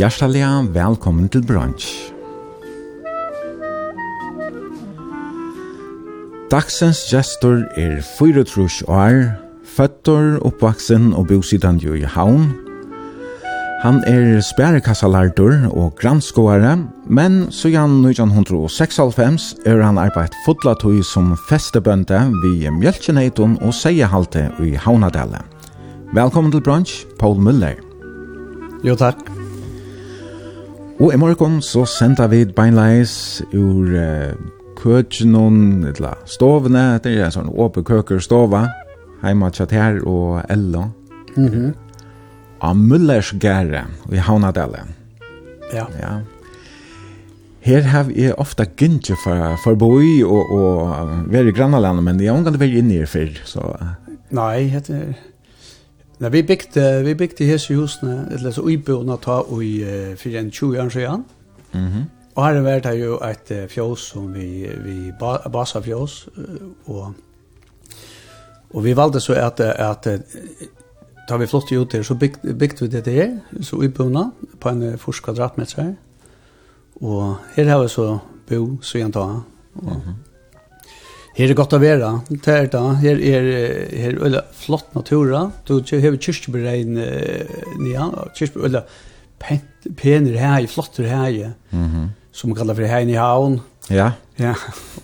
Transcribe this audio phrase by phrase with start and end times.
[0.00, 1.84] Hjertelig velkommen til brunch.
[6.48, 9.18] Dagsens gestor er 24 år,
[9.60, 12.46] føtter, oppvaksen og bosidan jo i havn.
[13.82, 22.70] Han er spærekassalardur og granskoare, men siden 1996 er han arbeidt fotlatøy som festebønte ved
[22.78, 25.44] Mjölkjeneiton og Seiehalte i Havnadelle.
[26.16, 27.76] Velkommen til brunch, Paul Müller.
[28.80, 29.29] Jo, takk.
[31.00, 34.34] Og i morgen så sender vi beinleis ur uh,
[34.76, 38.66] køkjenon, eller stovene, det er en sånn åpen køker stova,
[39.22, 40.90] heima tjater og Ella.
[41.36, 41.46] Mhm.
[41.46, 41.86] Mm
[42.60, 44.82] Av Møllersgære i Havnadelle.
[45.72, 45.86] Ja.
[45.96, 46.10] Ja.
[47.64, 52.28] Her har jeg ofta gynnti for, for boi og, og være i grannalandet, men jeg
[52.28, 53.64] har omgang vært inne i før, så...
[54.36, 55.14] Nei, heter...
[56.20, 59.70] Nei, vi bygde, vi bygde hese husene, eller så uibøna ta i
[60.12, 61.24] uh, 20 år siden.
[61.72, 62.02] Mhm.
[62.34, 66.44] Og her var vært jo et uh, fjås som vi, vi ba, basa fjås, uh,
[66.86, 67.14] og,
[68.70, 70.68] og vi valgte så at, at uh,
[71.28, 74.82] da vi flott ut der, så bygde, bygde vi det der, så uibøna på en
[74.82, 75.94] uh, forsk kvadratmeter.
[77.00, 78.18] Og her har vi så
[78.48, 79.20] bo, så igjen ta,
[79.74, 80.02] og.
[81.40, 82.80] Her er godt å være, det er det.
[83.00, 83.46] Her er,
[83.96, 85.46] her er øyla flott natura.
[85.64, 86.98] Du har kyrkjebrein
[87.80, 88.82] nia, kyrkjebrein øyla
[89.96, 92.08] pener hei, flotter hei, mm -hmm.
[92.32, 93.60] som man kallar for hei i havn.
[93.88, 94.12] Ja.
[94.36, 94.54] Ja,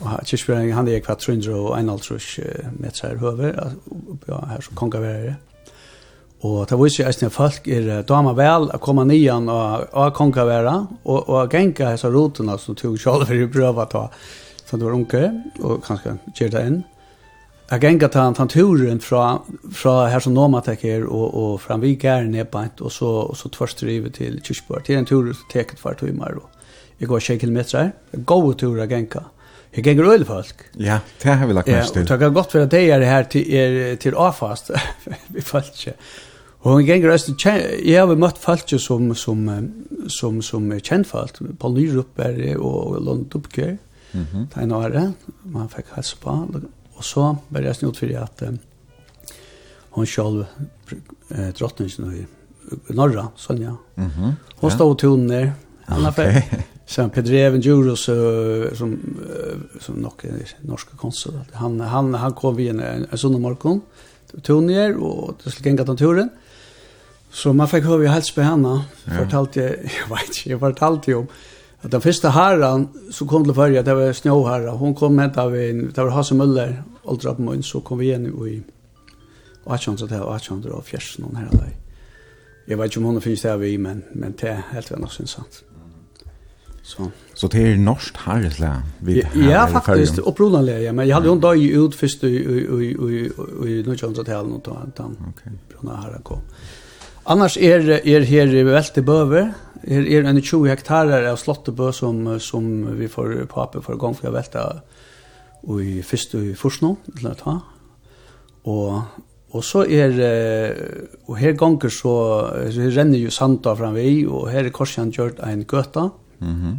[0.00, 3.72] og kyrkjebrein han er kvart 300 og en 351 meter høver,
[4.28, 5.36] ja, her som konga være
[6.40, 10.44] Og det viser jeg at folk er damer vel å komme nian og, og konga
[10.44, 14.10] være, og, og genga hessa rotene som tog kjall for å prøve å ta
[14.66, 15.24] så det var unge,
[15.62, 16.82] og kanskje kjer det inn.
[17.66, 19.40] Jeg gengat ta han turen fra,
[19.74, 23.82] fra her som Nomatek teker, og, og fra Vikær nedbant, og så, og så tvørst
[23.82, 24.84] drivet til Kyrkjborg.
[24.86, 27.90] Det er en tur som teket for timer, og jeg går 20 kilometer.
[28.26, 29.32] Gåa tur jeg gengat.
[29.76, 30.62] Jeg gikk øyne folk.
[30.80, 32.06] Ja, det har vi lagt mest til.
[32.06, 34.70] Ja, og det godt for at det er her til, er, til avfast.
[35.34, 35.96] vi følger ikke.
[36.60, 37.52] Og hun ganger røyde,
[37.84, 39.42] jeg har møtt folk som, som,
[40.08, 41.42] som, som er kjent folk.
[41.60, 43.76] Paul Nyrup er det, og Lund Dubker.
[44.16, 44.46] Mm -hmm.
[44.54, 46.30] Det ene året, man fikk helse på.
[46.96, 48.58] Og så var jeg snitt for at um,
[49.90, 50.44] hun selv,
[51.30, 52.26] eh, drottningen i
[52.94, 54.32] Norra, Sonja, mm -hmm.
[54.60, 55.52] hun stod och tonen der.
[55.86, 58.04] Han har fikk sen Pedreven Juros
[58.78, 58.98] som
[59.80, 60.24] som nok
[60.62, 63.80] norska konsul han han han kom vi en, en, sån morgon
[64.42, 66.30] turnéer och det skulle gänga den turen
[67.30, 69.12] så man fick höra vi helst på henne ja.
[69.18, 71.26] fortalte jag jag vet inte jag fortalte ju om
[71.80, 74.70] Att den första herran så kom till färja, det var snöherra.
[74.70, 78.06] Hon kom med av en, det var Hasse Müller, åldra på mun, så kom vi
[78.06, 78.62] igen i
[79.74, 81.76] 1800 och 1800 och fjärsen hon här där.
[82.66, 85.26] Jag vet inte om hon finns där vi, men, men det är helt väl någonsin
[85.26, 85.64] sant.
[86.82, 87.10] Så.
[87.34, 88.16] Så det är norskt
[88.98, 90.18] vi Ja, faktiskt.
[90.18, 90.92] Uppronanlä, ja.
[90.92, 92.46] Men jag hade ju en dag ut först i
[93.86, 95.16] 1900-talen och då han
[95.68, 96.40] bruna herra kom.
[97.24, 98.54] Annars är är er her
[98.98, 99.52] i Böver,
[99.84, 102.64] er, er en 20 hektarer av Slottebø som, som
[102.98, 104.64] vi får pape for gang for å velte
[105.82, 107.54] i først i Forsnå, til å ta.
[108.70, 109.22] Og,
[109.54, 110.18] og så er,
[111.26, 112.16] og her ganger så,
[112.72, 116.76] så renner jo sanda framvei, og her er Korsjan gjort en gøta, mm -hmm.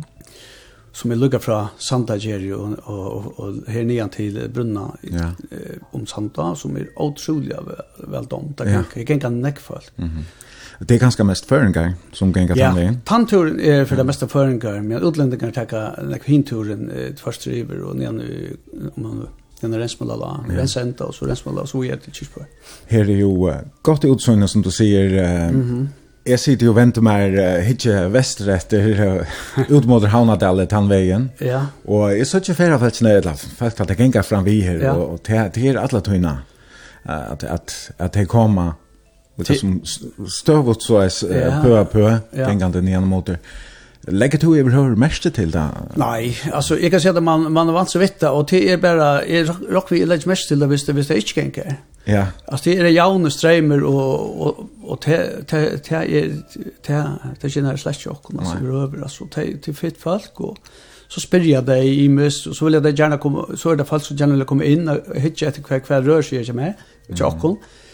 [0.93, 5.31] som er lukket fra Santa Gjerri og, og, og, og her nian til Brunna ja.
[5.93, 8.57] om um som er utrolig vel, vel domt.
[8.57, 9.17] Det kan, ja.
[9.17, 9.91] kan nekk folk.
[9.97, 10.23] Mm -hmm.
[10.79, 12.65] Det är ganska mest föringar som gänga ja.
[12.65, 13.01] fram vägen.
[13.05, 17.95] Tanturen är för det mesta föringar, men utlänningar tacka like hinturen eh, först river och
[17.95, 18.57] ner nu
[18.95, 19.27] om man
[19.61, 20.57] Den är rensmål alla, ja.
[20.57, 22.45] rensenta och så rensmål och så är det kyrkspår.
[22.87, 25.23] Här är ju gott i utsöjna som du säger.
[25.23, 25.87] Mm -hmm.
[26.23, 28.73] Jag sitter ju och väntar mig hitje västerrätt
[29.69, 31.29] ut mot Havnadallet, han vägen.
[31.37, 31.65] Ja.
[31.85, 34.75] Och jag så inte färra fällt när jag fällt att det gänga fram vi här
[34.75, 34.93] ja.
[34.93, 36.37] och till här alla tøyna,
[37.03, 38.73] att, att, att, att det kommer
[39.37, 39.81] Det är som
[40.27, 43.37] stövot så är pö pö tänkande ner mot det.
[44.07, 45.69] Legger du över mest til det?
[45.95, 48.77] Nej, alltså jag kan säga att man man har vant så vitt och det är
[48.77, 51.73] bara är rock vi lägger mest till det visst det visst det inte kan.
[52.05, 52.25] Ja.
[52.47, 56.43] Alltså det är jaune strömmar och och och det det det är
[56.87, 57.11] det
[57.41, 60.57] det känner slash chock och så över alltså det till fitt folk och
[61.07, 63.75] så spyr spyrja deg i mus, og så vil jeg deg gjerne komme, så er
[63.79, 66.53] det folk som gjerne vil komme inn og hitje etter hver hver rør sier ikke
[66.57, 66.73] med,
[67.09, 67.61] ikke akkurat.
[67.61, 67.86] Mm.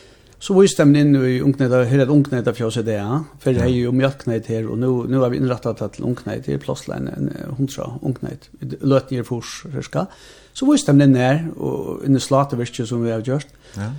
[0.44, 3.24] Så vi stämmen in i unknäda, hur ett för fjåse det.
[3.40, 6.58] För det är ju mjölknäda här och nu, nu har vi inrättat att unknäda är
[6.58, 8.36] plåslein en hundra unknäda.
[8.82, 10.06] Löt ner fors, ska.
[10.54, 13.48] Så vi stämmen in här och in i slatervirket som vi har gjort.
[13.76, 13.92] Ja.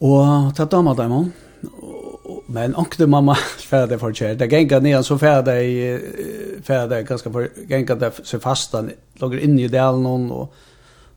[0.00, 1.32] Og ta damer dem om.
[2.46, 3.34] Men ankte mamma
[3.70, 4.34] färde för kär.
[4.34, 6.00] Det gänga ner så färde i
[6.62, 10.54] färde ganska för gänga där så fastan låg in i dalen och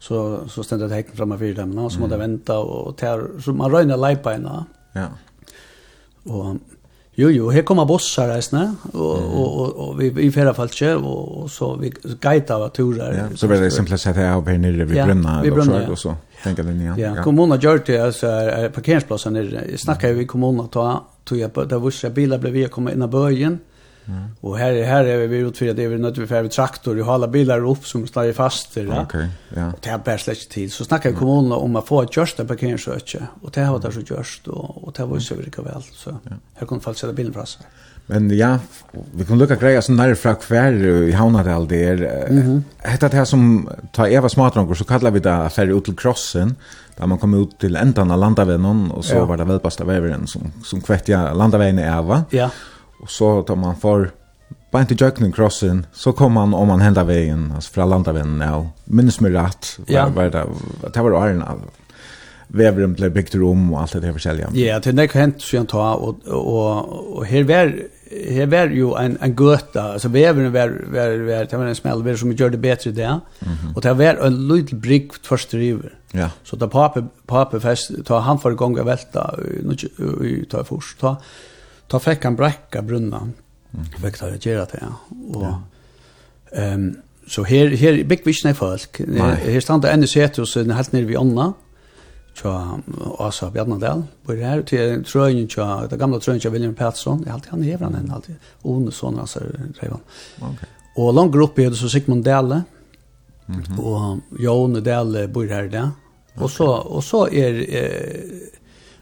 [0.04, 2.10] så så ständer det häcken framme för dem och så mm.
[2.10, 4.66] måste vänta och tar så man rönar lejparna.
[4.94, 5.08] Ja.
[6.24, 6.56] Och
[7.16, 11.42] jo jo, här kommer bossar resten och, och och och vi i förra fallet och,
[11.42, 13.14] och så vi guidar av turer.
[13.14, 15.86] Ja, så blir det simpelt sett här uppe nere vid ja, brunna vi brunna, och
[15.86, 16.16] så, och så.
[16.44, 17.00] Tänker den igen.
[17.00, 19.68] Ja, kommunen gör det alltså är parkeringsplatsen nere.
[19.72, 22.92] Jag snackar ju i kommunen ta tog jag på där vissa bilar blev vi komma
[22.92, 23.60] in i början.
[24.42, 27.28] Och här här är vi ut för det är vi nödvändigt för traktor och alla
[27.28, 28.88] bilar upp som står fast där.
[28.88, 29.02] Okej.
[29.02, 29.68] Okay, ja.
[29.68, 30.72] Och det är bärs lätt tid.
[30.72, 31.20] Så snackar mm.
[31.20, 34.94] kommunen om att få ett körsta parkeringsrötje och det har det så körst och och
[34.98, 36.18] det var ju så vilka väl så.
[36.54, 37.60] Här kunde folk sätta bilen fast.
[38.06, 38.60] Men ja,
[39.16, 40.76] vi kan lukka greia sånn nærre fra hver
[41.08, 41.84] i Havnadal det
[42.30, 42.62] Mm -hmm.
[42.78, 46.56] Hetta det her som tar Eva smatronker, så kallar vi det ferri ut til krossen,
[46.98, 49.26] da man kom ut til endan av landavennen, og så ja.
[49.26, 52.24] var det velbasta veveren som, som kvettja landavennen Eva.
[52.32, 52.50] Ja.
[53.04, 54.12] Och så tar man för
[54.72, 58.70] Bant i jöknen crossen så kom man om man hända vägen alltså från landavägen ja.
[58.86, 60.46] Minns mig rätt var var det
[60.94, 61.46] det var Arne
[62.48, 64.50] Vävren blev byggt rum och allt det där försälja.
[64.54, 67.66] Ja, det när hänt så jag tar och och och här var
[68.36, 72.16] här var ju en en göta alltså vävren var var var det var en smällvär
[72.16, 73.04] som gjorde bättre det.
[73.04, 73.76] Mm -hmm.
[73.76, 75.94] Och det var en liten brick först river.
[76.12, 76.30] Ja.
[76.44, 79.36] Så där pappa pappa fest ta han för gånga välta
[79.98, 81.18] nu ta först ta
[81.94, 83.34] ta fick han bräcka brunnan.
[83.74, 83.86] Mm.
[83.86, 84.94] Fick ta göra det.
[85.34, 85.54] Och
[86.52, 86.96] ehm um,
[87.28, 89.00] så här här big wish nej folk.
[89.18, 91.54] Här stannar ännu sett och sen helt nere vi Anna.
[92.34, 92.80] Tja,
[93.20, 94.04] alltså Bjarnadal.
[94.26, 97.24] På det här till tröjen tja, det gamla tröjen tja William Patterson.
[97.26, 98.36] Jag alltid han hever han alltid.
[98.62, 99.40] Onesson alltså
[99.80, 100.00] Revan.
[100.38, 100.50] Okej.
[100.54, 100.70] Okay.
[100.96, 102.64] Och långt upp är det så Sigmund Dalle.
[103.48, 103.80] Mm -hmm.
[103.80, 105.90] Och Jon Dalle bor här där.
[106.36, 108.54] Och så och så är eh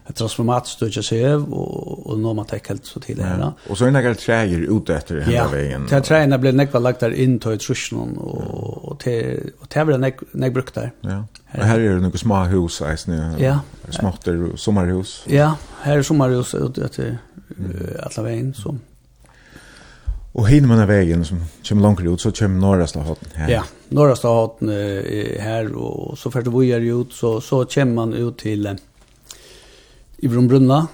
[0.06, 3.52] ett transformat stödja sig över och, och når man täcker helt så till det här.
[3.68, 5.48] Och så är det några träger ute efter den ja.
[5.48, 5.86] vägen.
[5.90, 9.92] Ja, träna blir näkva lagt där in till trusjonen och, och, till, och till var
[9.92, 10.92] det nek, brukt där.
[11.00, 11.24] Ja.
[11.52, 13.58] Och här är det några små hus, äs, nu, ja.
[13.90, 15.24] småtter och sommarhus.
[15.28, 17.18] Ja, här är sommarhus ute efter
[17.58, 17.76] mm.
[18.02, 18.54] alla vägen.
[18.54, 18.76] Så.
[20.32, 23.50] Och hinner man av vägen som kommer långt ut så kommer norra Stahotten här.
[23.50, 24.68] Ja, norra Stahotten
[25.38, 28.76] här och så först vi är ut så, så kommer man ut till
[30.22, 30.84] Ibron Brunna,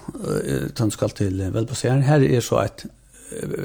[0.75, 2.02] tønnskall til velbasseren.
[2.02, 2.86] Her er så et,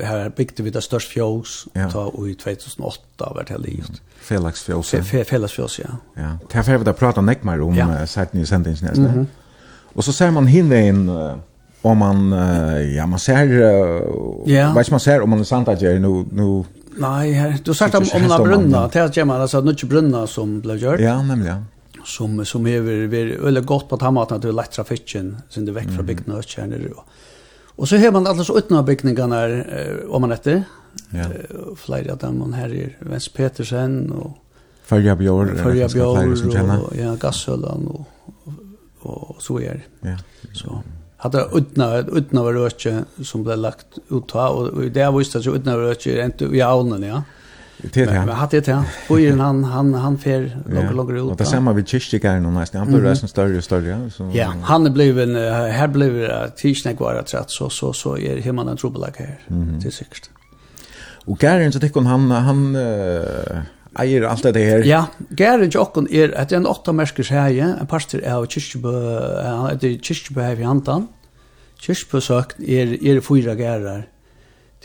[0.04, 1.88] her bygde vi det størst fjås, ja.
[1.88, 4.02] i 2008 har vært heldig gjort.
[4.24, 5.02] Felagsfjås, ja.
[5.08, 5.96] Fe, felagsfjås, ja.
[6.20, 6.34] ja.
[6.44, 7.88] Det er ferdig å prate nekk mer om ja.
[8.08, 9.00] sætten i sendingsnes.
[9.00, 9.26] Mm -hmm.
[9.96, 11.10] Og så ser man hinveien,
[11.84, 12.32] om man,
[12.96, 13.44] ja, man ser,
[14.48, 14.74] ja.
[14.74, 16.66] vet man ser om man er sant at jeg nu, nu
[16.98, 20.28] Nej, här, du har sagt om, om brunna, det är att man alltså, nu brunna
[20.28, 21.00] som blev gjort.
[21.00, 21.64] Ja, nämligen, ja
[22.06, 25.72] som som är vi eller gott på tammat att det är lätt trafiken sen det
[25.72, 26.90] väck från bygden och tjänar det.
[27.76, 29.64] och så har man alltså utna utan byggningarna
[30.10, 30.64] om man heter
[31.10, 31.26] ja
[31.76, 34.38] flera av dem man här är Vens Petersen och
[34.84, 38.08] Följa Björn Följa Björn och ja Gassöllan och
[39.00, 40.18] och så är ja.
[40.54, 40.84] Så
[41.18, 45.78] hade utna utna var rötje som blev lagt ut och det var just att utna
[45.78, 47.24] var det inte i aunen ja.
[47.82, 48.26] Det är det.
[48.26, 51.22] Men hade det Och innan han han han fer långt långt ut.
[51.22, 54.32] Och det samma vid kyrkogården och nästan han blir resten större och större så.
[54.34, 55.36] Ja, han blev en
[55.72, 59.40] här blev det tisdag kvar att sätt så så så är hemma den trubbelack här.
[59.82, 60.30] Det är säkert.
[61.26, 62.76] Och Garen så tycker han han
[63.96, 64.84] eier allt det här.
[64.84, 68.94] Ja, Garen Jokken er at en åtta merskes heie, en pastor av Kirkebø,
[69.44, 71.08] han heter Kirkebø her i Hantan.
[71.82, 74.04] Kirkebø søkt er, er fyra gærer.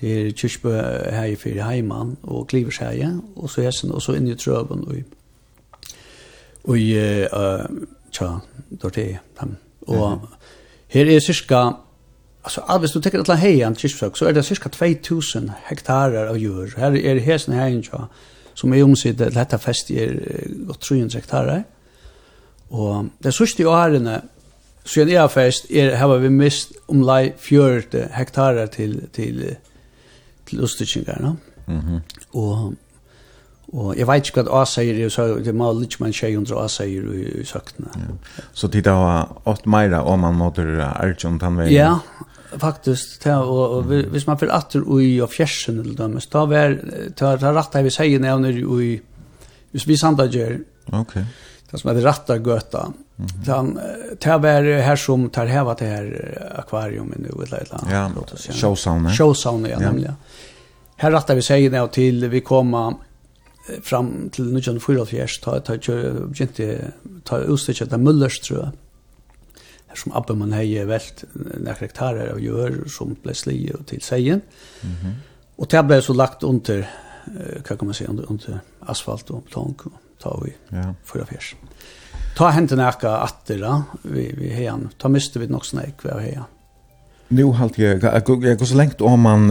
[0.01, 4.29] Det till Kirchbö här i för Heimann och Kliversheje och så hästen och så in
[4.29, 5.05] i Tröben och i
[6.63, 6.79] och
[8.11, 10.19] tja då det han och
[10.89, 11.77] här är cirka
[12.43, 16.75] alltså alls du tänker att hejan Kirchbö så är det cirka 2000 hektarer av jord.
[16.77, 18.09] här är det hästen här in tja
[18.55, 20.21] som är omsitt det detta fest är
[20.67, 21.65] gott 300 hektar
[22.69, 24.21] och det sista åren
[24.85, 29.57] så en är fest är har vi mist om lei 40 hektar till till
[30.49, 31.37] til ustikingar, no?
[31.67, 32.01] Mm -hmm.
[32.33, 32.75] Og
[33.77, 37.45] Og jeg vet ikke hva A-seier så det må litt man 600 A-seier i, i
[37.45, 37.91] søktene.
[38.01, 38.47] Ja.
[38.57, 41.75] Så tid det var åt meira om man måtte Arjun den veien?
[41.75, 41.99] Ja,
[42.57, 43.19] faktisk.
[43.21, 44.09] Ta, og, og mm.
[44.15, 46.79] hvis man fyrir atter ui og fjersen eller dømes, da var
[47.19, 48.95] ta, ta rattar vi seier nevner ui,
[49.75, 50.63] hvis vi sandager.
[50.93, 51.27] okay.
[51.71, 52.87] det som heter rattar gøta,
[53.43, 53.81] Utan
[54.21, 57.87] tar var här som tar här vart det här akvariumet nu ett litet land.
[57.91, 58.11] Ja,
[58.53, 59.11] showsauna.
[59.11, 60.15] Showsauna ja, nämligen.
[60.97, 62.95] Här rattar vi sig ner till vi kommer
[63.83, 65.77] fram till 1944 ta ta
[66.27, 66.93] begynte
[67.25, 68.71] ta utstycket av Müllers tror jag.
[69.87, 74.41] Här som Abbe man hejer vält några hektarer av gör som plötsligt och till sejen.
[74.83, 74.97] Mhm.
[75.01, 75.15] Mm
[75.59, 76.91] och det så lagt under
[77.65, 80.55] kan man säga under, under asfalt och plank och ta vi.
[80.69, 80.95] Ja.
[81.05, 81.39] 44
[82.39, 86.47] ta hente nærka atter da, vi vi heian, ta miste vi nog snäck ved heian.
[87.29, 88.25] nu halt jag jag
[88.59, 89.51] går så långt om man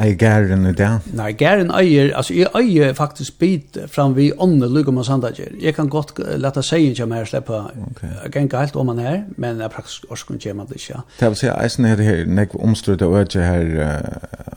[0.00, 0.88] Eier gæren i det?
[1.18, 5.50] Nei, gæren eier, altså jeg eier faktisk bit fram vi ånne lukka og sandager.
[5.60, 7.58] Jeg kan godt leta seg kjem her sleppa
[7.90, 8.12] okay.
[8.32, 11.02] genga helt om man her, men jeg praktisk orskun kjem at ikke.
[11.18, 13.66] Det vil si, eisen er her, nek omstrutt og øyde her,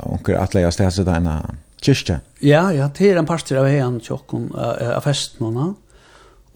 [0.05, 1.39] onker atleia stedse deina
[1.83, 2.21] kyrkja?
[2.41, 5.73] Ja, ja, det er en parster av heian tjokken av festen hona.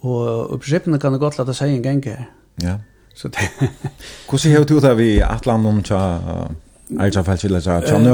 [0.07, 2.29] Og i prinsippene kan det godt lade seg en gang her.
[2.63, 2.77] Ja.
[3.17, 3.49] Så det...
[4.29, 6.01] Hvordan har du det vi i Atlantum tja
[7.01, 8.11] Arja Falsvilla sa tja det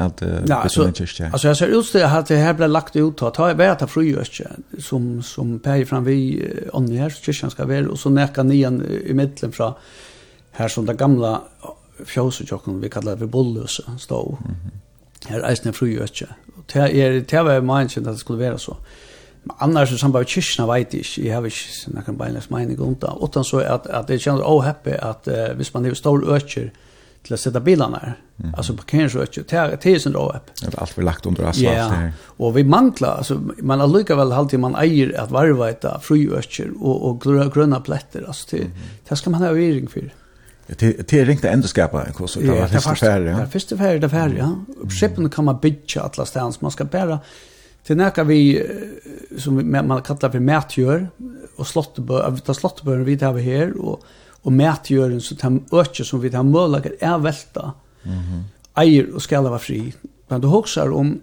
[0.00, 1.28] at betonet kyrkje?
[1.28, 3.90] Altså jeg ser ut til at det her ble lagt ut at det var etter
[3.90, 4.48] fru kyrkje
[4.82, 6.40] som, som peier fram vi
[6.72, 9.74] ånden her kyrkjen skal være og så nekka nian i middelen fra
[10.58, 11.42] her som det gamla
[12.08, 14.22] fjøsetjokken vi kallar det bolløse stå.
[15.28, 16.32] Her eisne fru kyrkje.
[16.72, 18.72] Det er det var meningen at det skulle være så.
[18.80, 19.07] Mm
[19.58, 22.94] annars så bara med kyrkina vet jag ikke, jeg har ikke noen beinlegs mening om
[23.00, 26.34] det, utan så att, att det känns å happy att uh, hvis man har stor
[26.34, 26.70] øker
[27.22, 28.14] till att sätta bilarna här.
[28.42, 28.54] mm.
[28.56, 30.52] altså parkeringsøker, det er sin å happy.
[30.60, 31.76] Det vi lagt under asfalt.
[31.76, 32.12] Ja, yeah.
[32.38, 36.28] och vi manglar, alltså, man har lykka väl alltid man äger att varva ett fri
[36.80, 37.94] och och gröna grønna alltså
[38.26, 38.72] altså, det, mm.
[39.08, 40.14] det ska man ha öring för.
[40.66, 42.34] Det är ringt ändå skapa en kurs.
[42.34, 43.40] Det var första färre.
[43.40, 44.56] Det första färd det var färre, ja.
[45.00, 46.60] Skeppen kan man bytja alla stans.
[46.60, 47.20] Man ska bära
[47.88, 48.42] Det er nekka vi,
[49.40, 51.06] som vi, man kallar for mætgjør,
[51.56, 54.02] og vi tar slottebøren vi tar her, og,
[54.44, 57.72] og mætgjøren, så tar økje som vi tar mølager, er velta,
[58.04, 58.42] mm -hmm.
[58.82, 59.94] eier og skal være fri.
[60.28, 61.20] Men du hoksar om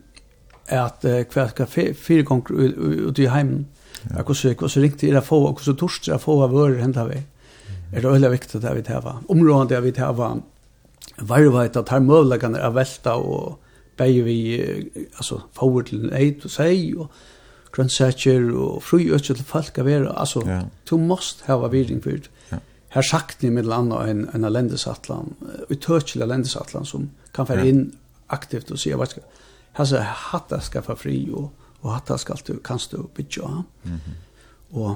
[0.67, 2.73] at uh, hver skal fire ganger
[3.07, 3.67] ut i heimen,
[4.15, 4.23] ja.
[4.27, 7.23] og så ringte jeg få, og så torst jeg få av ører hendt av vei.
[7.93, 9.21] Er det veldig viktig at vi tar hava.
[9.29, 9.93] Området jeg vil
[11.17, 13.59] varvet at her møvlegane er velta og
[13.97, 14.37] bæði vi
[15.17, 17.11] altså fáur til eit og sei og
[17.75, 20.61] grønnsætjer og fri øtje til folk av er, altså, ja.
[20.89, 22.31] du måst hava viring for det.
[22.51, 22.61] Ja.
[22.95, 25.33] Her sagt ni middel anna en, en alendesatlan,
[25.69, 27.73] utøtjelig alendesatlan som kan fære ja.
[27.73, 27.89] inn
[28.31, 29.35] aktivt og sier, ska, du,
[29.77, 33.47] her hatta skal få fri og, og hatta skal du, kanst du bytja.
[33.83, 34.21] Mm -hmm.
[34.71, 34.95] Og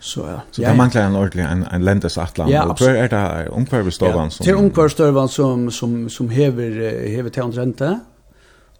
[0.00, 0.40] Så ja.
[0.50, 2.50] Så det manglar en ordentlig en en lentes atlan.
[2.50, 6.70] Ja, och tror är det omkvarvstövan som Till omkvarvstövan som som som hever
[7.08, 8.00] hever till rente.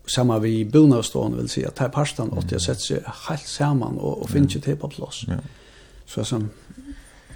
[0.07, 4.31] Samma vi bonusstånd vill säga att här pastan 80 sätts sig helt samman och och
[4.31, 5.25] finns ju till på plats.
[5.29, 5.35] Ja.
[6.07, 6.51] Så som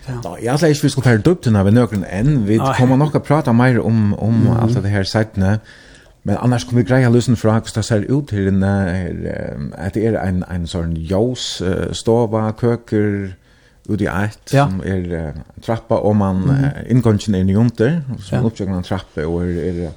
[0.06, 0.20] Ja.
[0.22, 2.46] Då, jag läser vi ska ta upp den här någon en.
[2.46, 4.56] Vi kommer nog att prata mer om om mm.
[4.56, 5.60] allt det här sättet.
[6.22, 10.06] Men annars kommer vi greja løsen fra hvordan det ser ut her inne, at det
[10.06, 11.62] er en, en sånn jås,
[11.92, 13.34] stova, køker,
[13.88, 14.66] ut i ett ja.
[14.68, 16.84] som er uh, trappa, om man mm -hmm.
[16.84, 18.44] uh, inngången er nyonter, som ja.
[18.44, 19.90] oppsøkende en trappa och är, är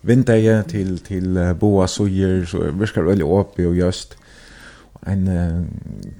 [0.00, 4.16] vindeie till, till uh, boa sojer så virkar väldigt åpig och just.
[5.06, 5.64] En, uh,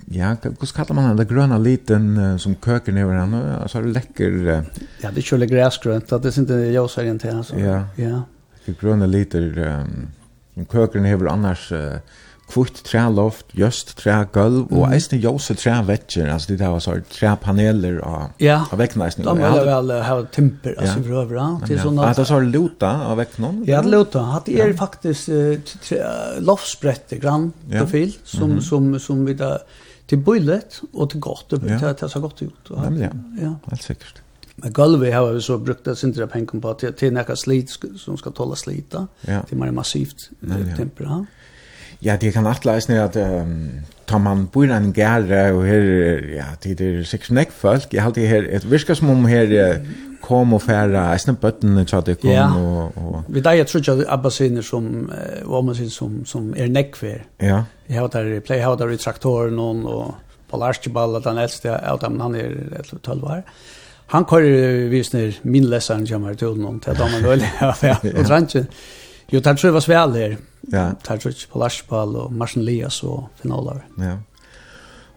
[0.06, 3.92] ja, hur kallar man den gröna liten uh, som köker ner han, altså er det
[3.92, 4.64] läcker Uh,
[5.02, 7.58] ja, det er kjølig græsgrønt, det er ikke jag säger inte alltså.
[7.58, 8.22] Ja, ja.
[8.80, 10.08] gröna liter um,
[10.54, 11.72] som køker nedover annars...
[11.72, 11.98] Uh,
[12.48, 14.78] kvitt træloft, just trægulv, mm.
[14.78, 18.64] og eisne jose trævetjer, alltså det var så träpaneler och ja.
[18.72, 19.04] av vekkene.
[19.04, 21.60] Ja, de ville väl ha timper, altså for øvra.
[21.68, 22.12] Ja, ja.
[22.16, 23.52] det så luta av vekkene?
[23.66, 24.42] Ja, det luta.
[24.46, 25.58] Det är faktiskt uh,
[26.38, 28.62] loftsbrette grann profil, som, mm -hmm.
[28.62, 29.58] som, som vi där
[30.06, 31.50] till bullet och till gott.
[31.50, 32.70] det har så gott gjort.
[32.70, 33.08] och ja.
[33.42, 33.54] ja.
[33.64, 34.22] Helt säkert.
[34.60, 38.16] Men golvet har vi så brukt det sin pengen på till, till näka slit som
[38.16, 39.42] ska tåla slita, ja.
[39.42, 40.30] Till mer massivt
[40.76, 41.04] temper.
[41.04, 41.26] Ja.
[42.04, 43.54] Ja, det kan atleisne at um,
[44.06, 45.88] tar man bor en gære, og her,
[46.30, 49.80] ja, det er sikkert nekk folk, jeg halte her, et virka som om her
[50.22, 52.46] kom og færa, eisne bøttene at det kom, ja.
[52.54, 53.24] og, og...
[53.28, 54.86] Vi deg, jeg tror ikke at abbassiner som,
[55.44, 57.26] og ammassiner som, som er nekkver.
[57.48, 57.62] Ja.
[57.88, 60.14] Jeg har der, jeg har der i traktoren, og
[60.50, 63.42] på Archibald, at han eldste, jeg har han er 12 år.
[64.12, 68.26] Han kører visner min leseren kommer til noen, til at han er veldig, ja, og
[68.26, 68.68] trantjen.
[68.68, 69.07] Ja.
[69.32, 70.36] Jo, det tror jeg var sväl her.
[70.72, 70.84] Ja.
[70.88, 73.84] Det tror jeg på Larsball och Marsen Lias och finaler.
[73.98, 74.18] Ja.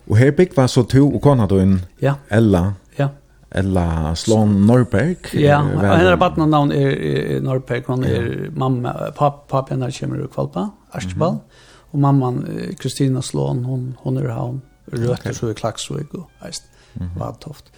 [0.07, 2.15] Och här bygg var så to och kona du en ja.
[2.29, 2.73] Ella.
[2.95, 3.09] Ja.
[3.51, 5.15] Ella Slon Norberg.
[5.33, 7.83] Ja, hennes barn namn er Norberg.
[7.87, 11.29] Hon är mamma, pappa, pappa när kommer ur Kvalpa, Arsball.
[11.29, 11.91] Mm -hmm.
[11.91, 12.45] Och mamman
[12.79, 16.63] Kristina Slon, hon hon är han rötter så i Klaxvik och eist.
[16.93, 17.39] mm -hmm.
[17.39, 17.71] toft.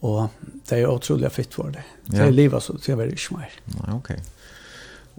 [0.00, 0.28] Och
[0.68, 1.84] det är otroligt fitt för det.
[2.06, 3.50] Det är livet så det er väldigt smær.
[3.64, 3.96] Ja, okej.
[3.96, 4.16] Okay.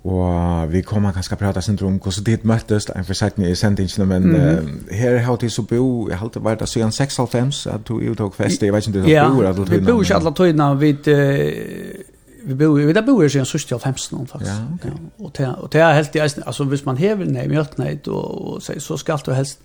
[0.04, 4.24] Og vi kommer kanskje prata sin om hvordan dit møttes, en forsetning i sendingene, men
[4.24, 4.92] mm -hmm.
[4.92, 8.12] uh, her har de så bo, jeg har alltid vært så igjen 96, at du
[8.12, 9.86] uttok fest, jeg vet ikke om du har bo alle tøyene.
[9.86, 10.96] vi bor ikke alle tøyene, vi
[12.44, 14.52] vi bor vi där bor ju sen sist jag 15 någon faktiskt.
[14.52, 14.92] Ja, okay.
[14.92, 16.16] ja, och det och det är helt
[16.46, 19.60] alltså hvis man häver nej mjölk nej då och så så ska du helst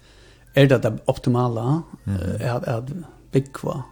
[0.54, 2.20] är det det optimala mm.
[2.40, 2.90] är att att
[3.32, 3.82] bigva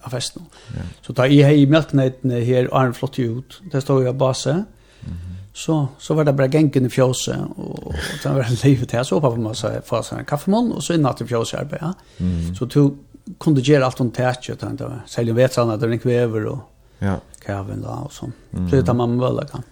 [0.00, 0.42] av festen.
[0.76, 0.82] Ja.
[1.02, 3.62] Så ta i hej mjölk nej här är en flott ut.
[3.72, 4.50] Det står ju base.
[4.50, 8.92] Mm så så var det bara genken i fjøset och och sen var det livet
[8.92, 11.92] här så pappa måste få sig en kaffemål och så in att i fjøset ja.
[12.18, 12.54] Mm.
[12.54, 12.96] Så tog
[13.40, 16.58] kunde göra allt om tätch och tänkte sälja vet han att den kväver och
[16.98, 18.30] ja kaven då och så.
[18.70, 19.62] Så det man väl kan.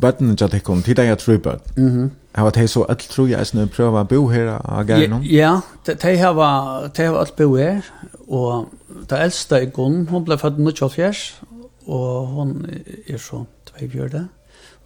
[0.00, 1.50] Bøtten jeg tenker om, tida jeg tror på.
[1.76, 5.22] Jeg var så alt tror jeg snø prøver å bo her av Gjernom.
[5.22, 7.82] Ja, de har alt bo her,
[8.28, 8.68] og
[9.10, 11.42] det eldste i Gunn, hun ble født i 1984,
[11.86, 12.70] og hun
[13.08, 14.18] er så tvei bjørde.
[14.18, 14.39] Mm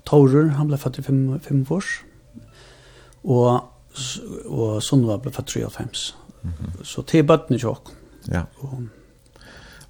[0.04, 1.92] Torur, han ble født i 5 år.
[3.24, 3.48] Og,
[4.46, 6.16] og Sundva ble født i 93.
[6.42, 6.84] Mm -hmm.
[6.84, 7.90] Så til bøttene tjokk.
[8.32, 8.42] Ja.
[8.60, 8.88] Og,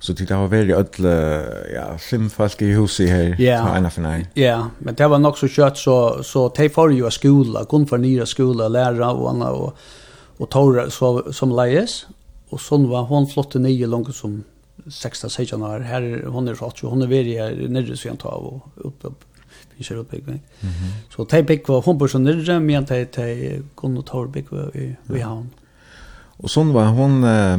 [0.04, 1.10] Så det har vært ødle,
[1.72, 3.62] ja, fem folk i huset her, ja.
[3.64, 3.76] Yeah.
[3.78, 4.26] ena for nei.
[4.36, 4.66] Ja, yeah.
[4.80, 8.26] men det var nok så kjøtt, så, så de får jo skola, kun for nye
[8.26, 9.72] skola, læra og annet, og,
[10.38, 12.06] og tåra så, som leies,
[12.50, 14.42] og sånn var hon flotte nye langt som
[14.88, 19.08] 16-16 år, her, hon er 80, hon er veldig her nere siden av, og opp,
[19.08, 19.24] opp,
[19.78, 20.40] i Kjørupbygg.
[21.10, 25.20] Så de bygg var Homburg så Nyrre, men de, de kunne ta bygg i, i
[25.20, 25.50] havn.
[26.36, 27.58] Och sån var hon eh,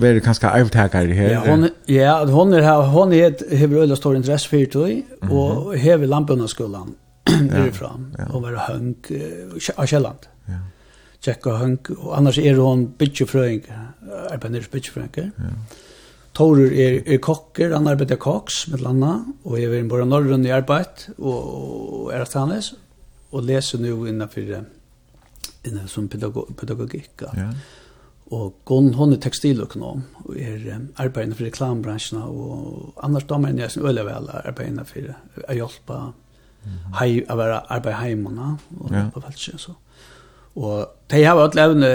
[0.00, 1.30] var ganska arvtakare här.
[1.30, 5.02] Ja, hon ja, hon är hon är ett hebreöla stor intresse för det
[5.34, 6.94] och hever lamporna skolan
[7.50, 8.34] därifrån ja, ja.
[8.34, 9.10] och var hönk
[9.76, 10.18] av Kjelland.
[10.46, 10.52] Ja.
[11.20, 13.62] Checka hönk og annars är hon bitchfröing,
[14.30, 15.08] är på nere bitchfröing.
[15.14, 15.44] Ja.
[16.34, 19.12] Torur er, er kokker, han arbeider koks med landa,
[19.46, 22.56] og jeg er bare norrønne i arbeid, og er at han
[23.34, 24.50] og leser nå innenfor,
[25.64, 27.22] innenfor som pedagog, pedagogikk.
[27.38, 27.48] Ja.
[28.34, 30.58] Og Gunn, hun er tekstiløkonom, og er
[30.96, 35.14] arbeider innenfor reklambransjen, og annars damer enn jeg som øyler vel arbeider innenfor,
[35.46, 36.00] er hjelpa,
[36.64, 36.98] mm -hmm.
[36.98, 39.08] hei, å være arbeid hjemme, og ja.
[39.14, 39.74] på veldig, så.
[40.56, 41.88] Og de har vært levende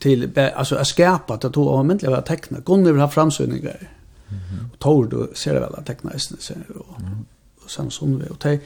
[0.00, 2.62] til altså, å skape til to avmyndelig å tekne.
[2.64, 3.84] Gunnar vil ha framsynninger.
[4.30, 4.64] Mm -hmm.
[4.72, 6.78] Og tog du ser det vel at tekne eisene, ser du.
[6.78, 7.24] Og, mm
[7.62, 8.28] og sen sånn vi.
[8.30, 8.56] Og, de,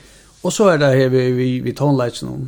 [0.42, 2.46] og så er det her vi, vi, vi tonleitsen om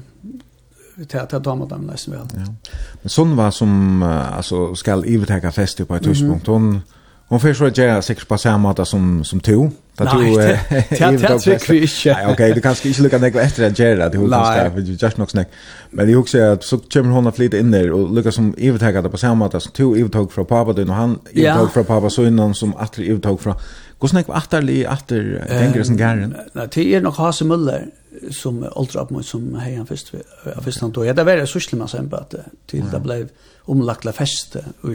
[0.98, 2.30] at jeg tar med dem nesten vel.
[2.34, 2.76] Ja.
[3.04, 6.48] Men sånn var som uh, altså, skal övertäcka fester på et tidspunkt.
[6.48, 6.72] Mm -hmm.
[6.72, 6.82] hun
[7.28, 9.70] Hon får så jag säkert på samma måte som som to.
[9.96, 10.58] Att du Nej,
[10.90, 12.12] det tycker vi inte.
[12.12, 14.92] Nej, okej, du kanske inte lukar något efter att göra det hon ska för du
[14.92, 15.48] just nog snack.
[15.90, 19.02] Men det också att så kommer hon att flyta in där och lukar som Eva
[19.02, 22.10] det på samma måte som to Eva från pappa din och han Eva från pappa
[22.10, 23.54] så innan som att Eva från
[23.98, 26.34] Gå snack attarli atter tänker som gärn.
[26.52, 27.90] Nej, det är nog Hasse Müller
[28.30, 30.14] som ultra upp mot som hejan först
[30.56, 31.04] av först han då.
[31.04, 32.34] Ja, det var det så man sen på att
[32.66, 33.28] till det blev
[33.64, 34.90] omlagda fest och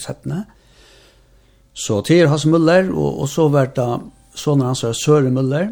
[0.00, 0.44] sättna.
[1.80, 3.88] Så til er Hans Müller, og, og så var det
[4.36, 5.70] sånne hans er Søren Müller,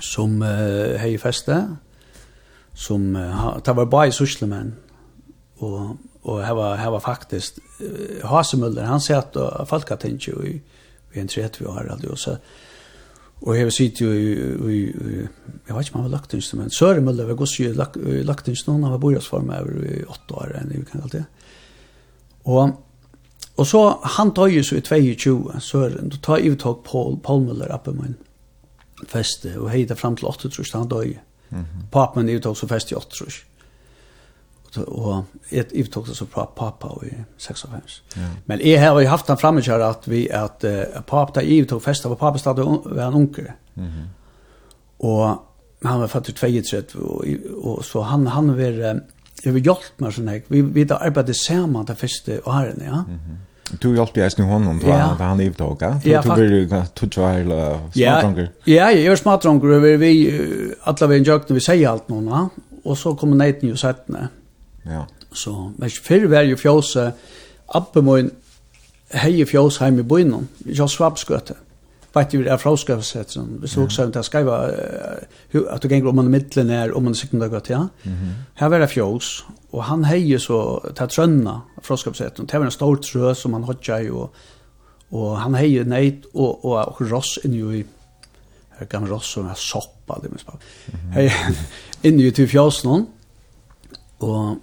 [0.00, 1.56] som uh, hei feste,
[2.74, 4.74] som uh, det var bare i Suslemen,
[5.64, 9.38] og, og her var, her var faktisk uh, Hans Müller, han satt
[10.04, 10.58] tenkt jo i,
[11.14, 12.36] i en har år, og så
[13.42, 14.26] Og jeg sitt jo i,
[14.70, 15.22] i, i,
[15.66, 18.56] jeg vet ikke om han var lagt instrument, Søren Møller var gosse i lagt inn,
[18.84, 21.24] han var borgjørsform over i åtte år, enn vi kan kalle det.
[22.44, 22.76] Og
[23.56, 27.18] Og så, han tar jo så i 22, så Søren, då tar jeg uttag Paul,
[27.20, 28.16] Paul Müller oppe med en
[29.08, 31.18] feste, og hei det frem til 8 tror jeg, han døg.
[31.50, 31.86] Mm -hmm.
[31.90, 33.44] Papen er uttag så fest i 8 tror jeg.
[34.88, 38.02] Og jeg uttog det så fra pappa i 96.
[38.16, 38.22] Ja.
[38.46, 41.62] Men jeg har jo haft han fremme kjær at vi, at uh, pappa, da jeg
[41.62, 43.52] uttog fest av pappa stadig, var en unker.
[43.74, 44.08] Mm -hmm.
[44.98, 45.42] Og
[45.84, 47.24] han var fattig 32, og,
[47.62, 49.00] og så han, han var,
[49.42, 53.02] det har hjulpet meg sånn, vi, vi har arbeidet sammen til første årene, ja.
[53.06, 53.40] Mm -hmm.
[53.80, 55.14] Du hjalp jeg snu honom da ja.
[55.18, 55.94] han i toga.
[56.04, 58.48] Ja, du var tutsa hele smadronger.
[58.66, 60.10] Ja, jeg var smadronger, og vi
[60.84, 62.42] alle vi jøk når vi sier alt noen, ja.
[62.84, 64.28] og så kommer neiten jo settene.
[64.84, 65.04] Ja.
[65.32, 67.12] Så, men før var jo fjøse,
[67.74, 68.30] en
[69.14, 71.56] hei fjøse hjemme i byen, jeg har svabbskøttet
[72.12, 74.70] vart ju är fråskapssätt som vi såg så att skriva
[75.48, 77.88] hur att du ganger om man mitten är om man er sikkert godt, ja.
[78.54, 82.70] Här var det fjols och han heier så til trønna fråskapssätt och det var en
[82.70, 84.34] stor trø som han hade ju och
[85.10, 87.84] och han hejer nej och och, og ross inn jo i
[88.78, 90.58] här kan ross som är soppa det minns på.
[91.12, 91.32] Hej
[92.02, 93.06] in ju till fjolsnon
[94.18, 94.56] och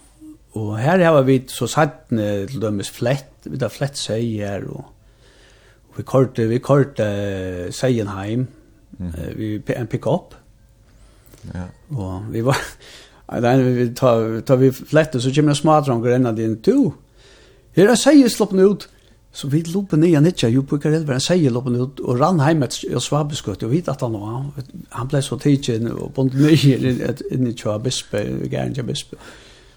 [0.51, 4.85] och här har vi så satt til dømes flätt vi där flätt säger och
[5.99, 7.07] vi korte, vi korte
[7.75, 8.47] Seienheim,
[8.99, 9.15] mm.
[9.35, 10.37] vi en pick-up.
[11.51, 11.67] Ja.
[11.95, 12.59] Og vi var,
[13.43, 16.95] Nei, vi tar, tar vi flette, så kommer en smadronger enn av din du,
[17.75, 18.87] Her er seier sloppen ut,
[19.31, 22.17] så vi lopen ned, igjen ikke, jo på hver elver, en Seien loppen ut, og
[22.17, 24.47] rann heim et svabeskutt, og vi at han var,
[24.95, 29.19] han ble så tidsen, og bonde ned inn i tja bispe, gæren tja bispe.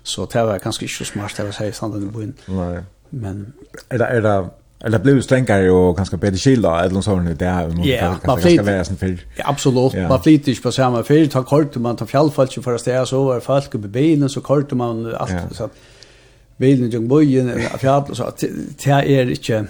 [0.03, 2.35] Så det var kanskje ikke så smart, det var Seien standen i byen.
[2.49, 2.81] Nei.
[3.13, 3.45] Men,
[3.91, 4.37] er det, er det,
[4.85, 8.19] Eller blev ju strängare och ganska bättre skilda eller något sånt där om man kan
[8.23, 9.19] ganska vara sen för.
[9.37, 9.95] Ja absolut.
[9.95, 10.09] Yeah.
[10.09, 11.27] Man flyter på samma fyr.
[11.27, 14.73] ta kort man tar fjällfallet för att stäja så var folk på bilen så kort
[14.73, 15.51] man allt yeah.
[15.51, 15.73] så att
[16.57, 18.45] bilen jag bojen fjäll så att
[18.85, 19.67] det är inte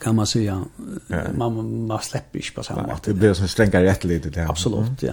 [0.00, 0.64] kan man säga
[1.06, 1.16] ja.
[1.36, 3.02] man man släpper inte på samma sätt.
[3.04, 4.46] Det blir så strängare rätt lite Det.
[4.48, 5.12] Absolut, ja.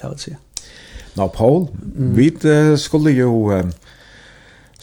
[0.00, 0.36] Det vill säga.
[1.14, 1.66] Nå Paul,
[1.98, 2.14] mm.
[2.14, 3.24] vi skulle ju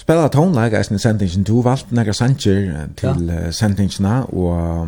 [0.04, 1.46] spela tonlag i sendingen.
[1.48, 3.52] Du valgte nekka sanger til ja.
[3.56, 4.88] sendingena, og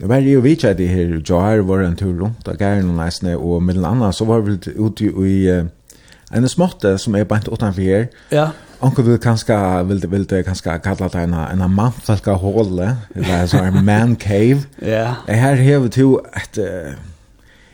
[0.00, 3.04] det var jo vi at det her Joar var en tur rundt av gæren og
[3.04, 5.68] eisen, og mellom anna så var vi ute i uh,
[6.34, 8.06] en småtte som er bant utanfor her.
[8.32, 8.50] Ja.
[8.80, 13.62] Onkel vil kanskje, vil, vil det kanskje kalla det en, en mannfalka håle, eller så
[13.64, 14.64] en man cave.
[14.82, 15.14] ja.
[15.28, 16.58] Her hever to et...
[16.58, 16.96] Uh,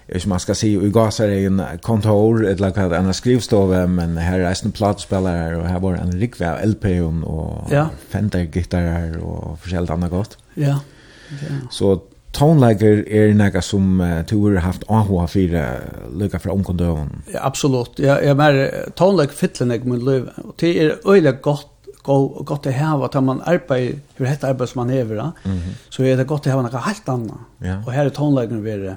[0.06, 4.16] vet inte man ska se i gasar i en kontor ett lag en skrivstove men
[4.16, 6.84] här är en plattspelare och här var en rikvä LP
[7.24, 7.88] och ja.
[8.08, 10.38] Fender gitarrer och förskällt annat gott.
[10.54, 10.80] Ja.
[11.28, 11.68] ja.
[11.70, 12.00] Så
[12.32, 15.66] tonlager är några som uh, tur har haft AHA fyra
[16.12, 17.22] lucka fra omkondøven.
[17.32, 17.98] Ja, absolut.
[17.98, 20.28] Ja, jag mer tonlager fitlen jag men liv.
[20.36, 24.68] och det är öle gott gå gott å ha vad man arbetar hur heter arbeid
[24.68, 25.14] som man hever.
[25.14, 25.74] Mm -hmm.
[25.88, 27.38] Så er det gott å ha något helt annat.
[27.58, 27.82] Ja.
[27.86, 28.94] Och här är tonlägen vi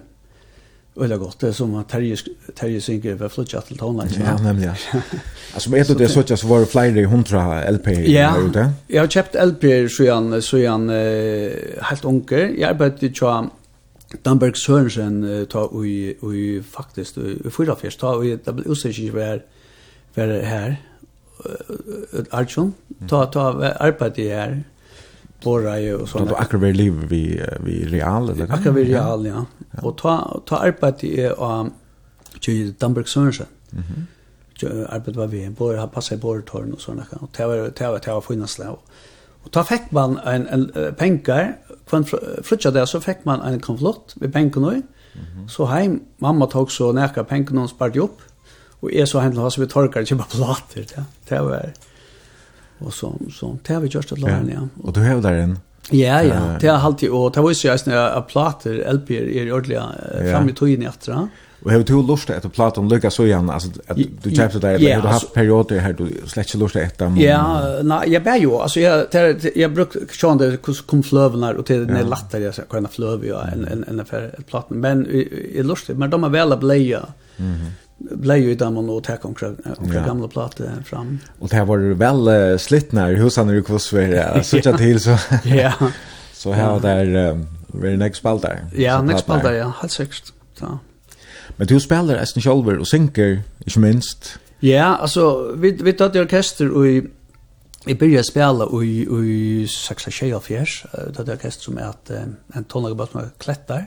[0.99, 2.17] Öle gott det som Terje
[2.55, 4.17] Terje synker för flutchat till tonlines.
[4.17, 4.75] Ja, nämligen.
[5.53, 8.35] Alltså men det så just var flyger 100 LP Ja.
[8.87, 10.79] Jag har köpt LP så jag så jag
[11.81, 12.59] helt onkel.
[12.59, 13.49] Jag arbetade ju
[14.23, 19.13] Danberg Sørensen ta i i faktiskt i förra först ta i det blir også ikke
[19.13, 19.39] vær
[20.15, 20.43] vær her.
[20.51, 20.77] här
[22.31, 22.73] Archon
[23.07, 23.39] ta ta
[23.79, 24.63] arbete här
[25.43, 26.29] borra ju och sånt.
[26.29, 28.53] Då akkurat vi lever vi vi real eller?
[28.53, 29.45] Akkurat vi real ja.
[29.81, 31.71] Och ta ta arbete i um
[32.41, 33.47] till Damberg Sörnsen.
[33.69, 33.83] Mhm.
[33.83, 34.07] Mm
[34.89, 37.19] arbete var vi på har passat på torn och såna kan.
[37.19, 38.77] Och det var det var det var finnas där.
[39.43, 42.05] Och ta fick man en en pengar kvann
[42.43, 44.81] flytta där så fick man en konflott med pengar nu.
[45.49, 48.17] Så hem mamma tog så näka pengar någon spart upp.
[48.81, 50.55] Och är så hänt så vi torkar typ bara
[50.95, 51.03] ja.
[51.27, 51.73] Det var
[52.79, 54.67] Och så så tar vi just att låna ja.
[54.83, 55.59] Och du har där en
[55.91, 56.57] Ja, ja.
[56.61, 59.85] Det har alltid och det var ju så att jag plattor LP är ordliga
[60.31, 61.27] fram i tiden efter.
[61.63, 64.69] Och har du lust att prata om Lucas så igen alltså att du chapter där
[64.69, 68.35] eller du har haft perioder här du släcker lust att om Ja, nej, jag ber
[68.35, 69.05] ju alltså jag
[69.55, 73.65] jag brukar sjön där kom flövarna och till den latter jag så kan flöva en
[73.65, 75.05] en en affär platten men
[75.55, 77.05] är lust men de är väl att bleja.
[77.37, 77.65] Mhm
[77.99, 80.05] blev ju där man låt här konkret ja.
[80.05, 81.19] gamla platte fram.
[81.39, 85.17] Och det var det väl slitna i husen i Kvosver så jag till så.
[85.43, 85.73] Ja.
[86.33, 88.65] Så här där very next spalt der.
[88.75, 90.31] Ja, next spalt där ja, helt sikkert.
[90.59, 90.79] Så.
[91.57, 94.39] Men du spelar Esten Kjolver och synker, ikke minst.
[94.59, 97.03] Ja, alltså vi vi tatt i orkester och i
[97.87, 100.11] i begynte å spela i, i Saxa
[101.15, 103.85] tatt det orkester som er at, uh, en tonlagbass med klättar.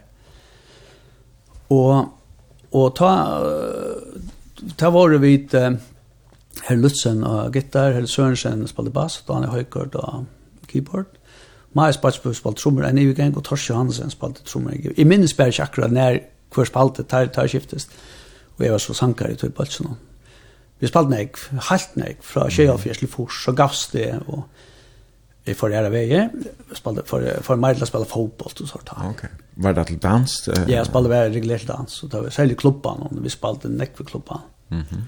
[1.68, 2.05] Och
[2.73, 3.13] og ta
[4.79, 5.79] ta var det uh,
[6.63, 10.25] Herr Lutzen och gitar, Herr Sørensen spalte bass, Daniel Høykort och
[10.69, 11.07] keyboard.
[11.73, 14.77] Mai spalte spalte trommer, en evig gang, og Tors Johansen spalte trommer.
[14.97, 16.19] Jeg minnes bare ikke akkurat når
[16.53, 17.89] hver spalte tar, tar skiftes,
[18.59, 19.95] og jeg var så sankar i tog bølsen.
[20.81, 21.39] Vi spalte nek,
[21.71, 24.45] halvt nek, fra Kjøyalfjers til Fors, så gavs det, og
[25.47, 26.29] vi får ære veier,
[26.77, 28.93] for, for Marla spela fotboll og sånt.
[29.15, 30.37] Okay var det til dans?
[30.49, 33.69] Uh, ja, jeg spalte var regulert dans, og det var særlig klubban, og vi spalte
[33.69, 34.41] nekk for klubban.
[34.71, 35.03] Mm -hmm.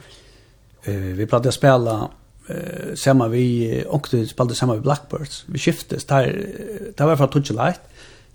[0.88, 2.10] uh, vi platt å spela
[2.50, 6.48] uh, sammen vi, og vi spalte sammen vi Blackbirds, vi skiftes, där
[6.96, 7.80] där var fra Tutsi Light,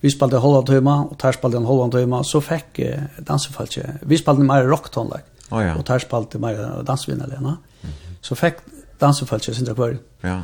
[0.02, 4.00] vi spalte en halvann tøyma, og der spalte en halvann tøyma, så fikk uh, dansefallet,
[4.02, 5.76] vi spalte mer rocktonlag, oh, ja.
[5.76, 8.17] og der spalte mer dansvinnerlena, mm -hmm.
[8.22, 8.56] så fikk
[9.02, 9.95] dansefallet sin der kvar.
[10.24, 10.41] Ja.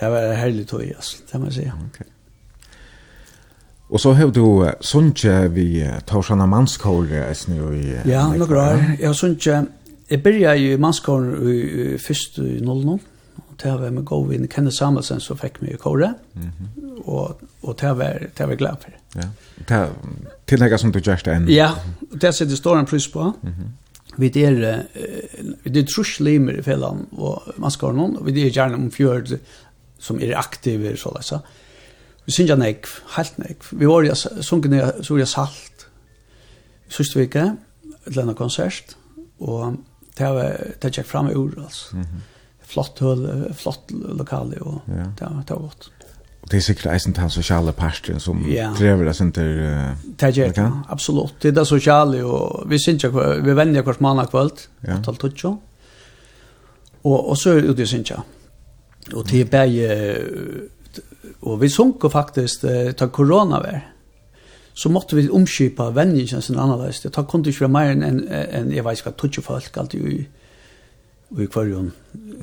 [0.00, 1.60] Det var herlig tøy, altså, det må jeg si.
[1.60, 2.04] Okay.
[3.90, 4.44] Og så har du
[4.86, 5.68] sunnkje vi
[6.06, 7.86] Torsjana Mannskåre eisne i...
[8.06, 8.78] Ja, nok rar.
[8.98, 9.64] Jeg har sunnje...
[10.10, 11.56] Jeg byrja i Mannskåren i
[11.94, 12.64] i fyrst i 00.
[12.66, 12.98] Nolno.
[13.62, 16.14] Det var med god vinn Kenneth Samuelsen så fikk meg i kåre.
[17.04, 18.96] Og, og det var, det var glad for.
[19.18, 19.28] Ja.
[19.68, 19.80] Det
[20.50, 21.48] tillegga som du gjerst enn.
[21.50, 21.74] Ja,
[22.10, 23.26] det sitter stor en pris på.
[24.20, 24.60] Vi er,
[25.64, 29.34] vi er trus limer i fellan og Mannskåren, og vi er gjerne om fjord
[30.00, 31.42] som er aktive, så det
[32.30, 33.64] Vi synger nekv, helt nek.
[33.74, 35.86] Vi var i sungen så Soria Salt
[36.86, 37.42] Sist sørste vike,
[38.06, 38.94] et konsert,
[39.38, 39.76] og
[40.18, 41.98] det var det gikk fram ur ord, altså.
[41.98, 42.22] Mm.
[42.70, 45.08] Flott høl, flott lokale, og ja.
[45.18, 45.90] det, var, det var godt.
[46.42, 48.70] Og det er sikkert eisen til sosiale parter som ja.
[48.78, 49.62] krever det sin til...
[49.66, 51.38] Uh, det gikk, ja, absolutt.
[51.42, 54.98] Det er det sosiale, og vi synger, vi vender hvert mandag kveld, ja.
[55.02, 55.46] 8.30,
[57.04, 58.22] og, og så er det ute i synger.
[59.14, 60.68] Og det er bare
[61.42, 63.80] og vi sunko faktisk eh, ta korona vær.
[64.74, 67.00] Så måtte vi omskipa vendingen sin annerledes.
[67.00, 70.20] Det kunne ikke være mer enn en, en, jeg vet ikke, tutsi folk alltid i,
[71.36, 71.90] i kvarjon.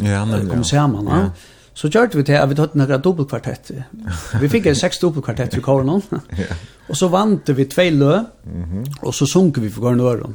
[0.04, 1.21] Ja, men, kom sammen, ja.
[1.28, 1.54] ja.
[1.78, 3.71] Så gjørte vi til at vi tatt noen dobbeltkvartett.
[4.41, 6.02] Vi fikk seks dobbeltkvartett i kvarjon.
[6.41, 6.56] ja.
[6.89, 8.86] Og så vant vi tvei lø, mm -hmm.
[9.02, 10.34] og så sunko vi for gården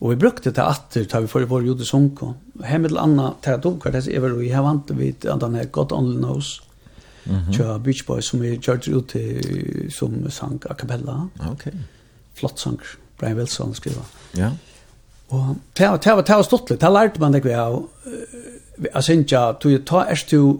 [0.00, 2.34] Og vi brukte det atter, tar vi for i vår jordesonko.
[2.54, 5.92] med anna, at dobbeltkvartett, jeg var i, her vant vi til at han er godt
[5.92, 6.62] ånden hos
[7.24, 7.78] mm -hmm.
[7.78, 9.16] Beach Boys som är gjort ut
[9.92, 11.28] som sang a cappella.
[11.38, 11.52] Okej.
[11.52, 11.72] Okay.
[12.34, 12.78] Flott sang.
[13.18, 14.02] Brian Wilson skriva.
[14.36, 14.50] Ja.
[15.28, 16.80] Og det var det var det var stottligt.
[16.80, 17.88] Det lærte man det vi av
[18.94, 20.58] jag syns jag du ta är du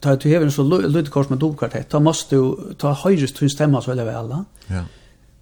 [0.00, 1.88] ta du har en så lite kors med dopkvartett.
[1.88, 4.44] Ta måste du ta höjrest till stämma så eller väl.
[4.66, 4.84] Ja.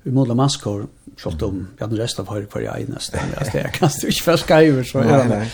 [0.02, 0.86] Vi måla maskor
[1.18, 3.20] så om vi den resten av höjr på jag nästan.
[3.38, 5.28] Alltså jag kan inte förskriva så här.
[5.28, 5.50] Nej.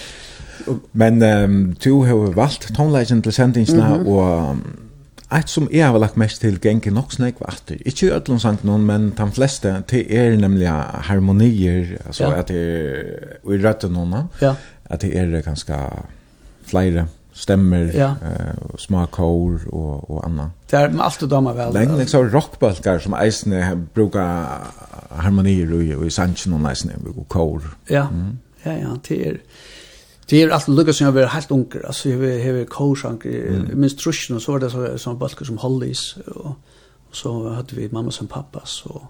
[0.93, 4.07] Men um, du har valgt tonlägen til sendingsna mm -hmm.
[4.07, 4.57] och
[5.33, 7.81] Eit som jeg har lagt mest til genge nok snakk var atter.
[7.89, 10.69] Ikke i ødlom noen, men de fleste, det er nemlig
[11.09, 12.43] harmonier, altså ja.
[12.43, 14.55] at det er, i rødde noen, ja.
[14.85, 15.79] at det er ganske
[16.69, 18.11] flere stemmer, ja.
[18.21, 20.51] uh, små kår og, og anna.
[20.71, 21.73] Det er med alt og damer vel.
[21.73, 23.63] Det er ikke så rockbalkar som eisne
[23.95, 24.69] brukar
[25.25, 27.71] harmonier og i sannsyn og eisne, og kår.
[27.91, 28.35] Ja, mm.
[28.67, 29.45] ja, ja, det er...
[30.27, 31.87] Det är alltid lukka som jag var helt unger.
[31.87, 33.69] Alltså jag har har korsank mm.
[33.75, 36.57] minst truschen och så var det så sån balkar som Hollies och
[37.13, 39.09] så hade vi mamma som pappa så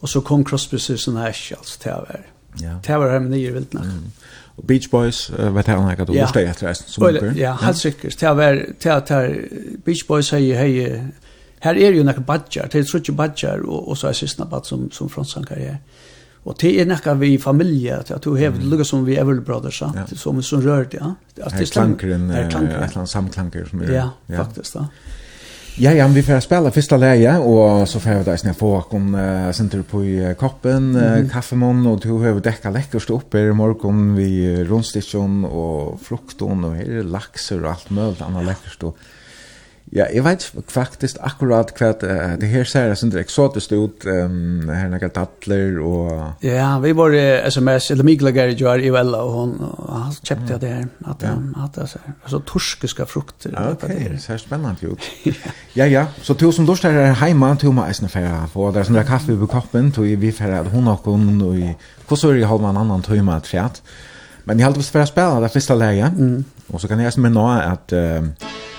[0.00, 2.26] och så kom Crosby Stills Nash alltså det var.
[2.56, 2.80] Ja.
[2.86, 3.84] Det var med nere vilt nack.
[3.84, 4.10] Mm.
[4.56, 7.34] Och Beach Boys uh, vet han att det var efter resten som unger.
[7.36, 8.18] Ja, helt säkert.
[8.18, 9.48] Det var det där
[9.84, 11.04] Beach Boys säger hej
[11.58, 14.66] Här är ju några badjar, det är så badjar och, och så är sista bad
[14.66, 15.68] som, som frontsankar är.
[15.68, 15.78] Mm.
[16.44, 18.68] Och det er nekka vi familje att du har mm.
[18.68, 20.16] lukka som vi Everly Brothers sant ja.
[20.16, 21.14] som som rør det ja.
[21.42, 23.92] Att det eller annet samklanker som er.
[23.92, 24.36] Ja, ja.
[24.44, 24.86] faktiskt ja.
[25.76, 29.14] Ja, ja, vi får spela första läge och så får vi där snäpp få kom
[29.14, 31.28] uh, center på i koppen, mm.
[31.28, 37.02] kaffemon och du har däcka läckert upp i morgon vi rundstation och frukton och här
[37.02, 38.98] laxer och allt möjligt annat läckert och
[39.94, 40.42] Ja, jeg vet
[40.74, 45.76] faktisk akkurat hva uh, det her ser jeg sånn eksotisk ut, um, her noen tattler
[45.86, 46.08] og...
[46.42, 50.58] Ja, vi var i SMS, eller Mikla Gerridjør i Vella, og hun og han kjøpte
[50.64, 51.36] det her, at ja.
[51.36, 53.54] han hadde så, altså torskiske frukter.
[53.54, 55.06] Ja, ok, det ser spennende ut.
[55.78, 58.90] ja, ja, så to som lort her heima, to må eisne færa få, det er
[58.90, 61.54] sånn kaffe på koppen, to vi færa hun og hun, og
[62.10, 63.78] hvordan er det holdt man annan tøyma treat.
[64.44, 66.38] Men jeg halte vi færa spela det første leie, mm.
[66.74, 67.94] og så kan jeg eisne med nå at...
[67.94, 68.72] Uh,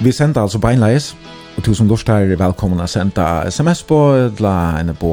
[0.00, 1.16] Vi sender altså beinleis,
[1.56, 3.98] og du som lort her er velkommen å sende sms på,
[4.44, 5.12] la henne på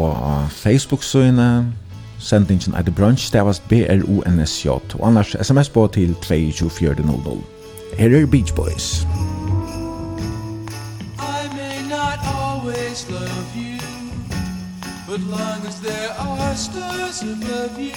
[0.51, 1.71] Facebook-søgene,
[2.19, 4.67] sendingen er det brunch, det var B-R-O-N-S-J,
[4.99, 7.39] og annars sms på til 22400.
[7.97, 9.07] Her er Beach Boys.
[11.15, 13.79] I may not always love you,
[15.07, 17.95] but long as there are stars above you,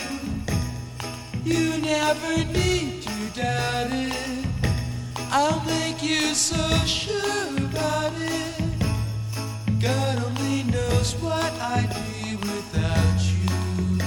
[1.45, 4.56] you never need to doubt it.
[5.39, 8.65] I'll make you so sure about it.
[9.79, 13.99] God only knows what I'd be without you.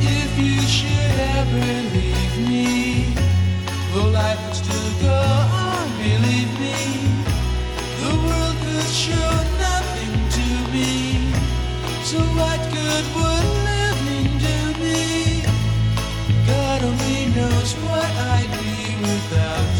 [0.00, 3.12] If you should ever leave me
[3.92, 5.20] Well life would still go
[5.68, 6.80] on believe me.
[8.00, 9.32] The world could show
[9.66, 11.30] nothing to me.
[12.04, 13.67] So what good would life
[17.38, 19.77] knows what I'd be without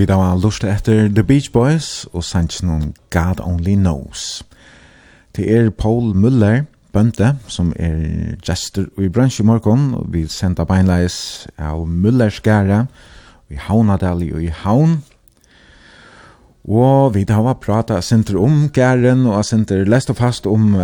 [0.00, 4.40] Vi da var lust etter The Beach Boys og sannsjonen God Only Knows.
[5.36, 10.64] Det er Paul Müller, bønte, som er gestor i bransje i morgen, og vi sender
[10.64, 11.18] beinleis
[11.58, 12.86] av Müllers gære
[13.52, 15.02] i Havnadali og i Havn.
[16.64, 20.78] Og vi da var prata sinter om gæren og sinter lest og fast om,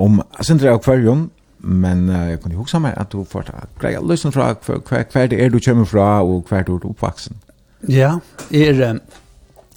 [0.00, 1.28] om sinter av kvarjon,
[1.60, 5.10] men uh, jeg kunne huske meg at du får ta greia løsning fra hver, hver,
[5.12, 7.44] hver det er du kommer fra og hver du er oppvaksen.
[7.88, 8.18] Ja,
[8.50, 9.00] jeg er,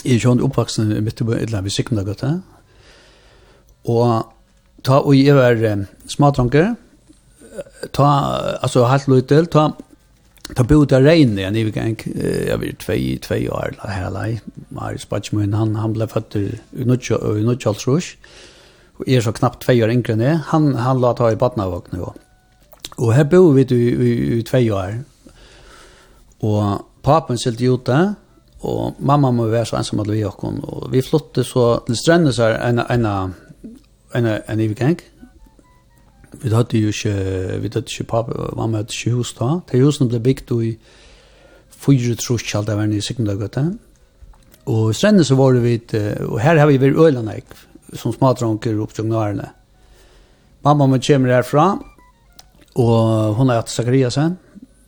[0.06, 2.38] jeg er sånn oppvaksen midt i Bøyland ved Sikmundagata.
[3.88, 4.30] Og
[4.88, 5.60] ta og jeg var
[6.08, 6.76] smadranker,
[7.96, 8.08] ta,
[8.64, 9.70] altså halvt løytel, ta,
[10.56, 14.30] ta bod der regn igjen i gang, jeg var tvei, tvei år, her lei,
[14.70, 16.46] Marius Batchmøyen, han, han ble født i
[16.88, 18.16] Nudjalsrush,
[18.98, 21.40] og jeg er så knappt tvei år yngre enn jeg, han, han la ta i
[21.40, 22.24] badnavåkne også.
[22.98, 25.02] Og her bor vi i, i, i tvei år,
[26.48, 27.98] og papen skilte ute,
[28.68, 30.60] og mamma må være så ensam at vi og hun.
[30.64, 33.06] Og vi flyttet så til strendene så en, en,
[34.16, 34.98] en, en ivgang.
[36.42, 37.14] Vi hadde jo ikke,
[37.62, 39.60] vi hadde ikke papen, mamma hadde ikke hus da.
[39.72, 40.72] De husene ble bygd i
[41.78, 43.68] fyra trus kjalt av henne i Sikmundagøtta.
[44.68, 45.78] Og strendene så var det vi,
[46.28, 47.38] og her har vi vært øyne,
[47.96, 49.54] som smadronker opp til gnarene.
[50.66, 51.70] Mamma må kommer herfra,
[52.76, 54.36] og hun har hatt Zakariasen,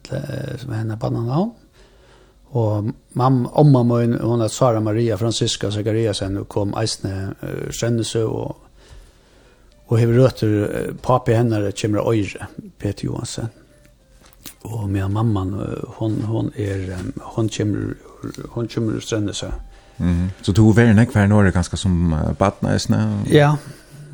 [0.10, 1.54] som er henne på navn.
[2.52, 8.24] Og mamma, omma min, hon er Sara Maria Francisca Zachariasen, og kom eisne uh, Strønnese,
[8.26, 8.58] og,
[9.88, 13.52] og hever røter uh, papi hennare Kjemra Øyre, Peter Johansen.
[14.64, 17.94] Og med mamman, uh, hon, hon er, um, hon kommer,
[18.50, 19.52] hon kommer Strønnese.
[19.98, 20.30] Mm -hmm.
[20.42, 23.26] Så du var nek hver nåre ganske som uh, badna eisne?
[23.30, 23.56] Ja,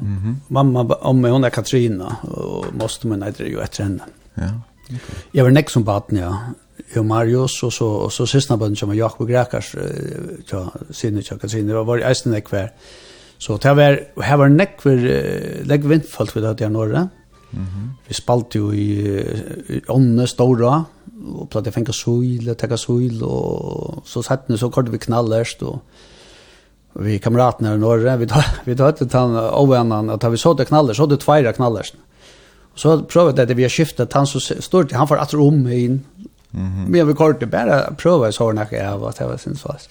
[0.01, 0.35] mm -hmm.
[0.49, 4.03] mamma, om hon er Katrina, og måste min eidre jo etter henne.
[4.37, 4.49] Ja,
[4.85, 5.15] okay.
[5.33, 6.33] Jeg var nek som badna, ja
[6.93, 9.75] och Marius og så og så sista band som Jakob Grekars
[10.51, 12.69] ja sinne jag kan sinne var eisen där kvar.
[13.37, 14.97] Så det var her var neck för
[15.65, 17.09] lägg vindfallt vid att jag norra.
[17.51, 17.89] Mhm.
[18.07, 20.85] Vi spalt jo i onne stora
[21.33, 25.79] och platta fänka sol, ta suil och så satt ni så kort vi knallerst och
[26.93, 30.65] vi kamraterna i norra vi tar vi tar ett han ovännan att vi så det
[30.65, 31.95] knaller så det tvära knallerst.
[32.75, 36.03] Så prøvde det vi har skiftet han så stort han får att om inn
[36.55, 36.83] Mm -hmm.
[36.83, 39.89] Men vi vill kort bara prova så när jag var det var syns fast.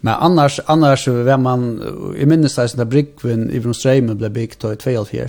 [0.00, 1.82] Men annars annars vem man
[2.16, 5.28] i minnes där såna brickvin i från Strömmen blev byggt och 2004.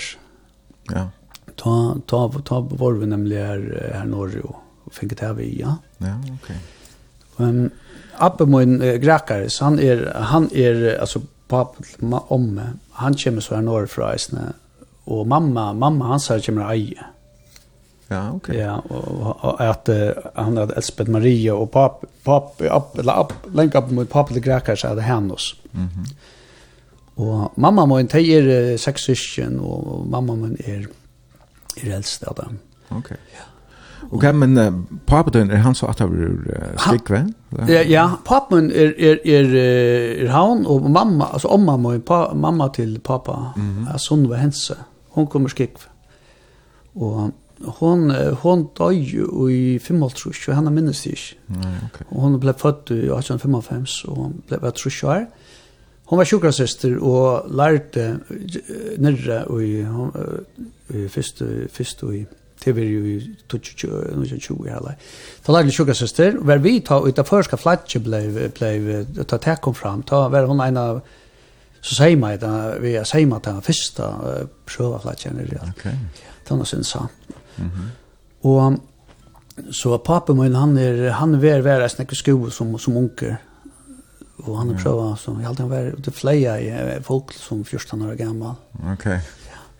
[0.93, 1.09] Ja.
[1.55, 4.41] Ta ta ta var vi nämligen här, här norr
[4.83, 5.75] och fick det här vi ja.
[5.97, 6.57] Ja, okej.
[7.37, 7.71] Men Ehm
[8.17, 11.83] Abbe min uh, gräkare, så han är han är alltså pappa
[12.27, 12.61] om
[12.91, 14.53] han kommer så här norr fra Isne
[15.03, 17.05] och mamma mamma hans her kommer eje.
[18.11, 18.57] Ja, okej.
[18.57, 19.89] Ja, och, att
[20.35, 24.39] han hade Elspeth Maria och pap pap upp eller upp länka upp mot pappa det
[24.39, 25.55] grekar så hade han oss.
[25.71, 26.05] Mhm.
[27.15, 30.87] Och mamma min te är sex syskon och mamma min är
[31.75, 32.59] är äldst dem.
[32.89, 33.17] Okej.
[33.33, 33.43] Ja.
[34.11, 37.33] Okej, men uh, pappa den är han så att han blir stickve?
[37.49, 39.55] Ja, ja, pappa är är är
[40.23, 43.91] är han och mamma, alltså om mamma och pa, mamma till pappa, mm -hmm.
[43.91, 44.77] alltså hon var hense.
[45.09, 45.73] Hon kommer skick.
[46.93, 47.29] Och
[47.79, 48.11] hon
[48.43, 48.99] hon døy
[49.51, 51.39] i 55 og henne minnes det ikke.
[51.61, 52.09] Nei, okay.
[52.09, 55.25] Og hon ble født i 1855 og hon ble vært trusjær.
[56.11, 58.07] Hon var sjukrasøster og lærte
[58.99, 59.79] nirre og i,
[60.91, 64.97] i første, første i det TV i 2020 eller.
[65.45, 68.21] Ta lærte sjukrasøster og var vi ta ut av første flatje ble,
[68.57, 70.05] ble ta tek kom fram.
[70.07, 71.01] Ta var hon en av
[71.81, 74.15] så säger man att vi säger man att den första
[74.65, 75.55] pröva flatjen är det.
[75.55, 75.71] Okej.
[75.77, 75.93] Okay.
[76.47, 77.09] Tannas insa.
[77.61, 78.47] Mm -hmm.
[78.47, 78.79] Og
[79.71, 83.35] så pappa min, han er, han var vera snakke sko som, som onkel.
[84.37, 88.15] Og han har prøvd, så jeg alltid var ute fleia i folk som 14 år
[88.15, 88.53] gammal.
[88.91, 89.19] Okej.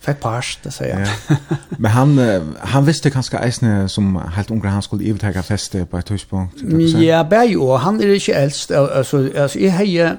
[0.02, 1.08] Fikk pars, det sier jeg.
[1.30, 1.36] Ja.
[1.78, 2.20] Men han,
[2.58, 6.64] han visste kanskje eisne som helt unger han skulle ivetega feste på et tidspunkt?
[7.02, 8.72] Ja, bare jo, han er ikke eldst.
[8.72, 10.16] Altså, altså jeg heier,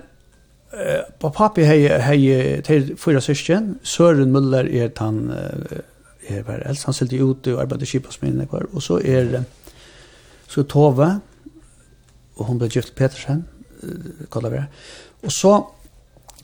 [1.21, 5.79] på papi heier, heier til fyra syskjen, Søren Muller er han, uh,
[6.29, 9.43] er var eldst, han selte ute og arbeidde kipasminne kvar, og så er
[10.49, 11.09] så Tove,
[12.37, 13.47] og hun ble gift Petersen,
[14.33, 14.67] kallar vi det,
[15.23, 15.53] og så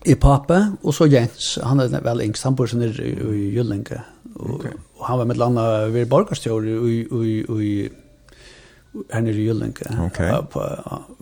[0.07, 4.01] er pape, og så Jens, han er vel yngst, han bor sånn i Jyllinge,
[4.39, 4.75] og, okay.
[4.99, 7.73] og han var med landa ved borgarstjord i, i, i,
[9.13, 10.33] her nere i Jyllinge, okay.
[10.53, 10.65] på,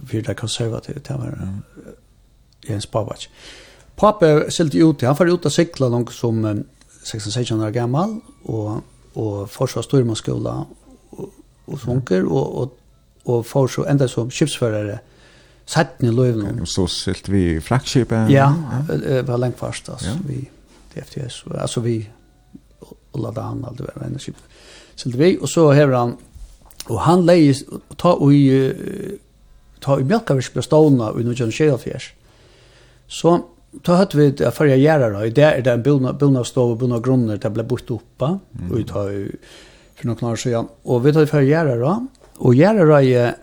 [0.07, 1.94] for det konservative, det var mm.
[2.68, 3.28] Jens Babac.
[3.96, 6.42] Pape selte ute, han var ute og sikla noen som
[7.07, 8.82] 16-16 år gammal og,
[9.14, 10.54] og forsa styrmanskola
[11.12, 11.28] og,
[11.66, 12.72] og svunker og, og,
[13.24, 14.98] og forsa enda som kjipsførare
[16.00, 16.44] i løyvn.
[16.46, 18.30] Okay, så silt vi fraktskipet?
[18.30, 18.52] Ja,
[18.90, 19.22] ja.
[19.26, 20.16] var lengt fast altså, ja.
[20.24, 20.44] vi
[20.94, 21.44] DFTS.
[21.54, 21.96] Altså vi
[23.16, 24.42] Ulla Dan, alt det var enda skipet.
[24.96, 26.16] Silt vi, og så hever han
[26.86, 27.54] og han leie
[27.98, 28.42] ta i
[29.82, 32.12] ta i mjölkavirsk bestående i 1924.
[33.07, 33.40] Så
[33.82, 35.26] ta hatt vi det för jag gärna då.
[35.26, 38.38] Det är den bilna bilna stov och bilna grunder det blev bort uppa
[38.70, 39.28] och ut har
[39.94, 42.06] för några år sedan och vi tar för gärna då
[42.36, 43.34] och gärna då är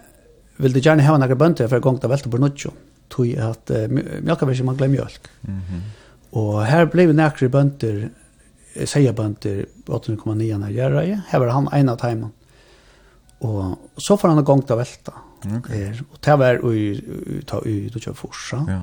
[0.58, 2.64] vill det gärna ha några bönder för gångta välta på något
[3.10, 3.72] tog att
[4.22, 5.28] mjölkaverket man glömmer mjölk.
[5.42, 5.62] Mhm.
[5.70, 5.82] Mm
[6.34, 8.10] och här blev några bönder
[8.86, 11.22] säga bönder 8,9 när gärna är.
[11.28, 12.30] Här var han en av timen
[13.38, 15.14] Och så får han gång ta välta.
[15.58, 15.82] Okej.
[15.82, 18.66] er, Och det var och ta ut och köra forsa.
[18.68, 18.82] Ja.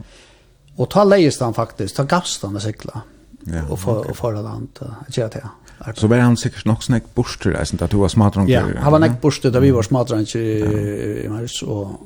[0.79, 3.03] Og ta leist han faktisk, ta gavst han å sykla.
[3.47, 4.11] Ja, og för okay.
[4.11, 4.69] och för land
[5.07, 5.49] att göra det.
[5.95, 8.93] Så var han nok nog snäck borster, jeg synes, at du var smartare Ja, han
[8.93, 10.27] var näck borster da vi var smartare än
[11.25, 12.01] i Mars og,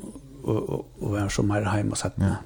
[0.45, 2.13] og, og var så mer heim og satt.
[2.19, 2.37] Ja.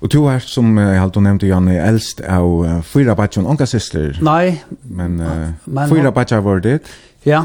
[0.00, 4.18] Og du er, som jeg har nevnt, Jan, Janne eldst av fyra batchen onka syster.
[4.22, 4.60] Nei.
[4.82, 5.16] men,
[5.64, 6.80] men fyra batcher var det.
[7.24, 7.44] Ja,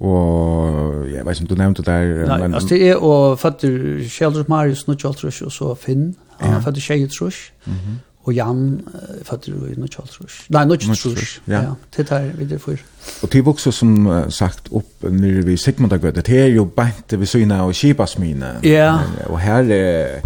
[0.00, 2.26] Og jeg vet ikke om du nevnte det der.
[2.26, 6.14] Nei, men, altså det er og fatter Kjeldrup Marius nå Kjeldrup og så Finn.
[6.40, 6.60] Han ja.
[6.64, 7.42] fatter Kjeldrup.
[7.66, 7.98] Mm -hmm.
[8.24, 8.80] Og Jan
[9.24, 10.30] fatter jo nå Kjeldrup.
[10.48, 11.48] Nei, nå Kjeldrup.
[11.48, 11.60] Ja.
[11.60, 12.76] ja, det er vi det for.
[13.22, 17.62] Og til vokser som sagt opp nere ved Sigmundagødet, det er jo bænt ved syne
[17.62, 18.60] og Kibasmine.
[18.62, 18.98] Ja.
[19.26, 20.20] Og her er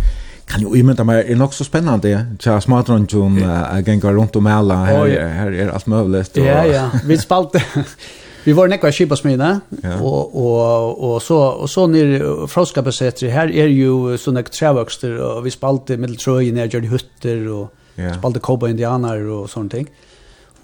[0.48, 4.84] kan jo imynda meg, er nok så spennende, tja smadrundjun, uh, gengar rundt og mæla,
[4.84, 6.38] her, her er alt møvlet.
[6.38, 6.44] Og...
[6.44, 7.62] Ja, ja, vi spalte,
[8.44, 9.94] Vi var nekva skipa smina, ja.
[10.04, 15.52] og, og, og, så, og så nere fråskapasetri, her er jo sånne trevøkster, og vi
[15.54, 18.12] spalte middeltrøy, jeg gjør de hutter, og ja.
[18.18, 19.88] spalte koba indianer og sånne ting.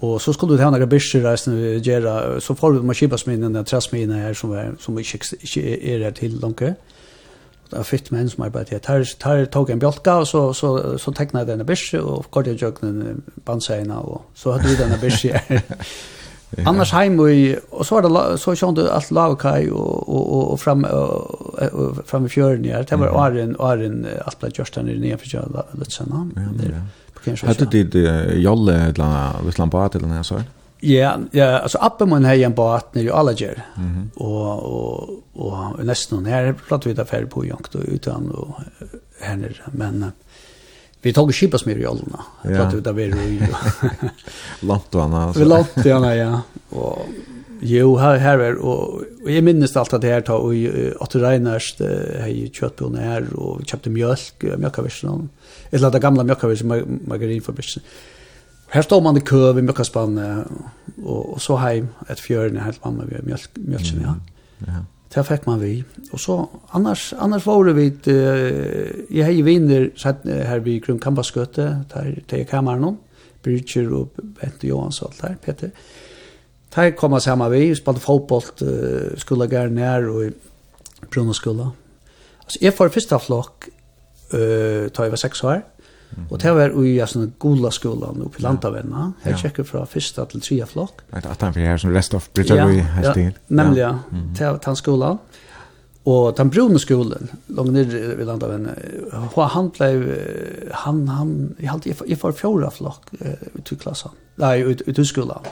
[0.01, 3.17] Og så skulle vi ha några bysser reisen vi gjør, så får vi med skipa
[3.21, 6.61] smina, den træsmina her som, er, som ikke, ikke er her til langt.
[7.71, 8.87] Det var fyrt menn som arbeider her.
[8.87, 12.25] Her, her tok jeg en bjolka, og så, så, så tekna jeg denne bysser, og
[12.31, 15.61] kort jeg jøkken bandseina, og så hadde vi denne bysser her.
[16.57, 16.63] Ja.
[16.69, 17.29] Annars heim och
[17.79, 21.97] og så var det så såg du allt og og og og fram og, og
[22.05, 22.83] fram i fjörden där.
[22.89, 26.27] Det var Arin Arin allt blev just där nere för jag lite såna.
[26.35, 27.47] Ja.
[27.47, 30.45] Hade det det jolle eller vislambat eller något sånt?
[30.79, 33.65] Ja, ja, altså appen man här en båt nere i Alager.
[33.75, 34.09] Mhm.
[34.15, 38.55] Och och och nästan här pratade vi där för på jakt och utan och
[39.21, 40.11] här men
[41.01, 42.19] Vi tog skipasmyr i ålderna.
[42.43, 43.57] Jag pratade ut av er och...
[44.59, 45.23] Lantuana.
[45.23, 45.39] Alltså.
[45.39, 46.41] Vi lantuana, ja.
[46.69, 46.99] Och,
[47.61, 48.55] jo, här, här är...
[48.55, 48.93] Och,
[49.23, 50.45] och jag minns allt att det här tog...
[50.45, 50.53] Och
[51.01, 51.75] Otto Reiners,
[52.19, 53.33] här i köttbona här.
[53.33, 55.29] Och vi köpte mjölk, mjölkavirsen.
[55.69, 56.67] Ett av det gamla mjölkavirsen,
[57.07, 57.83] margarinfabrikken.
[58.67, 60.47] Här står man i kö vid mjölkaspannet.
[61.03, 64.15] Och, och så hem, ett fjörn, helt mamma vid mjölk, mjölksen, ja.
[64.57, 64.85] Ja.
[65.11, 65.73] Det fikk man vi.
[66.13, 66.37] Og så,
[66.73, 69.89] annars, annars var det vi, uh, jeg har viner
[70.47, 72.97] her vi kring Kambaskøte, der til kameran,
[73.43, 75.69] Bridger og Bente Johans og alt der, Peter.
[76.75, 80.31] Der kom jeg sammen vi, spalte fotboll, uh, skulle gær nær og i
[81.11, 81.67] Bruno skulle.
[82.45, 83.67] Altså, jeg får første flokk,
[84.33, 85.59] uh, da jeg var seks år,
[86.29, 89.11] Og det var i sånn gula skolan oppe i Lantavenna.
[89.23, 91.05] Her tjekker fra første til tredje flokk.
[91.11, 93.31] Det er at her som rest of Brytøy i Hestin.
[93.31, 93.93] Ja, nemlig, ja.
[94.37, 95.23] Det var den skolan.
[96.09, 98.73] Og den brune skolen, langt nere ved Lantavenna,
[99.53, 99.89] han ble,
[100.73, 104.15] han, han, jeg, halte, jeg var fjorda flokk ut i klassen.
[104.41, 105.45] Nei, ut, ut i skolan.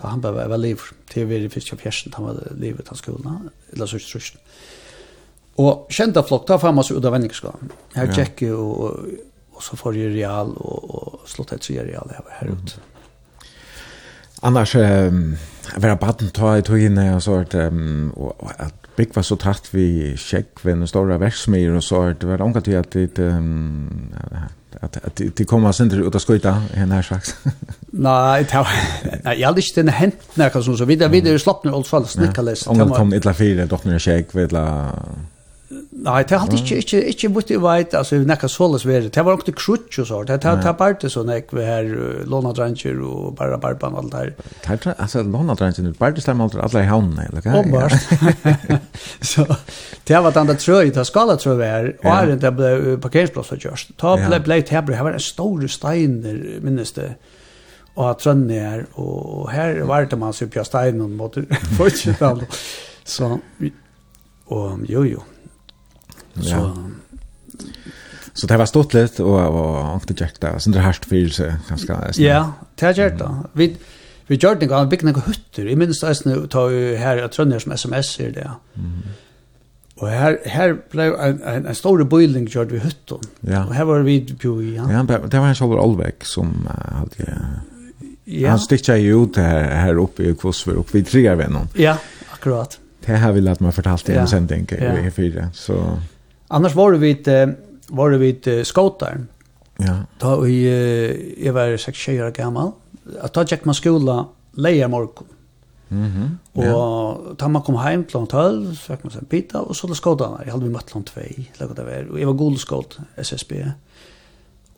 [0.00, 3.50] Da han ble veldig, liv til vi fikk av fjersen, han var livet av skolan,
[3.74, 4.40] eller så ikke
[5.60, 7.76] Og kjente flokk, da fann man seg ut av vendingskolen.
[7.92, 9.12] Her tjekker og
[9.62, 12.52] och så får ju Real och och slått ett tre Real här här ut.
[12.52, 12.86] Mm.
[14.40, 15.12] Annars eh
[15.76, 17.54] vara baden ta i tog in när jag sa att
[18.14, 22.20] och att Big var så tatt vi check ved den store verksmyr och så att
[22.20, 23.18] det var omkring att det
[24.80, 27.36] att att det kommer sen ut att skøyta en här slags.
[27.90, 28.66] Nej, det har
[29.24, 32.66] jag aldrig den hent när kan så vidare vidare slappnar alls fall snickales.
[32.66, 34.90] Om kom illa fyra dottner check vid la
[35.92, 39.10] Nei, det har alltid ikke, ikke, ikke mot i veit, altså vi nekka såles veri,
[39.12, 41.90] det var ikke krutsk og sånt, det har bare det sånn ek vi her,
[42.32, 44.30] låna dranger og bare barban og alt her.
[44.64, 47.60] Det er altså låna dranger, bare det stemmer alt alle i havnene, eller hva?
[47.60, 47.92] Ombart.
[49.20, 49.44] Så
[50.08, 53.52] det var den der trøy, det skala trøy vi her, og her det ble parkeringsplass
[53.52, 53.92] for kjørst.
[54.00, 57.10] Ta ble blei tebri, her var en stor steiner, minnes det,
[58.00, 61.36] og trønne her, og her var det man supja steinen mot
[61.76, 62.46] fortsettan.
[63.04, 63.34] Så,
[64.48, 65.20] og jo jo,
[66.40, 66.66] Så ja.
[68.32, 71.98] Så det var stått litt, og, og ankte kjekt da, sin det herst fyrelse, ganske.
[72.22, 72.44] Ja,
[72.80, 73.32] det har gjort da.
[73.58, 73.66] Vi,
[74.30, 76.94] vi gjør det en gang, vi bygde noen hutter, jeg minnes det, jeg tar jo
[76.96, 78.46] her, jeg trønner som sms er det.
[78.80, 79.18] Mm.
[80.02, 83.66] Og her, her ble en, en, en stor bøyling gjørt ved hutten, ja.
[83.66, 84.72] og her var vi på i.
[84.78, 87.28] Ja, ja det var en Kjallur Olvek som uh, hadde,
[88.24, 88.54] ja.
[88.54, 91.68] han stikket jo ut her, her oppe i Kvosver, oppe i Trigavennen.
[91.78, 91.98] Ja,
[92.32, 92.80] akkurat.
[93.04, 94.26] Det har vi lagt meg fortalt i en ja.
[94.30, 94.80] sending i
[95.10, 95.82] E4, så...
[96.52, 97.14] Annars var det vi
[97.88, 99.26] var det vi skåtar.
[99.76, 99.96] Ja.
[100.18, 102.72] Då vi jag var 6 år gammal.
[103.20, 105.26] Att ta check man skola leja morgon.
[105.88, 106.00] Mhm.
[106.00, 107.20] Mm och ja.
[107.38, 110.40] ta man kom hem klockan 12 så fick man sen pita och så då skåtarna.
[110.44, 112.10] Jag hade vi mött klockan 2 eller det var.
[112.10, 113.72] Och jag var god skåt SSB.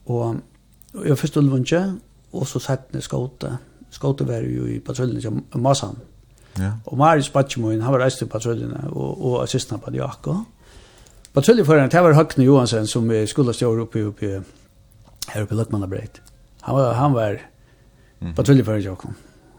[0.04, 0.34] Och
[1.06, 1.94] jag förstod lunche
[2.30, 3.58] och så satt ni skåta.
[3.90, 5.96] Skåta var ju i patrullen i Masan.
[6.54, 6.72] Ja.
[6.84, 10.36] Och Marius Patchmoin han var reist i patrullen och och assistent på Jakob.
[11.34, 14.28] Patruljeføreren, det var Høgne Johansen som skulle stå oppe oppe
[15.32, 16.20] her oppe i Løkmannabreit.
[16.62, 17.40] Han var, han var
[18.20, 18.34] mm.
[18.38, 19.10] til Jakob.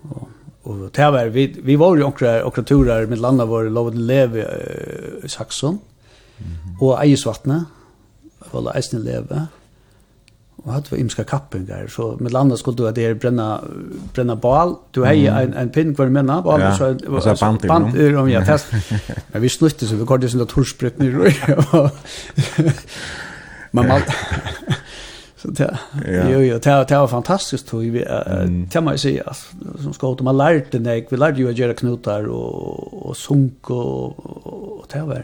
[0.09, 0.30] Og,
[0.63, 4.45] og det var, vi, vi var jo okra, okra turer med landet vår, lovet leve
[5.23, 5.80] i Saxon,
[6.39, 6.82] mm -hmm.
[6.82, 7.65] og Eisvatnet,
[8.53, 9.47] var det Eisne leve,
[10.66, 11.88] og hade vi imska kappingar.
[11.88, 13.61] Så med landa skulle du at det bränna
[14.13, 18.16] bränna bal du hej en en pinn kvar med bal ja, så så band band
[18.16, 18.74] om ja, test.
[19.32, 20.99] Men vi snutte så vi körde sånt torsprätt
[21.74, 21.89] og
[23.72, 24.01] man mal
[25.41, 25.70] så det
[26.32, 28.03] jo jo det det var fantastiskt tog vi
[28.74, 29.24] det man säger
[29.82, 34.26] som ska man lærte nek, vi lærte ju å gjøre knutar och og sunk och
[34.45, 35.24] og, det var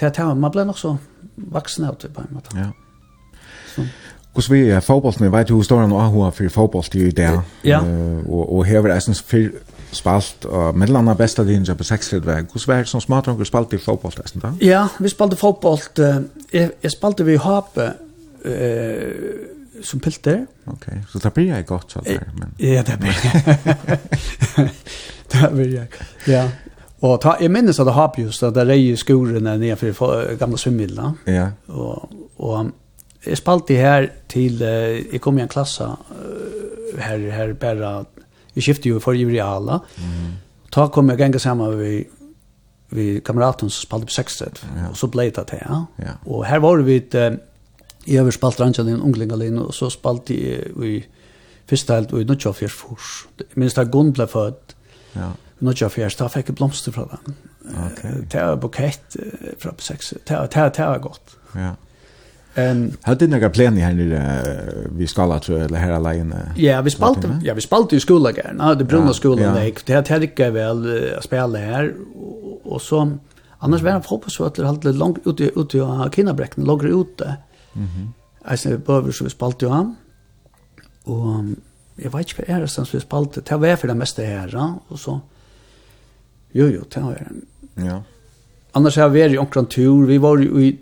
[0.00, 0.98] det det man blev också
[1.36, 2.72] vuxen ut på en måte ja.
[3.76, 3.82] Så
[4.36, 7.30] Hvordan vi er fotbollen, jeg vet jo historien og hva for fotboll til det.
[7.64, 7.78] Ja.
[7.80, 12.20] Og, og hever jeg synes eisens for spalt, og mellom andre beste din på 36.
[12.20, 14.52] hvordan var det som smartronger spalt til fotboll til da?
[14.60, 15.80] Ja, vi spalte fotboll,
[16.52, 17.92] jeg, jeg spalte vi Hape
[18.44, 20.44] uh, som pilter.
[20.66, 22.28] Ok, så det blir jeg godt så der.
[22.34, 22.52] Men...
[22.58, 23.58] Ja, det blir jeg.
[25.32, 25.86] det blir jeg,
[26.28, 26.48] ja.
[27.00, 30.58] Og ta, jeg minnes at det har just, at det reier skorene ned for gamle
[30.58, 31.12] svimmidler.
[31.26, 31.50] Ja.
[31.68, 32.70] Og, og
[33.26, 38.04] jeg spalte her til, uh, jeg kom i en klasse uh, her, her bare,
[38.56, 40.36] jeg skiftet jo for i reala, mm.
[40.74, 42.12] da kom jeg ganger sammen med
[42.94, 44.88] vi kameraten som spalte på 60, ja.
[44.92, 45.80] og så ble det til, ja.
[45.98, 46.12] ja.
[46.30, 47.16] Og her var vi et,
[48.06, 51.00] jeg har spalt rannsjalin, unglingalin, og så spalte jeg i,
[51.66, 53.26] første helt, og i nødja fors.
[53.56, 54.76] Minst da Gunn ble født,
[55.16, 55.32] ja.
[55.66, 57.34] nødja fyrst, da fikk jeg blomster fra den.
[57.66, 58.22] Okay.
[58.30, 59.16] Det var bukett
[59.58, 60.38] fra på 60, det
[60.78, 61.36] var godt.
[61.56, 61.74] Ja.
[62.56, 64.42] Ehm hade ni några planer här nere
[64.90, 66.52] vi skalla tror eller här alene?
[66.56, 67.40] Ja, vi spalte.
[67.44, 68.56] Ja, vi spalte i skolan där.
[68.58, 69.72] Ja, det brunna skolan där.
[69.86, 71.94] Det hade jag inte väl att spela här
[72.64, 73.18] och så
[73.58, 77.36] annars var jag fotbollsvärd halt långt ute ute i Kinnabräcken, långt ute.
[77.72, 78.12] Mhm.
[78.44, 79.96] Alltså vi behöver så vi spalte ju han.
[81.04, 81.44] Och
[81.96, 83.40] jag vet inte vad är det som vi spalte.
[83.40, 84.74] Det var för det mesta här ja?
[84.88, 85.20] och så
[86.52, 87.86] Jo jo, det har jag.
[87.86, 88.02] Ja.
[88.72, 90.06] Annars har vi varit i omkring tur.
[90.06, 90.78] Vi var ju i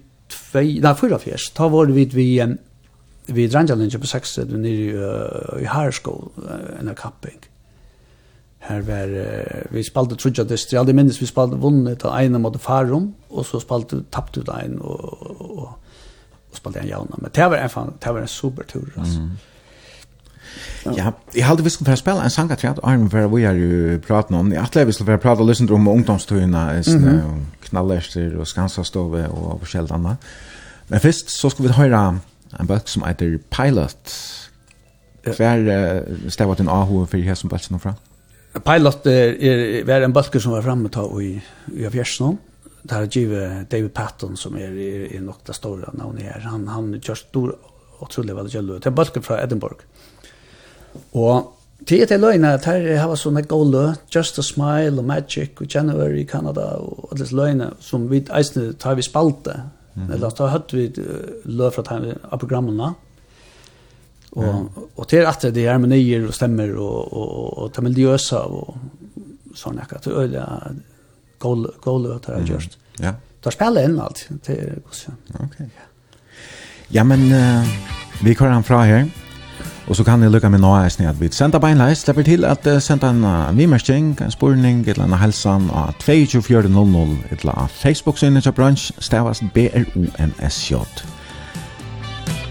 [0.55, 2.28] tvei, nei, fyra fjers, ta var vi vi
[3.34, 6.26] vi Rangelinja på 60 nere i uh, i Harskål,
[6.80, 7.38] en av kapping.
[8.68, 12.59] Her var, uh, vi spalte Trudja Distri, aldri minnes vi spalte vunnet av ene mot
[12.61, 15.96] Farum, og så spalte tapt ut ein, og, og, og,
[16.50, 17.22] og spalte en jauna.
[17.22, 19.24] Men det var en, fan, det var en super tur, altså.
[19.24, 19.53] Mm
[20.84, 23.57] Ja, jeg hadde visst skulle få spille en sang at jeg Arne for vi har
[23.57, 24.53] jo pratet om.
[24.53, 26.82] Jeg hadde vi skulle få prate og lyssne om ungdomstøyene,
[27.68, 30.16] knallester og skansastove og forskjellig annet.
[30.88, 32.03] Men først så skal vi høre
[32.61, 34.16] en bøk som heter Pilot.
[35.24, 37.95] Hver uh, stedet en AHO for her som bøkken fra?
[38.64, 41.38] Pilot er, er, er en bøk som var framme ta i,
[41.72, 42.36] i Fjersen.
[42.84, 46.45] Det har givet David Patton som er, er, er nok det store navnet her.
[46.51, 47.55] Han, han gjør stor
[48.05, 48.82] otrolig veldig gjeldig.
[48.84, 49.86] Det er bøkken fra Edinburgh.
[51.12, 51.51] Og
[51.86, 53.84] til etter løgene, der har vi sånne gode lø,
[54.14, 58.22] Just a Smile og Magic og January i Kanada og alle disse løgene som vi
[58.32, 59.61] eisne tar vi spalte.
[59.95, 60.14] Mm -hmm.
[60.14, 60.92] Eller da hadde vi
[61.45, 62.95] lø fra tar av programmene.
[64.32, 64.68] Og, mm.
[64.97, 68.76] og til etter det er harmonier og stemmer og, og, og, og miljøsa og
[69.55, 70.47] sånn ekka til øyla
[71.38, 72.78] gode lø det har gjørst.
[73.03, 73.14] Ja.
[73.45, 75.45] Da spiller jeg inn alt det er til ja.
[75.45, 75.57] Ok.
[76.95, 77.66] Ja, men uh,
[78.24, 79.23] vi kører han fra her.
[79.87, 82.66] Og så kan jeg lykke med nå eisen at vi sender beinleis, slipper til at
[82.66, 87.59] uh, sender en uh, vimersting, en spurning, et eller annet helsan av 2400, et eller
[87.59, 90.74] annet Facebook-synet til bransj, stavast B-R-O-N-S-J.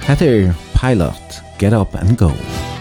[0.04, 2.30] Hette er Pilot, Get Up and Go.
[2.30, 2.73] Get Up and Go.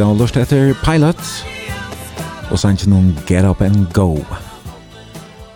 [0.00, 1.18] Vi har lust etter Pilot
[2.48, 4.14] og sannsyn om Get Up and Go.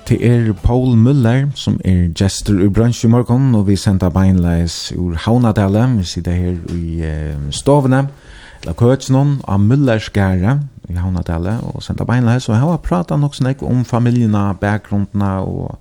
[0.05, 4.93] Det er Paul Müller som er gestor i bransj i morgen og vi sender beinleis
[4.93, 8.03] ur Haunadale Vi sitter her i eh, stovene
[8.61, 10.59] eller køtsnån av Müllers gære
[10.93, 12.49] i Haunadale og sender beinleis.
[12.49, 15.79] Og jeg har pratet nok snakk om familiene, bakgrunnene og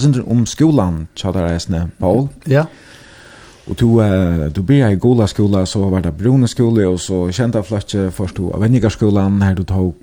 [0.00, 2.28] jeg om skolan, tjader Paul.
[2.48, 2.52] Ja.
[2.52, 2.66] Yeah.
[3.68, 4.02] Och då
[4.54, 7.94] då blir jag i gola skola så var det brune skola och så kända først
[8.12, 9.94] först då Vennigarskolan, skolan här då tog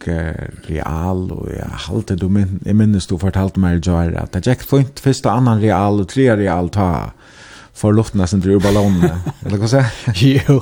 [0.67, 4.63] real och jag halte då min, jeg minnes då fortalt mig jag at det gikk
[4.63, 7.11] fint første annan real og tre real ta
[7.73, 9.11] för luften nesten til ballongen
[9.45, 9.85] eller hva sier?
[10.21, 10.61] Jo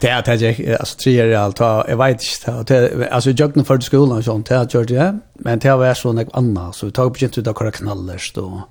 [0.00, 3.80] det är det jag alltså tre real ta jeg vet inte alltså jag gick för
[3.80, 7.24] skolan sånt det gjorde jag men det var så något annet, så vi tog på
[7.24, 8.62] ut av hva knallers då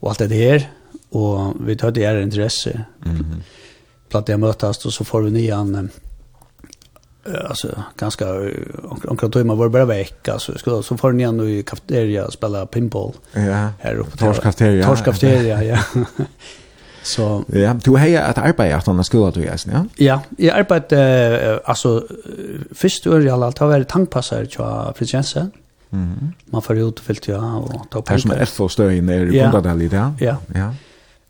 [0.00, 0.70] och allt det där
[1.14, 2.84] och vi hade er intresse.
[3.06, 3.16] Mm.
[3.16, 3.42] -hmm.
[4.10, 5.90] Platt jeg møtes, og så får vi nian
[7.26, 8.26] alltså ganska
[9.08, 13.12] omkring timmar var bara vecka altså, så så får vi ändå i kafeteria spela pinball.
[13.32, 13.68] Ja.
[13.78, 14.86] her uppe på kafeteria.
[14.86, 15.78] Tors kafeteria, ja.
[17.02, 19.84] så ja, du har att at han har skulle du görs, ja.
[19.98, 22.02] Ja, jag arbetar alltså
[22.72, 25.52] först år i alla fall var det tankpassare till Mm
[25.90, 26.32] Mhm.
[26.46, 28.16] Man får ut og fyllt ja och ta pengar.
[28.16, 30.36] Det som är för stöj ner i Bondadal i Ja.
[30.54, 30.74] Ja.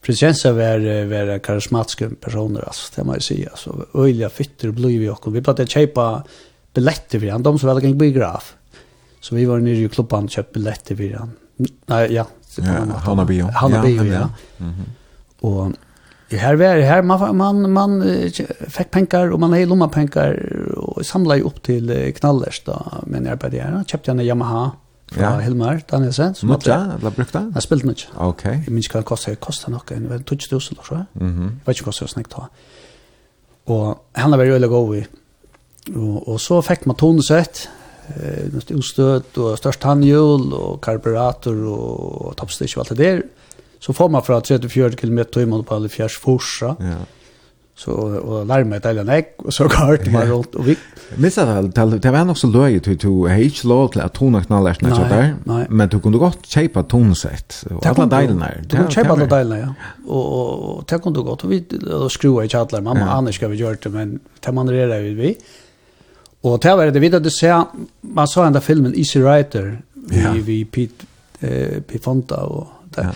[0.05, 5.09] Presensa var var karismatiska personer alltså det man ju säga så öliga fitter blev vi
[5.09, 6.23] och vi pratade köpa
[6.75, 8.55] biljetter för han de som väl gick biograf.
[9.21, 11.31] Så vi var nere i klubban och köpte biljetter för han.
[11.87, 12.27] Nej ja.
[12.97, 13.45] Han har bio.
[13.55, 14.29] Han har bio ja.
[14.57, 14.85] Mhm.
[15.41, 15.73] Och
[16.31, 18.03] här var det här man man man
[18.69, 20.33] fick pengar och man hade lomma pengar
[20.77, 24.71] och samlade upp till knallers då men jag på här köpte jag en Yamaha
[25.13, 25.41] fra ja.
[25.45, 26.35] Hilmar Danielsen.
[26.35, 27.43] Som mye, eller brukt det?
[27.55, 28.07] Jeg spilte mye.
[28.29, 28.45] Ok.
[28.45, 31.05] Jeg minns ikke hva det kostet, det kostet nok, det var 2000 eller så.
[31.15, 31.43] Mm -hmm.
[31.43, 32.49] Jeg vet ikke hva det snakket da.
[33.67, 35.05] Og han var veldig god i.
[35.95, 37.71] Og, og så fikk man tonesett,
[38.17, 43.23] eh, utstøt og størst handhjul og karburator og, og tapstyrk og alt det der.
[43.81, 46.75] Så får man fra 34 km i måned på alle fjers forsa.
[46.81, 47.03] Ja
[47.77, 50.77] så och larmet till en ägg och så kort man runt och vi
[51.17, 54.75] missa väl till det var nog så löje till to h lot att hon knallar
[54.75, 55.35] snart så där
[55.69, 59.75] men du kunde gott chepa tonsätt och alla delarna du kunde chepa alla delarna ja
[60.07, 61.65] och och det kunde gott och vi
[62.11, 65.37] skruva i chatlar mamma annars ska vi göra det men det man det vi vi
[66.41, 67.65] och det var det vi det ser
[68.01, 71.05] man såg den där filmen Easy Rider vi vi Pete
[71.41, 73.15] eh Pete Fonta och där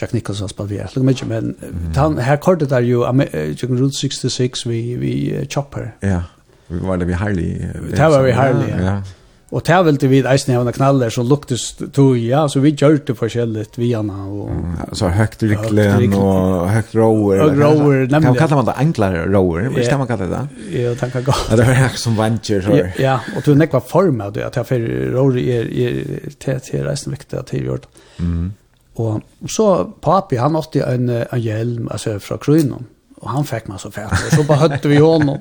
[0.00, 0.80] Jack Nicholson spelade vi.
[0.80, 1.02] här.
[1.02, 1.54] mycket men
[1.96, 3.04] han här kortet där ju
[3.48, 5.94] Jack Route 66 vi vi chopper.
[6.00, 6.22] Ja.
[6.66, 7.58] Vi var det vi Harley.
[7.90, 8.84] Det var vi Harley.
[8.84, 9.02] Ja.
[9.48, 13.14] Och där ville vi eisen ha några knaller som luktes tog ja så vi gjorde
[13.14, 14.50] forskjelligt vi anna och
[14.92, 17.40] så högt rycklen och högt rower.
[17.40, 18.22] Och rower nämligen.
[18.22, 19.70] Kan kalla man det enklare rower?
[19.76, 20.48] Vad ska man kalla det?
[20.80, 21.32] Ja, tankar gå.
[21.56, 23.02] Det är högt som venture så.
[23.02, 24.78] Ja, och du nekva form av det att jag för
[25.12, 26.04] rower är är
[26.38, 27.86] till till resten viktigt att det gjort.
[28.18, 28.52] Mm.
[29.00, 29.68] Og så
[30.02, 32.86] papi, han åtte en, en hjelm altså, fra Krøynon,
[33.20, 35.40] og han fikk meg så fett, og så bare høtte vi hånden.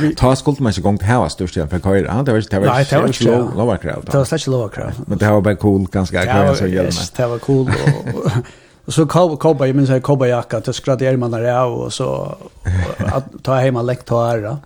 [0.00, 0.12] vi...
[0.18, 2.62] Ta skulle man ikke gong til hava størst igjen for køyre, det var ikke, det
[2.62, 3.76] var Nei, det var ikke lov,
[4.06, 5.04] Det var slett ikke lov krav.
[5.06, 6.98] Men det var bare cool, ganske akkurat, så hjelmen.
[6.98, 8.42] Yes, det var cool, og
[8.90, 12.34] Och så kobba jag minns jag kobba jacka till skratt är man där och så
[12.98, 14.58] att ta hem en lektar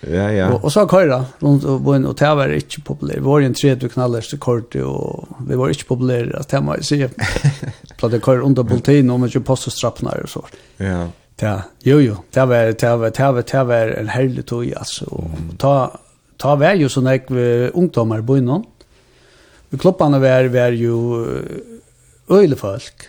[0.00, 0.52] Ja ja.
[0.52, 3.16] Och, och så köra runt och bo en var det var inte populärt.
[3.16, 6.76] Vi var ju en tredje knallar så kort och vi var inte populära att hemma
[6.82, 7.08] se.
[7.96, 10.44] Plats kör under bulletin om man ju poststrappnar och så.
[10.76, 11.08] Ja.
[11.40, 15.24] Ja, jo jo, det var det var det var det var en härlig tog alltså.
[15.58, 15.98] Ta
[16.36, 17.18] ta väl ju såna
[17.74, 18.64] ungdomar bo innan.
[19.68, 20.94] Vi klopparna var var ju
[22.28, 23.08] öjle folk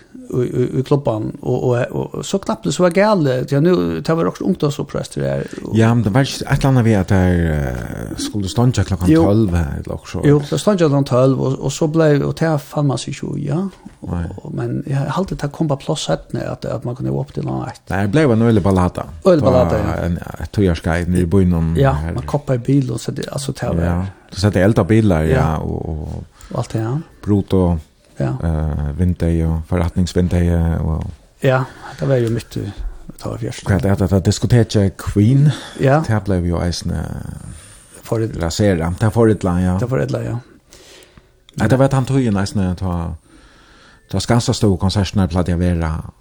[0.77, 4.25] i klubban och och, och så knappt det så var gale jag nu tar vi
[4.25, 7.75] också ungdomsupprest det där ja men det var inte ett annat vi att där
[8.17, 11.87] skulle stånja klockan 12 här eller också jo så stånja klockan 12 och, och så
[11.87, 13.69] blev och det fann man sig ju ja.
[13.99, 17.33] Och, men jag har alltid tagit komma plats att att, att man kunde gå upp
[17.33, 19.93] till något nej det blev en öjle ballata öjle ballata ja.
[19.93, 20.19] en
[20.51, 24.49] tojarskai nu i byn ja man koppar bil och så det alltså tar ja så
[24.49, 26.23] det är äldre bilar ja, ja och, och
[26.55, 26.99] allt det ja.
[27.23, 27.77] brot och
[28.17, 28.33] Ja.
[28.43, 31.03] Eh vinter og förrättningsvinter og
[31.43, 31.63] Ja,
[31.99, 32.57] det var jo mitt
[33.19, 33.69] ta av fjärst.
[33.69, 35.51] Ja, det det att diskutera Queen.
[35.79, 36.03] Ja.
[36.07, 37.03] Det blev jo eisne
[38.03, 38.93] för det rasera.
[38.99, 39.77] Det er ett ja.
[39.79, 40.39] Det var ett ja.
[41.59, 43.15] Ja, det var han tog ju nästan att ta
[44.11, 46.11] ta ganska stor konserterna på att jag vara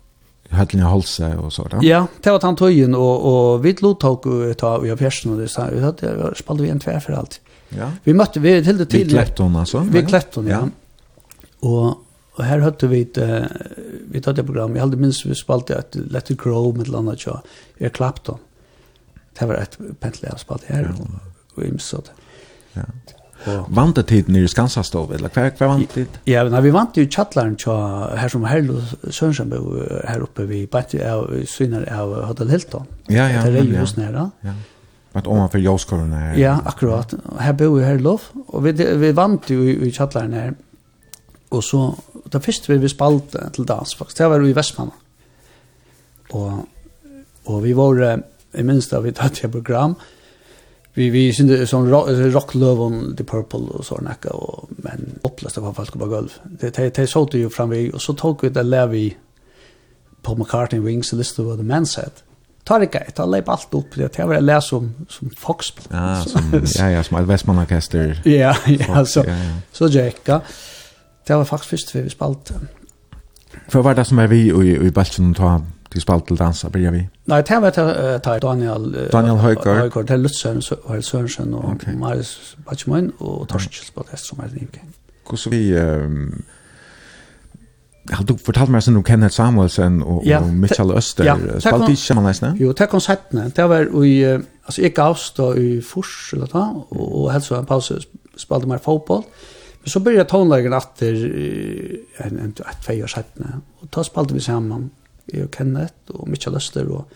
[0.50, 1.78] Höllning och Holse og så da.
[1.82, 4.22] Ja, det var han tøyen, og, og vi lot tog
[4.58, 7.40] ta och jag fjärsten och det sa vi hadde spelade vi en tvær for alt.
[7.76, 7.90] Ja.
[8.04, 9.78] Vi møtte, vi til det Vi till Klepton altså.
[9.78, 10.58] Vi Klepton, ja.
[10.58, 10.68] ja.
[11.62, 12.02] Og,
[12.36, 13.18] og her hadde vi et,
[14.12, 16.86] vi tatt et program, jeg hadde minst vi spalte et Let It Grow med et
[16.86, 17.38] eller annet, ja,
[17.80, 18.36] jeg klappte.
[19.38, 20.92] Det var et pentelig jeg spalte her,
[21.56, 22.12] og jeg mistet det.
[22.76, 22.88] Ja.
[23.68, 26.06] Vant det tid nere i Skansastov, eller hva, hva vant det?
[26.26, 27.74] Ja, men vi vant ju tjattlaren tja,
[28.16, 28.80] här som Herlo
[29.10, 32.86] Sönsen bo här uppe vi bant av synar av Hotel Hilton.
[33.06, 33.42] Ja, ja.
[33.42, 34.30] Det är ju hos nära.
[34.40, 34.52] Ja.
[35.12, 36.36] Vant om man för Jåskorene her.
[36.36, 37.14] Ja, akkurat.
[37.38, 40.54] Här bo här lov och vi, vi vant ju i, i tjattlaren här.
[41.50, 41.94] Og så,
[42.32, 44.92] då först vi, vi spalte til dans, faktisk, det var vi i Vestmanna.
[46.30, 46.68] Og,
[47.44, 48.22] og vi var,
[48.58, 49.94] i minns da vi tatt et program,
[50.96, 55.18] vi vi synte som rock, rock love on the purple och såna där och men
[55.22, 56.32] hopplöst var folk på golv.
[56.60, 59.16] Det det det såg det fram vi och så tog vi det levi
[60.22, 62.10] på McCartney Wings list of the men said.
[62.64, 65.66] Tar det gett alla på allt upp det jag vill läsa om som Fox.
[65.90, 68.22] Ja, som ja ja som Westman Orchester.
[68.24, 69.24] Ja, ja så
[69.72, 70.40] så Jacka
[71.28, 72.52] det var faktisk først vi spalt.
[73.68, 75.58] For var det som er vi i, i Balsen ta
[75.92, 77.06] til spalt til dansa, blir vi?
[77.26, 79.80] Nei, det var det Daniel, Daniel Høygaard.
[79.80, 81.94] Høygaard, det er Lutzøren, Høyre Sørensen og okay.
[81.94, 84.84] Marius Batjemoen og Torskjels på det som er det ikke.
[85.28, 85.78] Hvordan vi...
[85.78, 86.44] Um,
[88.10, 91.26] Har du fortalt meg sånn om Kenneth Samuelsen og, ja, og Mitchell Øster?
[91.26, 92.54] Ja, Spalte ikke man nesten?
[92.60, 93.48] Jo, det konsertene.
[93.50, 97.64] Det var i, altså jeg gavs da i Fors, eller da, og, og helst var
[97.64, 97.98] en pause
[98.38, 99.24] spalte mer fotball.
[99.26, 99.55] Mm
[99.90, 104.90] så började tonlägen att en en ett två år sedan och då spelade vi samman
[105.26, 107.08] i Kenneth och Mitchell Öster och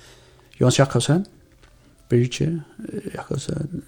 [0.50, 1.24] Johan Jakobsen
[2.08, 2.62] Birger
[3.14, 3.82] Jakobsen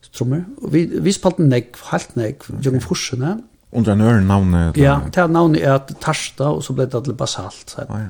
[0.00, 5.00] strummer och vi vi spelade neck helt neck Jürgen Fursene under en öron namn ja
[5.12, 8.00] det namnet är att Tarsta och så blev det till basalt så ja.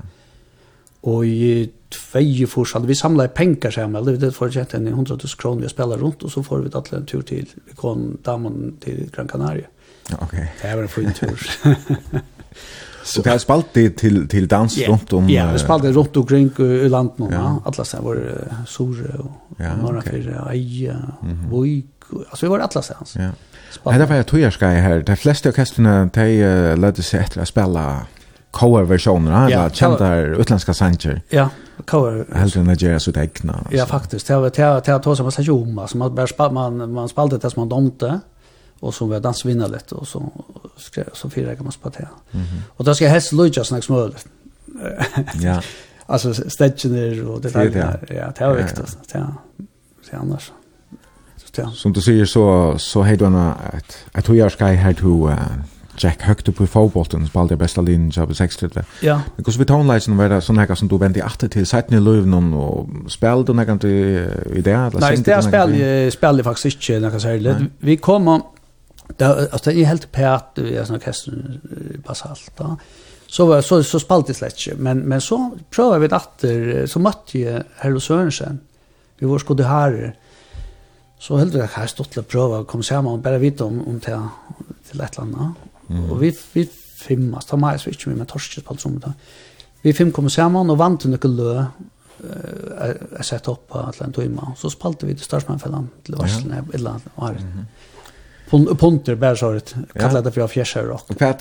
[1.00, 5.20] Och i två forsal vi samlade pengar så här det för att en 100 000
[5.38, 8.76] kroner vi spelar runt och så får vi ett en tur till vi kom damen
[8.80, 9.66] till Gran Canaria.
[10.12, 10.52] Okej.
[10.62, 11.50] Det var en fin tur.
[13.04, 14.90] Så det har spalt det till till dans yeah.
[14.90, 17.62] runt om Ja, vi spalt runt omkring i landet nu, ja.
[17.64, 18.14] Alla sen var
[18.66, 20.22] Sore och ja, några okay.
[20.22, 20.96] för Aja,
[21.50, 21.86] Voik,
[22.30, 22.96] alltså vi var alla sen.
[23.14, 23.30] Ja.
[23.84, 25.02] Nej, det var jag tror ska här.
[25.06, 28.06] De flesta orkestrarna de uh, lärde sig efter att spela
[28.50, 31.22] cover-versioner, ja, kända utländska sanger.
[31.28, 31.48] Ja,
[31.86, 32.26] cover.
[32.34, 33.66] Helt en Nigeria så tegna.
[33.70, 34.26] Ja, faktiskt.
[34.26, 35.64] Det var det var det var som man sa ju,
[36.52, 38.20] man man spaltade det som man domte
[38.84, 40.32] och som var dansvinna lätt och så
[40.76, 41.98] skrev, så fyra kan man spata.
[41.98, 42.60] Mm -hmm.
[42.76, 44.14] Och då ska helst Lucia snacks mål.
[45.40, 45.62] ja.
[46.06, 47.98] Alltså städgen och det där.
[48.08, 48.98] Ja, det är viktigt.
[49.12, 49.34] Ja.
[50.10, 50.52] Det är annars.
[51.56, 51.70] Ja.
[51.70, 55.38] Som du sier, så så har du en et, et hur her til uh,
[56.02, 58.68] Jack högt upp i fotbollen spalt det bästa linjen jag på 60.
[59.02, 59.20] Ja.
[59.36, 62.00] Men hvordan vi tonlisen var det sån här som du vänt i til till i
[62.00, 63.90] løven og och du noe til
[64.56, 65.00] i det eller sen.
[65.00, 67.70] Nej, det spelade spelade faktiskt inte något så här.
[67.80, 68.42] Vi kom
[69.16, 71.60] Det alltså är helt pert i en orkester
[72.06, 72.76] basalt då.
[73.26, 77.38] Så var så så spalt det slett men men så prövade vi åter så mötte
[77.38, 78.60] ju Hello Sørensen.
[79.18, 80.16] Vi var skulle här
[81.18, 84.20] så helt jag har stått och pröva kom samman och bara vita om om till
[84.88, 85.36] till Lettland.
[85.88, 86.10] Mm.
[86.10, 86.70] Och vi vi
[87.08, 89.12] femma så mig så med torskes på som då.
[89.82, 91.64] Vi fem kom samman och vant under lö
[92.80, 97.30] eh sett upp på Atlantoma så spalte vi till Starsmanfällan till Varslen eller var.
[97.30, 97.66] Mm
[98.78, 101.10] punter bara så att kalla det för fjärsar och.
[101.10, 101.38] Och Pat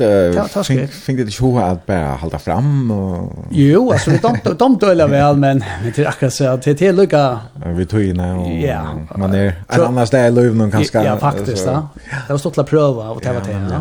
[0.92, 5.38] fink det ju att bara hålla fram och Jo, alltså det dom dom dölla väl
[5.38, 5.64] men
[5.96, 7.40] det är akkurat så att det är lucka.
[7.66, 11.04] Vi tog in och ja, man är en annan där löv någon kanske.
[11.04, 11.90] Ja, faktiskt ja.
[12.28, 13.80] Det var stått att pröva och tävla till.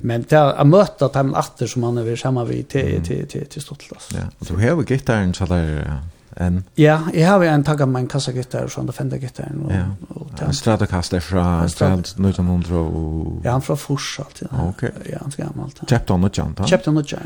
[0.00, 3.82] Men det att möta dem åter som man är samma vid till till till stått
[3.90, 4.14] alltså.
[4.16, 6.00] Ja, och du har gitarren så där
[6.36, 9.84] en Ja, jag har en tagga min kassagitarr och sån där Fender-gitarr och ja.
[10.08, 13.40] och en Stratocaster från från 1900 og...
[13.44, 14.48] Ja, han från Fors alltid.
[14.68, 14.92] Okej.
[15.12, 15.80] Ja, han ska gammalt.
[15.88, 16.66] Kjøpte han något da?
[16.66, 17.18] Köpte han något ja.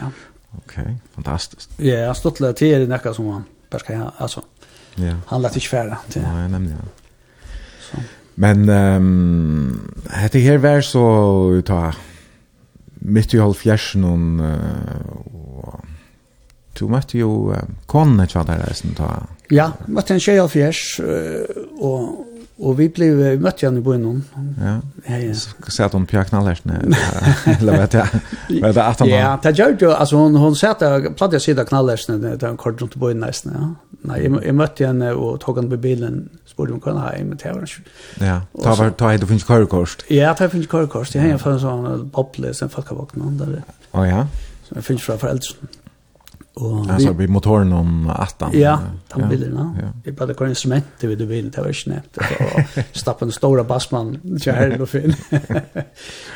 [0.57, 0.75] Ok,
[1.15, 1.71] fantastisk.
[1.77, 3.45] Ja, jag stod där till i näka som han.
[3.71, 4.43] Bara ska ha, alltså.
[4.95, 5.17] Ja.
[5.27, 6.23] Han lät inte färra till.
[6.23, 6.89] Nej, nämligen.
[7.91, 7.97] Så.
[8.35, 11.93] Men ehm um, hade här var så ta
[12.95, 14.19] mitt i halv fjärsen och
[16.79, 19.13] Du møtte jo uh, konene til deg reisen da.
[19.51, 22.27] Ja, møtte en tjej av fjers, og,
[22.61, 24.21] og vi, ble, vi møtte henne i byen.
[24.61, 24.77] Ja,
[25.09, 25.33] ja, ja.
[25.35, 26.79] Så at hun pjør knallhersene,
[27.57, 28.21] eller vet jeg,
[28.53, 31.15] vet jeg at han Ja, det gjør det jo, altså hun, hun sier at jeg
[31.19, 33.71] platt jeg sier knallhersene, det er en kort rundt i byen nesten, ja.
[34.07, 37.43] Nei, jeg, jeg møtte henne og tok henne på bilen, spurte om henne hjem, men
[37.43, 37.99] det var ikke.
[38.23, 40.07] Ja, ta var, ta du finnes kørekost.
[40.15, 43.59] Ja, ta finnes kørekost, jeg har en sånn boble, som folk har våknet.
[43.93, 44.25] Å ja?
[44.69, 45.75] Som jeg finnes fra foreldrene.
[46.55, 48.59] Och altså, vi motorn om 18.
[48.59, 48.79] Ja,
[49.15, 49.77] de bilderna.
[49.83, 49.89] Ja.
[50.05, 54.53] Vi bara kör instrument vid det var där snabbt och stappa en stora bassman kör
[54.53, 55.15] här och fin.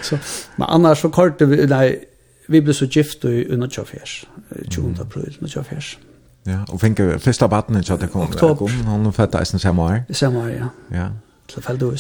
[0.03, 0.19] så
[0.57, 2.05] men annars så kort vi nej
[2.49, 4.27] vi blev så gift i under chaufförs.
[4.71, 5.99] 20 april under chaufförs.
[6.43, 8.23] Ja, och fick første baden, så att det kom.
[8.23, 8.85] Oktober.
[8.87, 10.05] Hon fattade sen samme år.
[10.13, 10.69] Samma år, ja.
[10.97, 11.09] Ja.
[11.49, 11.93] Så fall då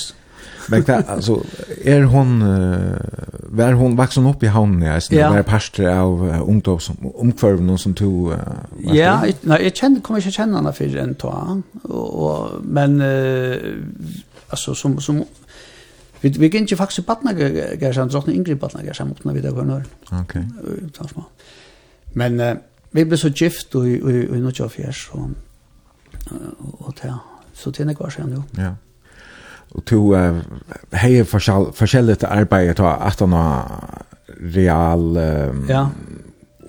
[0.68, 1.42] Men det, alltså
[1.84, 2.40] er hon
[3.54, 5.28] var hon vaksen upp i havnen, i Eisen ja.
[5.30, 8.38] var parster av uh, ungdom som omkvarven som tog uh,
[8.94, 13.56] Ja, nej jag kjenner, kommer ikke känna henne för en tag och, men uh,
[14.48, 15.24] alltså som som
[16.20, 17.34] vi vi gick ikke faktisk partner
[17.80, 20.44] gärsan så en ingrid partner gärsan mot när vi där går Okej.
[20.92, 21.22] Okay.
[22.12, 22.56] Men uh,
[22.90, 25.30] vi blev så gift i, i, och något fjers, så och,
[26.30, 28.83] og, och, och, och, och, och, och, och, och,
[29.74, 30.38] och to uh,
[30.90, 33.62] hej forskall forskälligt arbete ta att han
[34.40, 35.90] real um, ja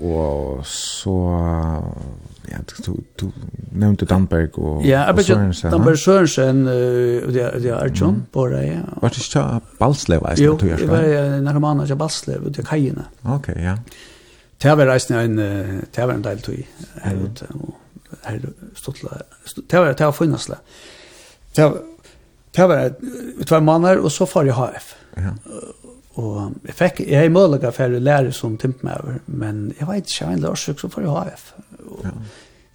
[0.01, 1.39] och så
[2.51, 3.31] ja du du
[3.71, 6.67] nämnde Danberg och Ja, men Danberg Sörensen
[7.25, 8.65] och det det är John på det.
[8.65, 8.99] Ja.
[9.01, 10.79] Vad det det Balslev är det tror jag.
[10.81, 13.05] Jo, det var när man har Balslev och i kajerna.
[13.21, 13.77] Okej, ja.
[14.57, 15.35] Det var reisen en
[15.95, 16.67] det var en del tog
[17.01, 17.75] här ute och
[18.23, 18.41] här
[18.75, 19.21] stod det.
[19.67, 20.57] Det var det var funnasla.
[21.55, 21.73] Det
[22.55, 22.93] Det var
[23.45, 24.95] två månader och så får jag HF.
[25.15, 25.21] Ja.
[26.13, 30.11] Och jag fick jag är möjliga för att lära som timpmäver, men jag vet inte
[30.19, 31.53] jag lär så får jag HF.
[31.89, 32.09] Och, ja.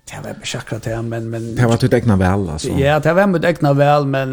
[0.04, 1.30] Det var besäkra det, men...
[1.30, 2.68] men det var att egna väl, alltså.
[2.68, 4.30] Ja, det var med egna väl, men...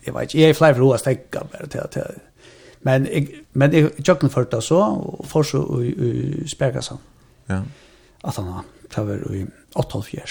[0.00, 1.96] Jag vet inte, jag är fler för att ägna bara till att
[2.80, 4.82] Men jag, men jag tjocknade för det så,
[5.18, 6.98] och för så i, i Spergasson.
[7.46, 7.62] Ja.
[8.20, 8.62] Att han har,
[8.94, 10.24] det var i 8,5 år,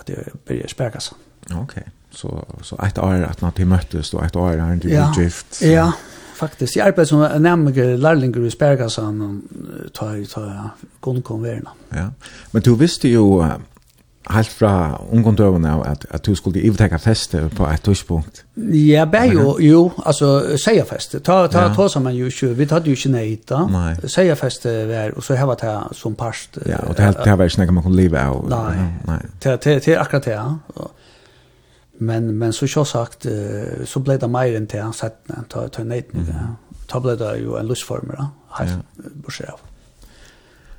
[0.00, 1.14] att jag började så.
[1.44, 1.62] Okej.
[1.62, 1.84] Okay
[2.14, 5.14] så så ett år att när vi möttes då ett år här inte ja.
[5.16, 5.54] gift.
[5.54, 5.66] Så.
[5.66, 5.92] Ja,
[6.34, 6.76] faktiskt.
[6.76, 10.04] Jag arbetade som nämligen lärling i Spergasan och ta
[10.34, 11.70] tar kon konverna.
[11.88, 12.10] Ja.
[12.50, 13.44] Men du visste ju
[14.30, 18.44] helt fra ungdomdøvene av at, at du skulle ivtekke feste på et tidspunkt?
[18.56, 21.74] Ja, bare jo, jo, altså seierfeste, ta, ta, ja.
[21.74, 23.64] ta som man jo ikke, vi tatt jo ikke nei da,
[24.06, 26.58] seierfeste var, og så heva det som parst.
[26.66, 28.42] Ja, og det, det var ikke noe man kunne leve av.
[28.52, 30.90] Nei, det, det, det er akkurat det, ja.
[31.98, 33.26] Men men så jag sagt
[33.84, 36.24] så blev det mer än till sett när ta ta nej nu.
[36.86, 38.26] Ta blev det ju en lustform då.
[38.48, 38.72] Helt
[39.14, 39.60] bortsett av.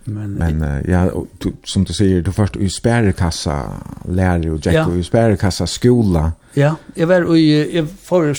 [0.04, 3.74] Men, men uh, ja, du, som du säger, du först i spärrekassa
[4.10, 4.96] lärare och Jack ja.
[4.96, 6.32] i spärrekassa skola.
[6.54, 8.36] Ja, jag var i jag får i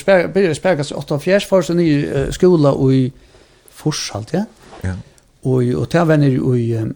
[0.54, 3.12] spärrekassa 8 och fjärs för så ny uh, skola och i
[3.70, 4.44] Forshalt, ja.
[4.80, 4.94] Ja.
[5.42, 6.92] Och och där vänner i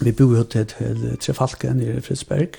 [0.00, 2.40] vi bor ju till Trefalken i Fredriksberg.
[2.40, 2.52] Mm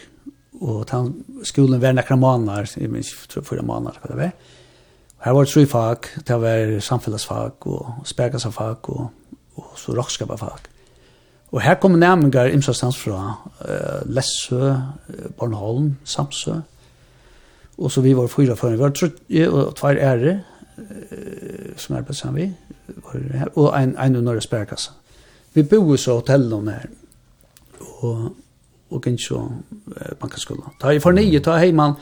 [0.62, 1.14] og tann
[1.48, 4.34] skolen var nakra måneder, jeg minns fyra månader, hva det var.
[5.24, 9.08] Her var det tre fag, det var samfunnsfag og spergasafag og,
[9.56, 10.68] og så rockskapafag.
[11.52, 14.76] Og her kom nærmengar imsastans fra uh, Lessø,
[15.38, 16.60] Bornholm, Samsø,
[17.78, 19.10] og så vi var fyra før, vi var tre,
[19.48, 20.40] og tvær ære,
[20.78, 22.52] uh, som er sammen vi,
[23.56, 24.92] og en, en under spergasa.
[25.54, 26.88] Vi bor så hotellene her,
[28.02, 28.36] og
[28.90, 29.44] og gikk så
[29.96, 30.74] eh, bankaskola.
[30.82, 31.96] Da jeg for nye, da hei man,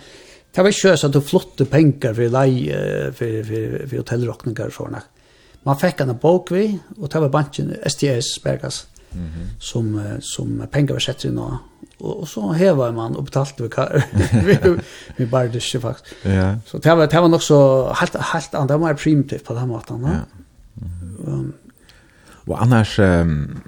[0.56, 2.82] det var ikke så at du flotte penger for leie,
[3.16, 5.02] for, for, for hotellrokninger og sånne.
[5.68, 9.48] Man fikk en bok vi, og det var banken STS, Bergas, mm -hmm.
[9.60, 11.58] som, som penger var sett inn og
[12.00, 14.04] og, og så heva man og betalte vi kar.
[14.48, 14.58] vi
[15.18, 16.26] vi bare det ikke faktisk.
[16.26, 16.56] Ja.
[16.66, 19.54] Så det var det var nok så helt helt annet, det var mer primitivt på
[19.54, 20.10] den måten, da.
[20.10, 20.22] Ja.
[20.82, 21.34] Mm.
[21.34, 21.54] Um,
[22.48, 23.64] og annars um,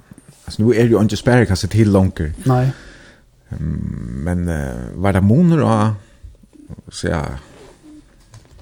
[0.46, 2.30] altså, nu er jo ikke spærekasse til langer.
[2.46, 2.70] Nei
[3.58, 5.94] men uh, var det moner av
[6.88, 7.24] så ja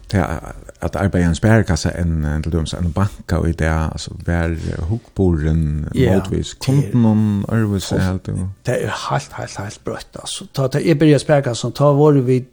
[0.09, 0.20] till
[0.80, 4.14] att arbeta i en spärrkassa enn en til döms en banka og och det alltså
[4.26, 4.57] var
[5.95, 8.49] ja, motvis kunden og om er helt og...
[8.66, 10.47] det er helt helt helt brøtt, altså.
[10.55, 12.45] ta ta i början spärrkassan ta var vi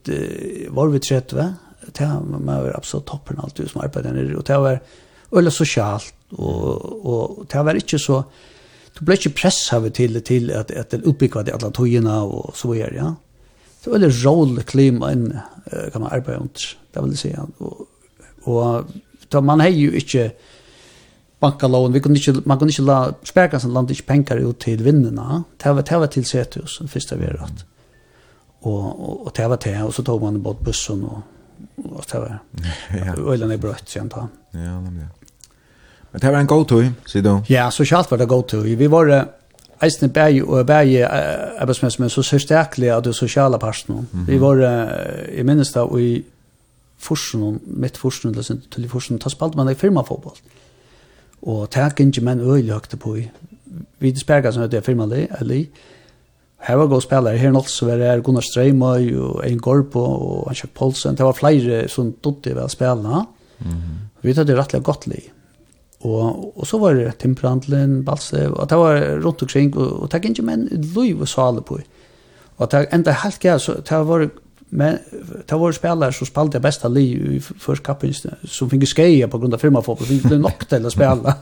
[0.70, 1.54] var vi 30 va
[1.94, 4.80] ta man var absolutt toppen allt som arbetade nere, og det var
[5.36, 8.24] øyla sosialt, og, og det var ikke så
[8.96, 12.72] du blir ikke presset til, til at, at den utbygger de alle togene og så
[12.72, 13.14] videre, ja.
[13.80, 15.42] Det er veldig rolig klima inne,
[15.94, 17.34] kan man arbeide under, det vil jeg si.
[17.60, 17.88] Og,
[18.44, 18.94] og
[19.34, 20.32] da man har jo ikke
[21.40, 25.44] bankalån, vi kunde inte, man kunde inte la spärkansen land inte pengar ut till vinnarna.
[25.64, 27.66] Det var, det var till Setius, den första vi rätt.
[28.60, 31.22] Och, och, och det var det, och så tog man bort bussen och,
[31.76, 32.40] och det var.
[33.06, 33.32] ja.
[33.34, 34.28] Ölen är brött sent han.
[34.52, 35.10] Ja, nämligen.
[36.16, 37.34] Men det var en god tur, sier du?
[37.52, 38.62] Ja, så sosialt var det god tur.
[38.64, 39.10] Vi var
[39.84, 43.96] eisne bæg og bæg arbeidsmess, men så sørstekelig av det sosiale parten.
[43.96, 44.32] Mm -hmm.
[44.32, 44.56] Vi var,
[45.36, 46.24] jeg minnes da, og i
[46.98, 50.38] forsen, mitt forsen, eller sin til forsen, ta spalt man i firmafotball.
[51.42, 53.30] Og takk ikke menn øyelig høyte på i.
[54.00, 55.66] Vi sperger som heter firmalig, eller
[56.60, 60.50] Her var god spillere, her nått så var det Gunnar Streimøy og Ein Gorbo og
[60.50, 61.18] Ansjøk Poulsen.
[61.18, 63.26] Det var flere som dodde ved spillene.
[63.60, 64.22] Mm -hmm.
[64.22, 65.35] Vi tatt det rettelig godt liv.
[66.06, 70.22] Og, og så var det Timbrandlen, Balse, og det var rundt omkring, og, og det
[70.22, 71.80] gikk ikke menn liv og sale på.
[72.58, 74.28] Og det enda helt gøy, så det var
[74.76, 74.98] men
[75.50, 79.54] det var spelare som spalte bästa liv i första kappen som fick skeja på grund
[79.54, 81.36] av firmafotboll fick det nog till att spela.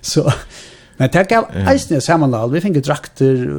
[0.00, 0.32] så
[0.96, 3.50] men det gav eisne sammanhåll vi fick drakter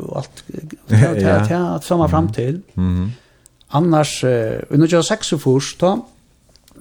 [0.00, 0.44] och allt
[0.86, 2.60] det det att samma fram till.
[3.68, 4.24] Annars
[4.70, 6.06] och nu gör sex först då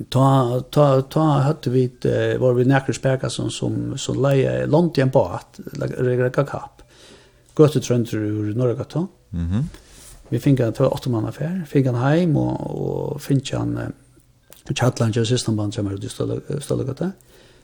[0.10, 1.92] ta ta ta hade vi
[2.40, 5.60] var vi näkra späka som som som leje långt igen på att
[5.98, 6.82] regla kap.
[7.54, 9.08] Gått ut runt ur norra gatan.
[9.30, 9.52] Mhm.
[9.52, 9.64] Mm
[10.30, 13.94] vi fick en två åtta man affär, fick en hem och och fick en
[14.76, 17.12] chatland just system band som hade ställa ställa gatan.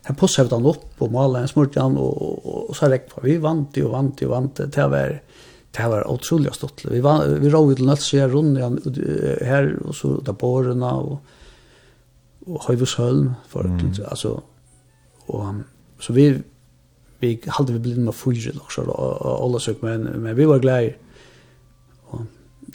[0.03, 3.77] Han pussade han upp och målade en smort han och och så räckte vi vant
[3.77, 5.21] och vant och vant till var
[5.71, 6.85] det var otroligt stort.
[6.85, 8.59] Vi var vi rådde till nöts så jag runt
[9.41, 11.23] här och så där borna och
[12.45, 13.93] och Höjvesholm för mm.
[14.07, 14.41] alltså
[15.25, 15.53] och
[15.99, 16.41] så vi
[17.19, 20.93] vi hade vi blivit med fyra också och alla sök men men vi var glada
[22.05, 22.21] och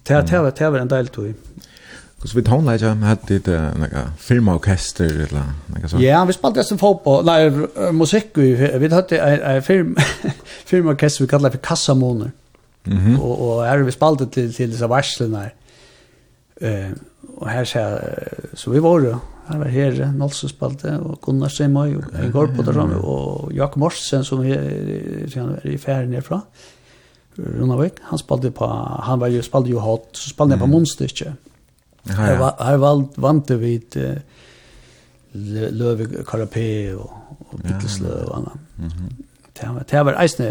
[0.02, 1.34] det det var det var en del tog
[2.18, 3.46] Kus við tón leja hat dit
[3.78, 6.00] naga filmorkester eller naga så.
[6.02, 9.92] Ja, vi spalta som fotboll, nei musikk vi hatt ei film
[10.70, 12.32] filmorkester vi kallar for Kassamoner.
[12.86, 13.20] Mhm.
[13.20, 15.54] Og og her vi spalta til til disse varslene her.
[16.60, 16.90] Eh
[17.36, 17.84] og her så
[18.54, 22.64] så vi var Han var her, Nolse spalte, og Gunnar Seimøy, og jeg går på
[22.66, 24.60] der, og Jakob Morsen, som er,
[25.24, 26.42] er i ferien herfra,
[27.38, 28.66] Runavik, han spalte på,
[29.06, 31.32] han var jo, spalte jo hot, så spalte han på Månstyrkje.
[32.18, 33.98] Her vant, vant vi et
[35.38, 37.12] Løve Karapé og,
[37.52, 39.22] og Bitteslø og annet.
[39.90, 40.50] Det var eisne,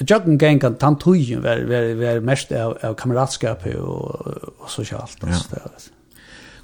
[0.00, 5.20] Jøkken gang kan tantujen være mest av kameratskapet og sosialt.
[5.28, 5.40] Ja.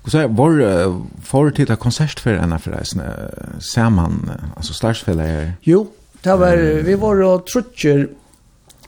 [0.06, 0.50] Och så var
[1.22, 3.02] för till ett konsert för en förresten
[3.74, 5.52] ser man alltså starsfällare.
[5.60, 5.92] Jo,
[6.22, 8.08] det var vi var och trutcher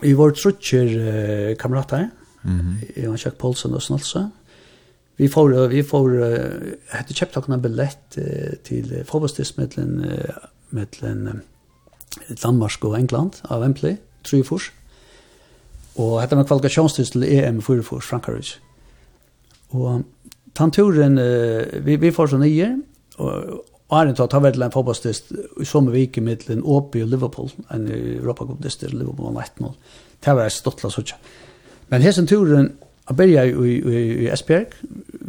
[0.00, 2.10] vi var trutcher kamrater.
[2.42, 2.76] Mhm.
[2.96, 4.30] Jag har Jack Paulsen och sånt så.
[5.16, 6.10] Vi får vi får
[6.96, 8.18] hade köpt några biljett
[8.64, 10.12] till fotbollsdismedlen
[10.68, 11.40] mellan
[12.42, 13.96] Danmark och England av Wembley,
[14.30, 14.72] Trufors.
[15.94, 18.50] Och hade man kvalifikationstil till EM för för Frankrike.
[19.68, 20.00] Och
[20.58, 22.72] Tanturen, uh, vi, vi får så nye,
[23.22, 25.30] og Arjen tar tar vedle en fotballstist
[25.62, 29.72] i sommer vike mittlen Åby og Liverpool, en Europa-kup-dist til Liverpool var 1-0.
[30.24, 31.14] Det var stottla sånn.
[31.88, 32.74] Men hessen turen,
[33.08, 33.76] jeg börja i i,
[34.24, 34.74] i, Esbjerg,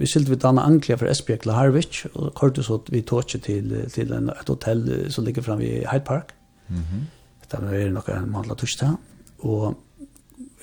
[0.02, 3.72] vi skilte vi danna Anglia fra Esbjerg til Harwich, og kortet så vi tog til,
[3.94, 6.34] til en, et hotell som ligger fremme i Hyde Park.
[6.68, 7.06] Mm.
[7.52, 8.98] Det var nok en månedla torsdag,
[9.40, 9.78] og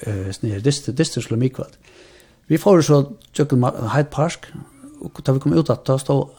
[0.03, 1.79] eh, snir, dist, dist, skulle mig kvart.
[2.47, 3.01] Vi får så
[3.35, 4.53] tjøkken Hyde Park,
[5.03, 6.31] og da vi kom ut at da stod,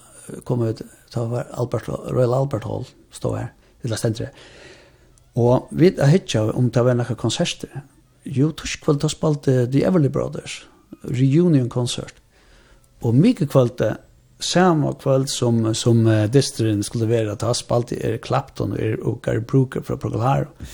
[0.48, 0.82] kom ut,
[1.14, 3.52] da var Albert, Royal Albert Hall stod her,
[3.84, 4.32] eller stendere.
[5.38, 7.84] Og vi hittet om det var noen konserter.
[8.26, 10.62] Jo, tusk kveld da spalte The Everly Brothers,
[11.04, 12.16] reunion concert.
[13.06, 13.98] Og mye kveld da,
[14.40, 19.22] samme kveld som, som uh, distrin skulle være, da spalte er Clapton og, er, og
[19.26, 20.72] Gary Brooker fra Procol Harum.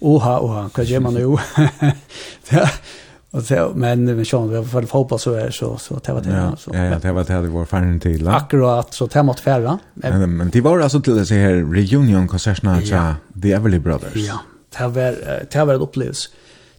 [0.00, 1.36] Oha, oha, hva gjør man jo?
[3.30, 6.56] Och så men men Sean vi har fotboll så är så så det var det
[6.58, 6.70] så.
[6.74, 8.28] Ja, ja, det var det det var fan till.
[8.28, 9.78] Akkurat så temat färra.
[9.94, 13.14] Men men det var alltså till det här reunion konserterna ja.
[13.42, 14.16] The Everly Brothers.
[14.16, 14.38] Ja,
[14.78, 15.16] det var
[15.52, 16.28] det var en upplevelse.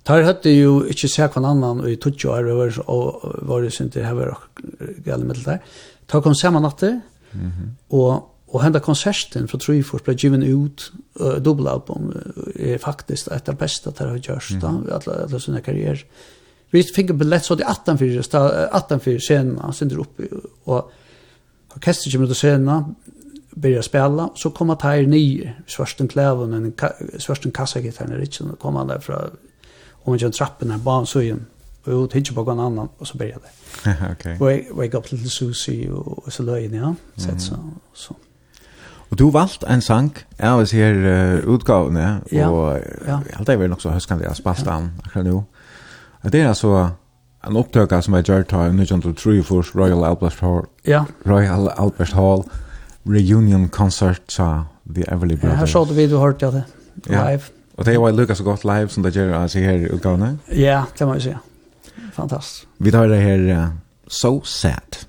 [0.03, 4.13] Tar hade ju inte sett kvar annan i Tutjo över och var det inte här
[4.13, 4.37] var
[5.05, 5.59] galen med det där.
[6.07, 6.99] Ta kom samma natte.
[7.31, 7.75] Mhm.
[7.87, 10.91] Och och hända konserten för tror jag blev given ut
[11.21, 11.27] uh,
[12.55, 16.05] är faktiskt ett av bästa där har gjorts då alla alla sina karriär
[16.71, 18.35] vi fick en billett så det 18 för
[18.71, 20.19] 18 för sena sen upp
[20.63, 20.91] och
[21.75, 22.95] orkestret kommer då scenen
[23.51, 26.73] börjar spela så kommer Tyre ner svarten kläven en
[27.19, 29.29] svarten kassagitarren Richard kommer han där från
[30.03, 31.45] om en trappen här barn så igen
[31.83, 33.97] och ut hittar på någon annan och så börjar det.
[34.11, 34.35] Okej.
[34.35, 34.65] Okay.
[34.71, 36.95] Wake up little Susie och och så löjen ja.
[37.15, 37.55] Så så
[37.93, 38.15] så.
[39.11, 41.95] Och du valt en sang av oss här uh, utgåvan
[42.31, 43.19] ja, og ja.
[43.27, 45.43] jeg halte jeg vel nok så høskende jeg spalte han akkurat nå.
[46.23, 46.89] Det er altså
[47.47, 49.39] en opptøkka som jeg gjør ta i 1903
[49.75, 50.67] Royal Albert Hall.
[50.87, 51.05] Ja.
[51.25, 52.45] Royal Albert Hall
[53.05, 55.59] reunion concert sa The Everly Brothers.
[55.59, 56.63] Her så du vi du hørte det
[57.07, 57.41] live.
[57.77, 60.37] Og det var lukka så godt live som det gjør altså her i utgavene.
[60.51, 61.35] Ja, det må jeg si.
[62.13, 62.67] Fantastisk.
[62.79, 63.67] Vi tar det her uh,
[64.07, 65.05] So Sad.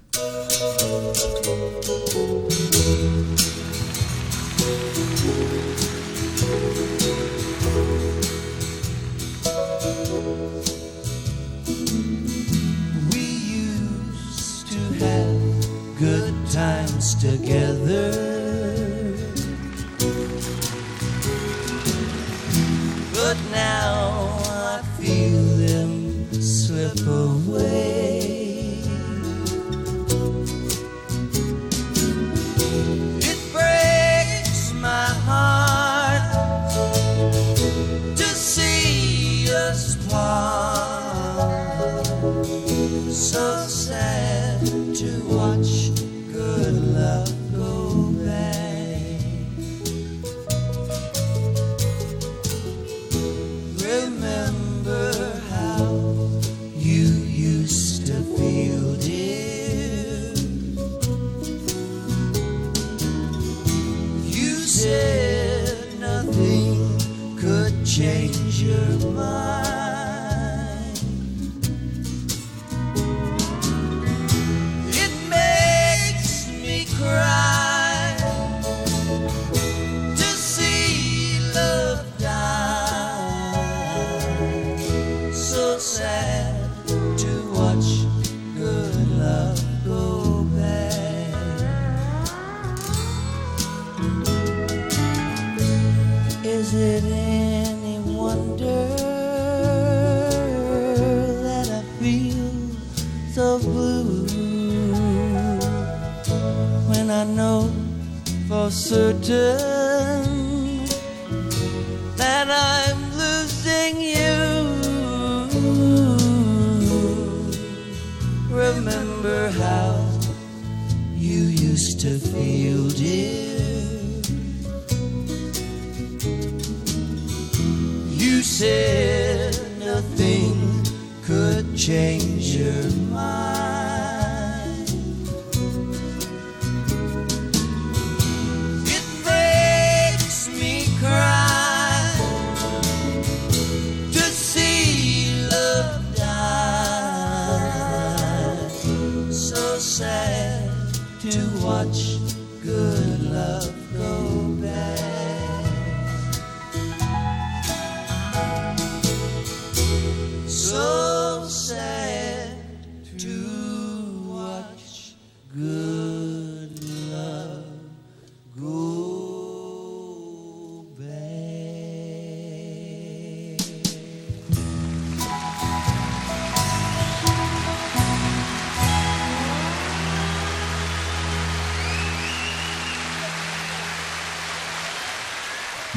[17.22, 17.71] together.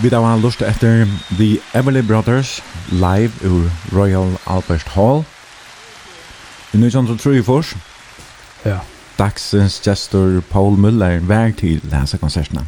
[0.06, 1.08] Vi da var lust etter
[1.38, 5.24] The Everly Brothers live ur Royal Albert Hall.
[6.74, 7.76] I nu som tror jag först.
[8.64, 8.80] Ja.
[9.18, 12.68] Dagsens gestor Paul Müller vær til disse konsertene.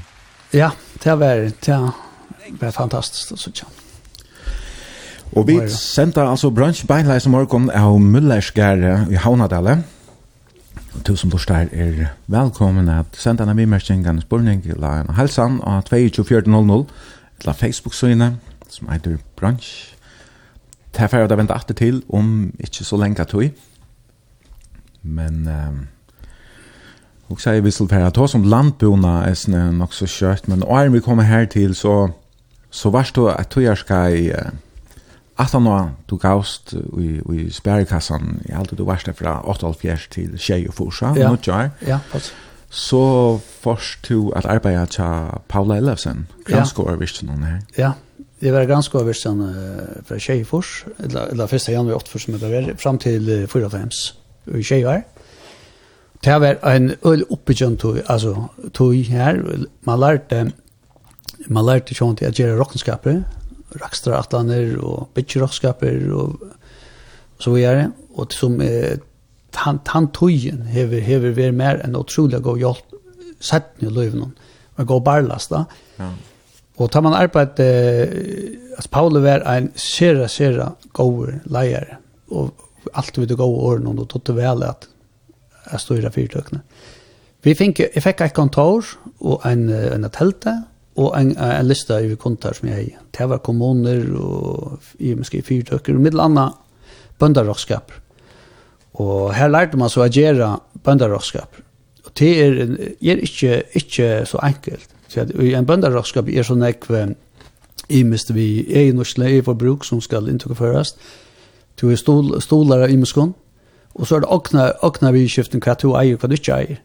[0.54, 0.70] Ja,
[1.04, 1.92] det var det
[2.60, 3.66] var fantastiskt att se.
[5.32, 9.84] Og vi sendte altså brunch beinleis i morgen av Müllerskjære i Havnadale.
[11.06, 16.86] Tusen der er velkommen at senda en avimmerskjengene spørning til en halsan av 22.00
[17.42, 18.32] eller Facebook-søgene,
[18.70, 19.94] som heter Brunch.
[20.94, 23.52] Det er ferdig å vente alltid til, om ikke så lenge tog.
[25.04, 25.46] Men...
[25.48, 25.86] Um,
[27.28, 30.62] Og så er vi til å ta som landbona er sånn nok så kjøtt, men
[30.64, 32.08] når vi kommer her til, så,
[32.72, 34.30] så varst du at du gjør skal i
[35.38, 40.08] at han var du gavst i, i spærrekassan, i alt du varst det fra 8,5
[40.16, 41.28] til 20 og forsa, ja.
[41.30, 41.70] nå tjør.
[41.86, 42.32] Ja, pass
[42.78, 47.26] så først du at arbeide til Paula Ellefsen, granske ja.
[47.26, 47.62] noen her.
[47.78, 47.92] Ja,
[48.42, 51.70] det var ganske granske overvisjonen uh, fra Tjejfors, eller, eller 1.
[51.74, 53.70] januar 8 som jeg var, frem til uh, 4.
[53.74, 54.02] fems,
[54.54, 55.02] i Tjejvar.
[56.24, 59.42] Det var en øl oppbyggjent tog, altså tog her,
[59.82, 60.52] man lærte,
[61.48, 63.24] man lærte sånn til å gjøre rockenskaper,
[63.82, 66.38] rakstra atlaner og bitchy rockskaper og
[67.42, 69.02] så videre, og som er
[69.58, 72.96] han han tojen hever hever ver mer en otrolig god hjelp
[73.40, 74.32] sett nu löven
[74.76, 75.66] och gå barlast da.
[75.96, 76.14] Ja.
[76.76, 81.98] Och tar man arbeid eh, as Paul var en sera sera god leier
[82.28, 82.54] och
[82.94, 84.88] allt vid det gode åren och tog det väl att
[85.64, 86.62] att stå i det.
[87.42, 88.86] Vi fink jag fick ett kontor
[89.18, 90.64] och en en telte
[90.94, 95.96] och en en lista över kontor som jag Det var kommuner och i måske fyrtøkker
[95.96, 96.54] och mittel annat
[97.20, 97.92] bönderskap.
[98.98, 101.60] Og her lærte man så å gjøre bønderrådskap.
[102.06, 102.60] Og det er,
[102.98, 104.90] er ikke, ikke så enkelt.
[105.08, 106.74] Så at, en bønderrådskap er sånn i
[107.90, 110.96] imest vi er i norsk leie for bruk som skal inntukkeføres.
[111.80, 113.36] Du er stol, stolar i muskon.
[113.98, 116.36] Og så er det åkna, åkna vi i skiften hva du eier og hva du
[116.38, 116.82] ikke eier.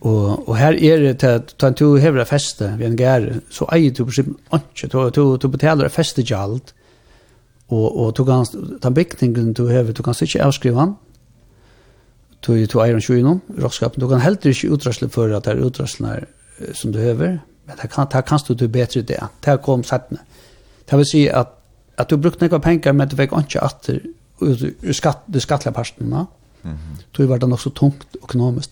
[0.00, 3.92] Og, og her er det til at du hever feste ved en gær, så eier
[3.92, 4.88] du på sin ikke.
[4.88, 6.72] Du, du, du betaler festegjaldt
[7.70, 8.46] Og, og du kan,
[8.82, 10.96] den bygningen du hever, du kan ikke avskrive han,
[12.46, 15.64] du, du eier en tjoinom, rådskapen, du kan heller ikke utrasle for at det er
[15.66, 16.16] utraslene
[16.74, 17.38] som du hever,
[17.68, 20.24] men det kan, det kan du bedre det, det kom settene.
[20.90, 21.52] Det vil si at,
[21.98, 24.00] at du brukte noen penger, men du fikk ikke atter
[24.40, 26.26] ur skatt, det skattlige partene,
[26.62, 27.02] mm -hmm.
[27.16, 28.70] du var det nok så tungt økonomisk.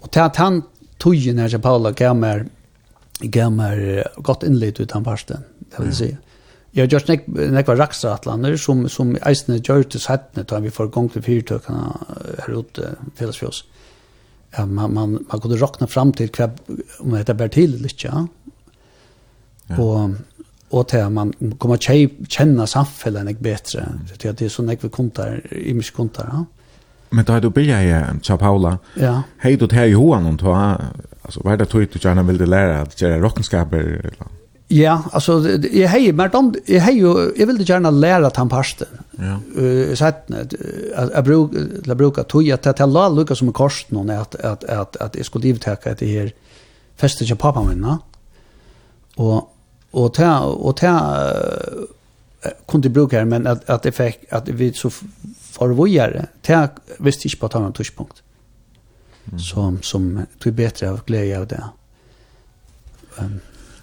[0.00, 0.62] Og til at han
[0.98, 2.46] tog når Paula gav meg,
[3.32, 6.04] gav meg godt innlitt ut den parten, det vil si.
[6.04, 6.31] Mm -hmm
[6.74, 10.86] Jag just nek nek var raxa atlander som som eisne gjorde sättnet då vi får
[10.86, 11.96] gång till fyrtökarna
[12.38, 13.64] här ute för oss.
[14.56, 16.50] Ja, man man man kunde rockna fram till kväll
[16.98, 18.26] om det ber till lite ja.
[19.76, 20.10] Och
[20.68, 21.76] och till man kommer
[22.28, 23.88] känna samhället nek bättre.
[24.18, 26.44] Det är det som nek vi kontar i mig kontar ja.
[27.10, 28.78] Men då du bilja i Sao Paula.
[28.94, 29.22] Ja.
[29.38, 30.80] Hej då till Johan och ta
[31.22, 34.14] alltså vad det tror du gärna vill lära att göra rockenskaper eller
[34.72, 38.48] Ja, alltså jag hej men de jag hej ju jag vill gärna lära att han
[38.48, 38.88] pasten.
[39.10, 39.62] Ja.
[39.62, 40.30] Eh så att
[41.14, 41.50] jag bruk
[41.84, 45.26] jag brukar toja att att la Lucas som kost någon att att att att jag
[45.26, 46.32] skulle ta att det här
[46.96, 47.98] festet jag pappa minna.
[49.16, 49.54] Och
[49.90, 51.32] och ta och ta
[52.68, 54.90] kunde bruka här men att att det fick att vi så
[55.40, 56.26] förvojare.
[56.42, 56.68] Ta
[56.98, 58.22] visste inte på att ha någon touchpunkt.
[59.24, 59.38] Mm.
[59.38, 61.64] Som som tog bättre av glädje av det.
[63.18, 63.40] Um,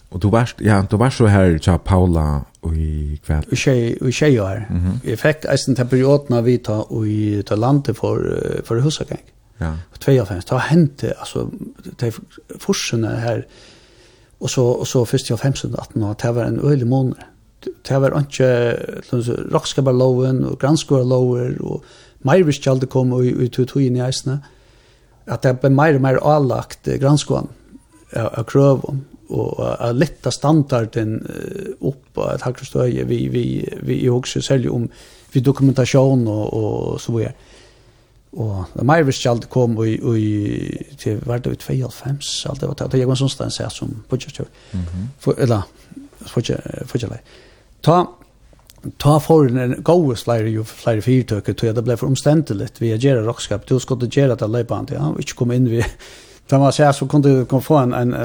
[0.09, 3.43] Och du var ja, du var så här tja Paula och i kväll.
[3.51, 4.67] Och tjej och tjej är.
[5.03, 9.23] I effekt är den perioden vi ta och i ta landet för för husakang.
[9.57, 9.73] Ja.
[9.91, 11.49] Och två fem ta hände alltså
[11.97, 12.11] de
[12.59, 13.47] forsen här
[14.37, 17.23] och så och så först jag 15 18 det var en ölig månad.
[17.87, 18.73] Det var inte
[19.51, 21.83] rockskabar loven och granskor lower och
[22.17, 24.39] Myrish Jalde kom och ut ut i näsna.
[25.25, 27.47] Att det blev mer och mer avlagt granskolan
[28.13, 31.19] av krövom og a letta standarden
[31.81, 33.43] upp et ha stöje vi vi
[33.81, 34.89] vi er også selv om
[35.33, 37.33] vi dokumentasjon og, og så videre.
[38.31, 39.87] Og det mer visst jag kom og,
[40.17, 42.19] i till vart det 25
[42.49, 44.47] alt det var det jag var sån stans här som på just tur.
[44.71, 45.09] Mhm.
[45.19, 45.61] För eller
[46.25, 47.21] för för.
[47.81, 48.07] Ta
[48.97, 52.69] ta for en gode flere, jo flere fyrtøkker, tror jeg det ble for omstendelig.
[52.79, 55.83] Vi er gjerne rockskap, du skulle gjerne til løypant, ja, ikke kom inn vi
[56.49, 58.15] Där man säger så kunde kom få en en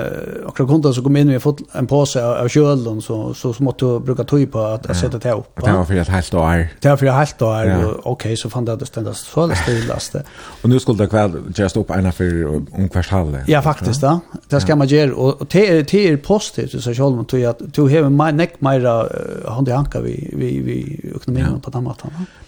[0.46, 4.00] och kunde så kom in med fått en påse av kölen så så smått du
[4.00, 4.94] bruka tøy på att ja.
[4.94, 5.60] sätta det upp.
[5.64, 6.68] Det var för ett helt år.
[6.80, 7.64] Det var för ett helt år.
[7.64, 7.76] Ja.
[7.76, 10.22] Okej okay, så fann det att ständas så det stilaste.
[10.62, 12.44] och nu skulle det kväll just upp ena för
[12.78, 13.38] ungefär halv.
[13.46, 14.20] Ja faktiskt då.
[14.48, 18.16] Det ska man göra och till till positivt så själv man tog att tog hem
[18.16, 19.08] my neck mera
[19.48, 21.70] hand i hanka vi vi vi ekonomin ja.
[21.70, 21.94] på den.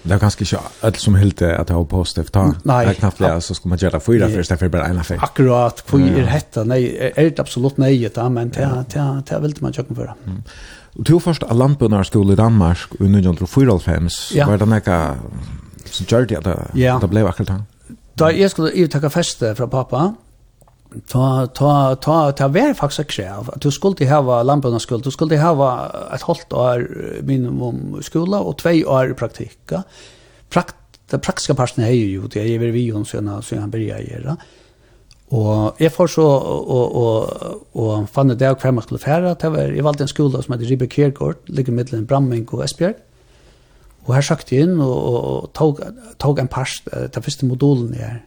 [0.02, 2.36] Det är ganska så allt som helt att ha positivt.
[2.62, 5.14] Nej, knappt så ska man göra fyra för istället för bara ena för.
[5.14, 8.62] Akkurat at hvor er hetta, nei, er det absolutt nei, da, men det
[8.96, 10.12] er veldig man kjøkken for.
[10.24, 10.42] Mm.
[10.96, 14.46] Og til først av landbundarskole i Danmark, under 1994, ja.
[14.48, 15.00] var det nekka
[15.92, 16.96] som gjør det, ja.
[17.02, 17.66] det ble akkurat han.
[18.16, 20.06] Da jeg skulle ivtakke feste fra pappa,
[21.10, 25.38] ta ta ta ta vær faktisk skrev at du skulle hava lamporna skulle du skulle
[25.38, 26.86] hava ett halvt år
[27.22, 29.82] minimum skola och två år praktika
[30.48, 30.76] prakt
[31.10, 34.36] den praktiska parten är ju det är vi ju sen så han börjar göra
[35.34, 39.50] Og jeg får så, og, og, og fann det av hver man skulle fære, det
[39.50, 43.00] var, jeg valgte en skole som heter Ribe Kjergaard, ligger mittelen Bramming og Esbjerg.
[44.06, 45.80] Og her søkte jeg inn og, og, og tog,
[46.22, 48.20] tog en pars, den første modulen jeg er,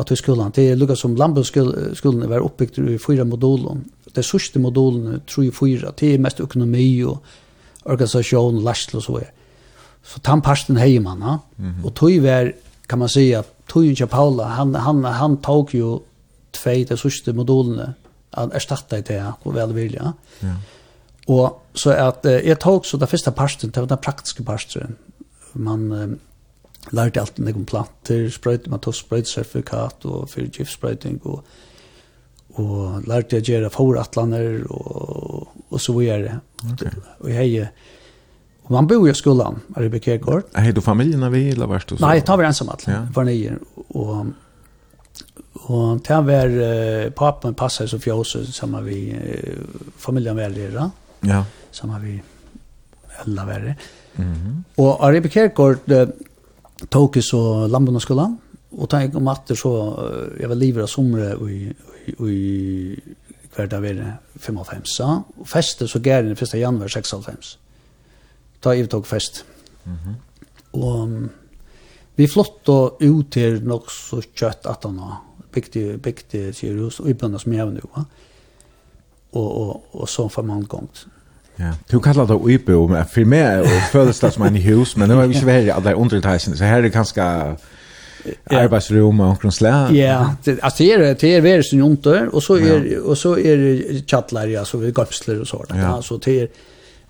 [0.00, 0.54] at vi skolan.
[0.56, 3.84] Det er lukket som landbruksskolen var oppbygd i fyra modulen.
[4.14, 7.20] Det sørste modulen, tror jeg fyra, det er mest økonomi og
[7.84, 9.30] organisasjon, lærsel og så er.
[10.04, 11.84] Så den parsten hei man, mm -hmm.
[11.84, 12.52] og tog var,
[12.88, 16.02] kan man säga, at Tøyen Paula, han, han, han tog jo
[16.54, 17.94] tvei til sørste modulene,
[18.34, 20.12] att erstatte det ja och vel vilja.
[20.40, 20.54] Ja.
[21.28, 24.96] Og så at eh, jeg tok så det første parten, det var den praktiske parten.
[25.54, 26.16] Man eh,
[26.92, 31.44] lærte alt en planter, sprøyte, man tog sprøytesertifikat og fyrir giftsprøyting, og,
[32.60, 36.40] og lærte jeg gjøre foratlaner, og, og så videre.
[36.72, 36.90] Okay.
[37.20, 37.68] Og jeg
[38.64, 40.46] Og man bor jo i skolan, Arbe Kjærgaard.
[40.56, 42.06] Er du familien av vi, eller varst du så?
[42.06, 43.02] Nei, jeg tar vi ensamhet, ja.
[43.12, 43.58] for nye.
[43.92, 44.30] Og,
[45.64, 50.90] Og det var uh, papen passet som fjøset sammen med uh, familien velgjere.
[51.24, 51.42] Ja.
[51.72, 52.20] Sammen med
[53.24, 53.74] alle verre.
[54.16, 54.82] Mm -hmm.
[54.82, 56.08] Og Aribe Kjerkord uh,
[56.90, 58.38] tok så landbund og skolan.
[58.78, 61.72] Og tenk om at det så, uh, jeg var livet av somre i,
[62.06, 63.14] i, i
[63.56, 65.00] var det 55.
[65.38, 66.54] Og festet så gær den 1.
[66.54, 67.58] januar 96.
[68.64, 69.44] Da jeg tok fest.
[69.84, 70.14] Mm -hmm.
[70.72, 71.30] Og um,
[72.16, 75.23] vi flott og ut til nok så kjøtt at han har
[75.54, 77.80] bygde, bygde sier och og bönderna som jeg nu.
[77.96, 78.04] Va?
[79.32, 81.06] Och, och, och så får man gångt.
[81.56, 85.14] Ja, du kallar det uibo, men för mig är födelsen som en hus, men nu
[85.14, 87.56] har vi inte varit alla undertejsen, så här är det ganska
[88.44, 89.88] arbetsrum och omkring slä.
[89.92, 93.56] Ja, alltså det är det är värre som junter, och så är, och så är
[93.56, 95.86] det chatlar ja, så vi gapslar och så Ja.
[95.86, 96.48] Alltså det är,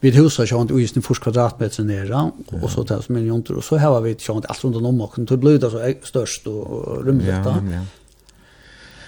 [0.00, 2.30] vi husar sånt inte just en först kvadratmeter nere,
[2.62, 5.00] och så tar som en junter, och så har vi ett sånt allt runt om
[5.00, 7.28] och det blir det så störst och rumligt.
[7.28, 7.80] Ja, ja.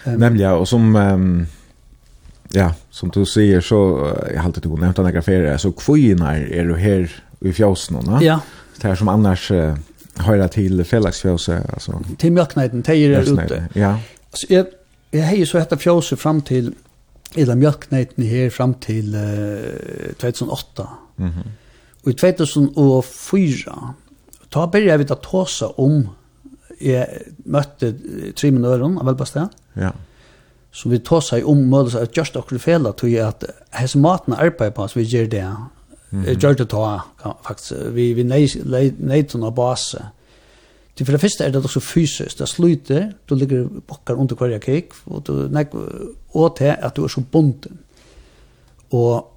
[0.07, 0.97] Nämligen, och som...
[0.97, 1.47] Um,
[2.53, 3.77] ja, som du säger så
[4.33, 7.11] jag har alltid tog nämnt några så kvinnar är du här
[7.41, 8.19] i fjäsen no?
[8.23, 8.41] Ja.
[8.81, 9.75] Det här som annars uh,
[10.15, 12.01] höra till Felaxfjäse alltså.
[12.19, 13.69] Till mjölknäden tejer ut ute.
[13.73, 13.99] Ja.
[14.33, 14.67] Så jag
[15.11, 16.75] jag hejer så heter fjåse fram till
[17.35, 20.89] eller mjölknäden här fram till uh, 2008.
[21.17, 21.29] Mhm.
[21.29, 21.43] Mm
[22.07, 23.95] och i 2004
[24.51, 26.09] ta började vi ta tåsa om
[26.79, 27.07] jag
[27.37, 27.95] mötte
[28.35, 29.49] tre minuter av Elbastad.
[29.77, 29.93] Ja.
[30.77, 33.45] Så vi tar seg om målet at just akkurat fela tog jeg at
[33.79, 35.45] hans maten arbeid på så vi gjør det.
[36.11, 36.39] Mm -hmm.
[36.39, 37.01] Gjør det ta,
[37.47, 37.73] faktisk.
[37.95, 38.23] Vi, vi
[38.99, 39.99] neitun av base.
[40.97, 42.39] Til for det første er det også fysisk.
[42.39, 45.75] Det sluter, du ligger bokkar under hver kik, og du nek,
[46.33, 47.79] og til at du er så bunden.
[48.91, 49.33] Og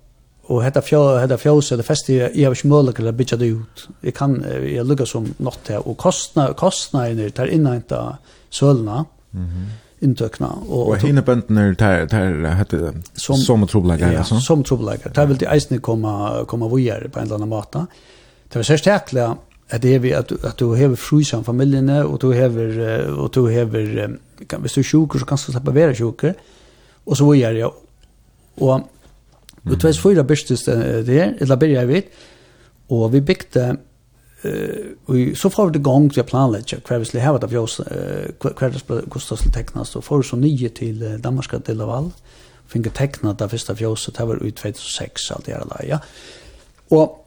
[0.50, 3.84] og hetta fjó hetta fjós eller festi eg havi ikki møguleika at bitja det ut.
[4.02, 8.18] Eg kan eg lukka sum nott her og kostna kostnaðir tar innanta
[8.50, 9.06] sølna.
[9.32, 9.46] Mhm.
[9.46, 10.48] Mm inntøkna.
[10.70, 14.40] Og, og henne bøndene där där hette, som, som trobeleggere, ja, altså?
[14.40, 15.14] som trobeleggere.
[15.16, 17.86] Der vil de eisene komma komma vidare på en eller annen måte.
[18.48, 19.36] Det var særst ekle
[19.70, 24.08] at det er at, at du hever frysan familjene, og du hever, og du hever,
[24.50, 26.34] kan, hvis du er sjuker, så kan du slippe være sjuker,
[27.06, 27.68] og så vidare ja.
[28.58, 28.80] Og,
[29.64, 29.72] mm.
[29.72, 32.06] og 2004 byrstes det her, eller byrja vi vidt,
[32.90, 33.78] og vi bygde
[35.06, 37.82] och så får det gång till planlägga kvar vi skulle ha det av oss
[38.40, 42.12] kvar det kostar skulle tecknas och för så nio till Danmarkska till Laval
[42.68, 46.00] fick teckna det första fjoset det var ut 2006 allt det ja
[46.90, 47.26] och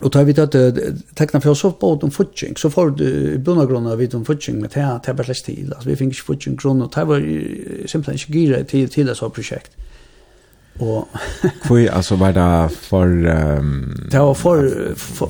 [0.00, 3.66] Och tar vi det att teckna för oss på om futching så får du bundna
[3.66, 5.72] grunna vid om futching med det här tabellast tid.
[5.72, 7.20] Alltså vi fick futching grunna och det var
[7.86, 9.70] simpelthen inte gira till till det så projekt.
[10.78, 11.08] Og
[11.64, 15.28] för alltså var det för ehm det var för, för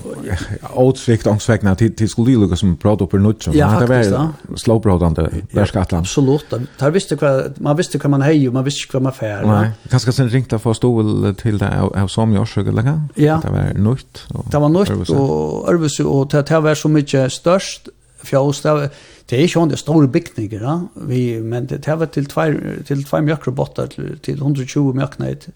[0.74, 5.28] outsvikt ångsvägna till till skulle lukka som pratade på något som ja, det var slowpratande
[5.52, 6.06] där ska Atlant.
[6.06, 6.54] Absolut.
[6.78, 9.42] Tar visste vad man visste kan man heja man visste vad man fär.
[9.46, 13.02] Nej, kanske sen ringta för stol till det av som jag skulle lägga.
[13.14, 13.40] Ja.
[13.42, 14.22] Det var nytt.
[14.50, 17.88] Det var nytt och Örvus och det var så mycket störst
[18.30, 18.88] Det var
[19.30, 20.78] det er ikke sånn det store bygninger, ja?
[21.08, 25.48] vi, men det, det var til tvær, til tvær mjölkrobotar til, til 120 mjøkneid,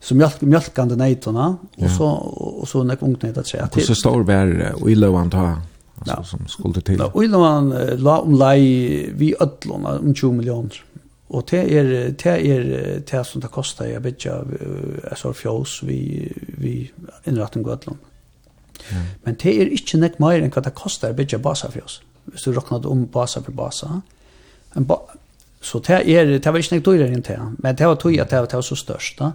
[0.00, 2.06] så mjölk mjölkande neitona och så
[2.60, 5.60] och så när ungt neitat så till så står vär och illa han ta
[5.98, 6.98] alltså som skulle till.
[6.98, 10.84] Ja, illa han la om lei vi öllorna om 20 miljoner.
[11.28, 11.84] Och det är
[12.24, 14.32] det är det som det kostar jag vet uh,
[15.10, 16.90] alltså fjås vi vi
[17.24, 17.76] inrättning ja.
[19.22, 22.52] Men det är inte nek mer än vad det kostar att bygga basafjås hvis du
[22.52, 24.00] råknade om basa for basa.
[24.74, 25.00] Men ba
[25.66, 28.30] så det er, det var ikke något dyrere enn det, men det var tog at
[28.30, 29.18] det var det var så størst.
[29.18, 29.30] Da.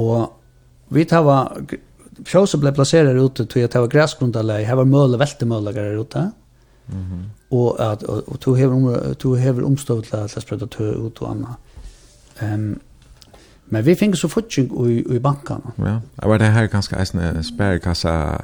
[0.00, 0.32] Og
[0.88, 1.50] vi tar var
[2.24, 6.30] fjøse ble plasseret ute til at det var græsgrundarleg, her var møle, veltemølager ute.
[6.86, 7.24] Mm -hmm.
[7.50, 11.22] Og, at, og, og to hever, um, to hever omstøvla til å sprøyta tø ut
[11.22, 11.56] og anna.
[12.42, 12.80] Um,
[13.68, 15.62] Men vi fick så futching i i banken.
[15.76, 16.00] Ja.
[16.14, 18.42] Jag var det här ganska en sparkassa.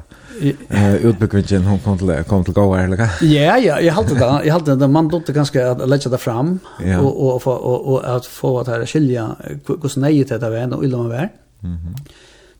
[0.69, 3.09] eh utbyggvingen hon kom till kom till gå eller vad?
[3.21, 4.41] Ja, ja, jag hade det.
[4.45, 6.59] Jag hade det man dotte ganska att lägga det fram
[7.01, 9.35] och och få och att få att här skilja
[9.67, 11.29] hur snäget det var och illa man var.
[11.59, 11.95] Mhm.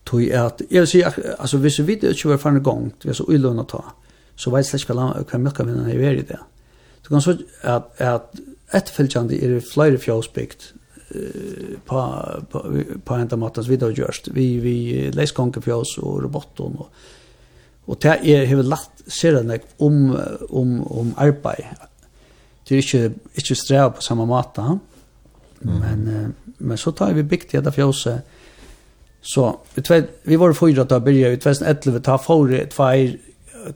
[0.04, 1.04] Tog att jag vill
[1.38, 2.92] alltså visst vi det ju var fan gång.
[3.02, 3.84] Det är så illa att ta.
[4.36, 6.38] Så vet jag ska kan mycket vinna i det.
[7.02, 8.34] Du kan så att att
[8.70, 10.60] ett fältjande är flera fjällsbygd
[11.84, 14.28] på på på enda ända vi då görst.
[14.28, 16.90] Vi vi läskonker på oss och robotten och
[17.86, 20.18] och det är hur lätt ser den om
[20.48, 21.76] om om arbete.
[22.68, 24.78] Det är inte inte sträva på samma mat mm.
[25.80, 28.08] Men men så tar vi bikt det för oss
[29.20, 33.18] så vi tve, vi var förra att börja ut 2011 ta för två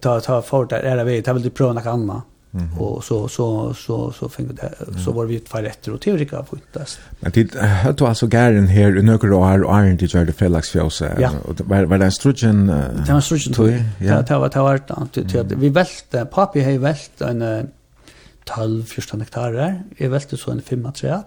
[0.01, 2.23] ta ta för där är vi ta vill du prova något annat.
[2.55, 4.73] Mm och så så så så fick det
[5.05, 6.99] så var vi ett fall efter och teorika på utast.
[7.21, 11.31] Men det hade alltså gärden här i några år och iron till det Felix Fjose
[11.45, 12.67] och var var den strugen
[13.07, 13.83] Det var strugen.
[13.99, 14.81] Ja, det var det var
[15.49, 17.69] det vi välte papi hej vält en
[18.45, 19.83] 12 första hektar.
[19.99, 21.25] Vi välte så en 5 träd.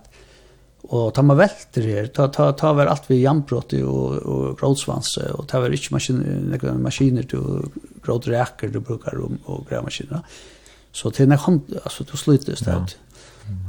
[0.81, 5.31] Och ta man välter här, ta ta ta var allt vi jambrott och och grådsvanse
[5.31, 7.39] och ta var inte maskiner maskiner till
[8.03, 9.15] grådräker du brukar
[9.45, 10.22] och grävmaskiner.
[10.91, 12.97] Så det när han alltså då slutade det ut.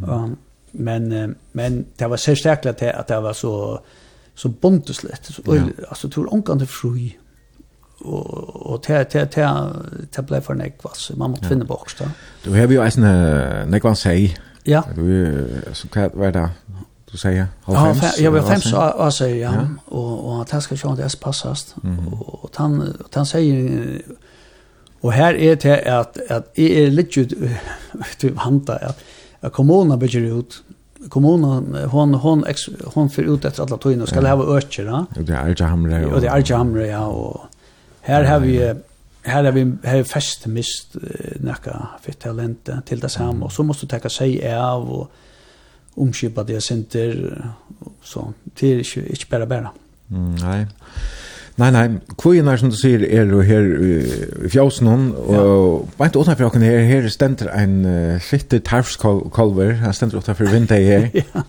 [0.09, 0.37] Um,
[0.73, 3.81] men men det var så starkt att det, att det var så
[4.35, 5.63] så bonteslett så ja.
[5.89, 7.19] alltså tror onkan det fri
[7.99, 9.49] och och te te te
[10.11, 12.05] te blev för nek vad man måste finna bort då.
[12.45, 14.37] Du har ju en nek vad säg.
[14.63, 14.85] Ja.
[14.95, 16.49] Du så kan vad där.
[17.11, 18.11] Du säger halv fem.
[18.17, 21.75] Ja, jag vill fem så säger ja och och att han ska köra det passast
[22.43, 24.03] och han han säger
[25.03, 27.35] Og her er det at, at jeg er litt ut
[28.21, 28.95] til att at,
[29.43, 30.63] at kommunen bygger ut
[31.09, 34.37] kommunen hon hon ex, hon för ut efter alla tojna ska ja.
[34.37, 35.07] ha öcher va.
[35.17, 36.07] Och det är inte hamre.
[36.07, 37.41] Och det är inte ja och
[38.01, 38.75] här har vi
[39.23, 40.97] här har vi här fest mist
[41.37, 45.11] näka för talent till det sam och så måste ta sig av och
[45.95, 47.45] omskipa det center
[48.03, 49.71] så till inte bara bara.
[50.11, 50.67] Mm, nej.
[51.61, 56.49] Nei, nei, kvinar som du sier er jo her i fjåsen hon, og beint utenfor
[56.49, 61.11] åkken her, her stender en uh, fitte tarfskolver, han stender utenfor vindet her.
[61.21, 61.45] ja.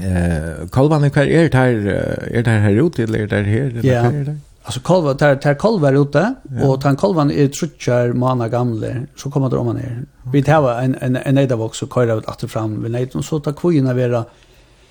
[0.00, 1.82] Eh, kolvan hver er der,
[2.30, 4.02] er det her ute, eller er det her, eller ja.
[4.02, 6.68] her er det Alltså kolvan, där där kolvar ute ja.
[6.68, 8.86] och tan kolvan är trutchar mana gamla
[9.16, 10.04] så kommer det om man ner.
[10.32, 13.40] Vi tar en en en nejda box och ut åter fram vi nejt och så
[13.40, 14.24] tar kvinnorna vara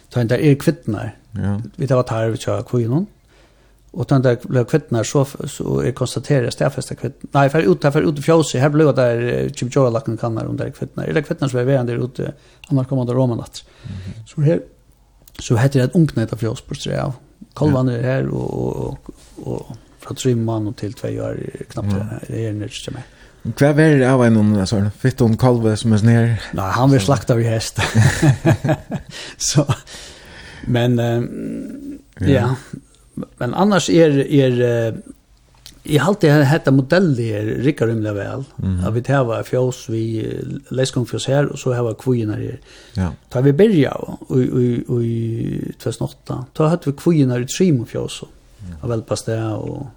[0.10, 1.16] ta inte är kvittnar.
[1.32, 1.62] Ja.
[1.76, 3.06] Vi tar tar tarv kör kvinnor.
[3.92, 7.20] Och den där blev kvittnar så, så är konstaterat stäffesta kvitt.
[7.32, 8.60] Nej, för ut för ute fjåsig.
[8.60, 11.04] Här blev det där Chimchora-lacken där under kvittnar.
[11.04, 12.34] Eller kvittnar som är vän där ute.
[12.68, 13.64] Annars kommer det roman att.
[14.36, 14.62] Så här
[15.40, 17.14] så heter det ett unknäta fjås på strä av.
[17.54, 19.00] Kolvan är här och, och,
[19.36, 21.92] och, och från trymman och till två år knappt.
[21.92, 22.08] Mm.
[22.28, 23.04] Det är nödvändigt med.
[23.58, 24.92] Hva er det av en om det sånn?
[25.02, 26.28] Fitt kalve som er snir?
[26.54, 27.82] Nei, han vil slakta vi hest.
[29.50, 29.66] så,
[30.70, 32.52] men, um, ja, ja
[33.38, 35.02] Men annars är är
[35.84, 38.44] i allt det här modeller rikar rymliga väl.
[38.64, 38.86] Mm.
[38.86, 40.34] Att vi tar fjås vi
[40.70, 42.60] läskon fjås här och så har var kvojorna här.
[42.94, 43.14] Ja.
[43.30, 46.46] Tar vi börja och i och i 2008.
[46.54, 48.24] ta hade vi kvojorna i trim och fjås.
[48.82, 48.88] Ja.
[48.88, 49.88] Väl pasta och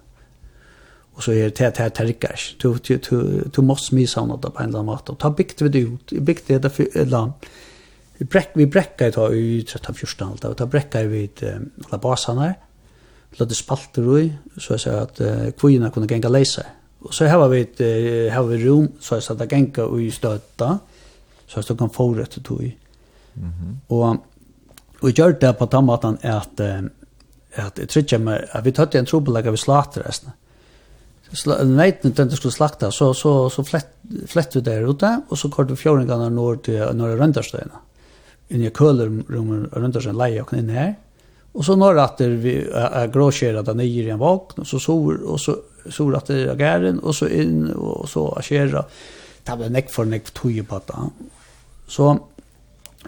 [1.13, 2.55] och så är det här tärkars.
[2.61, 5.69] Du du du du måste missa något på en annan måte och ta bikt vi
[5.69, 6.11] det ut.
[6.11, 7.31] Bikt det för land.
[8.17, 11.43] Vi bräck vi bräckar ta i 13 14 allt och ta bräckar vi ett
[11.89, 12.45] alla basarna.
[12.45, 12.55] Mm
[13.39, 14.25] lade spalter i,
[14.57, 16.63] så jeg sier at uh, kvina kunne genga leise.
[17.05, 20.09] Og så har vi, uh, har vi rom, så jeg sier at det genga ui
[20.13, 20.71] støtta,
[21.45, 22.75] så jeg kan få rett til i.
[23.35, 23.75] Mm -hmm.
[23.89, 24.17] Og,
[25.03, 26.89] vi gjør det på den måten at, uh,
[27.53, 30.31] at jeg tror meg, at vi tøtte en trobelegg slater resten.
[31.65, 33.87] Neiten den du skulle slakta, så, så, så flett,
[34.27, 37.81] flett vi der ute, og så kort vi fjøringene når til Norge Rønderstøyene.
[38.49, 40.93] Inni kølerrommet Røndarstøyene leier og inn her,
[41.55, 45.39] Och så några att vi är gråskärade ner i en vagn og så sår och
[45.39, 45.55] så
[45.89, 48.83] sår att det är gæren, och så inn, och så askera.
[49.43, 51.09] Det var näck för näck tog på det.
[51.87, 52.19] Så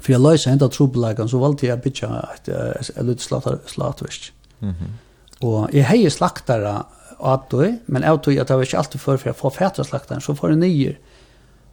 [0.02, 2.50] för jag lösa ända trubbelagen så valde jag et ett
[2.90, 3.22] ett litet
[3.66, 4.32] slattverk.
[4.60, 4.96] Mhm.
[5.40, 6.84] Och jeg heier slaktare
[7.20, 9.84] att då, men jag tog at det var inte alltid för för jag får fäta
[9.84, 10.98] slaktaren så får jeg nyer.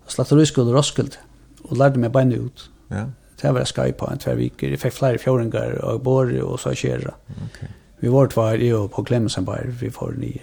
[0.07, 1.19] Slaktar og och roskuld
[1.63, 2.71] och lärde mig bara ut.
[2.89, 3.07] Ja.
[3.45, 4.71] Så jag var på en tvär viker.
[4.71, 7.15] Jag fick flera fjåringar och bor och så kärra.
[7.47, 7.69] Okay.
[7.99, 10.41] Vi var två i och på Clemensenberg vi får nio.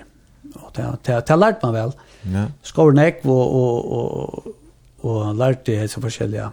[0.56, 1.92] Och det det det lärt man väl.
[2.22, 2.46] Ja.
[2.62, 4.46] Skor näck och och och
[5.02, 6.52] och lärt det så olika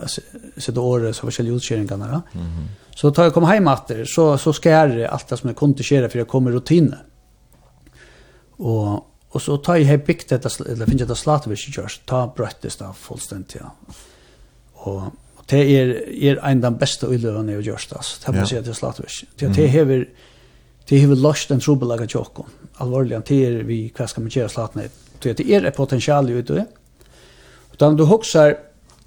[0.00, 0.20] alltså
[0.56, 2.22] så år så olika utskärningarna.
[2.32, 2.42] Mhm.
[2.42, 5.56] Mm så tar jag kom hem efter så så ska jag allt det som jag
[5.56, 7.04] kunde köra för jag kommer rutiner.
[8.50, 12.32] Och och så tar jag hem byggt detta eller finns det slatt vi så Ta
[12.36, 13.72] bröttes där fullständigt ja.
[14.72, 15.02] Och
[15.50, 15.92] det er,
[16.30, 18.18] er en den beste uiløvene jeg har gjort, altså.
[18.24, 19.30] Det må jeg si til Slatvisk.
[19.40, 19.86] Det, det har
[20.88, 22.44] det har løst en trobelaga tjokken.
[22.80, 25.04] Alvorlig, det er vi, hva skal man gjøre Slatvisk?
[25.22, 26.66] Det, det er et potensial i utover.
[27.72, 28.54] Og da du hoksar,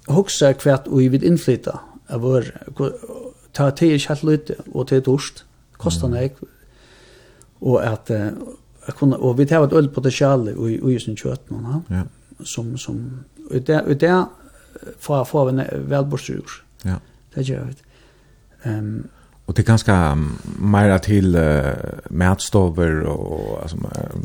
[0.08, 1.78] hoksar hva vi vil innflytta
[2.12, 2.50] av vår,
[3.56, 5.44] ta til er kjall lite, og til dorst,
[5.82, 6.10] mm.
[6.12, 6.36] nek,
[7.62, 8.10] og at,
[9.00, 11.50] og vi tar et øl potensial i, i, i sin kjøtt,
[11.90, 12.04] ja.
[12.44, 13.00] som, som,
[13.50, 14.12] og det, og det,
[14.98, 16.44] få få en välbordsur.
[16.82, 16.96] Ja.
[17.34, 17.74] Det gör vi.
[18.70, 19.08] Ehm
[19.46, 20.18] och det är ganska
[20.58, 21.72] mera till uh,
[22.10, 23.76] mätstover och alltså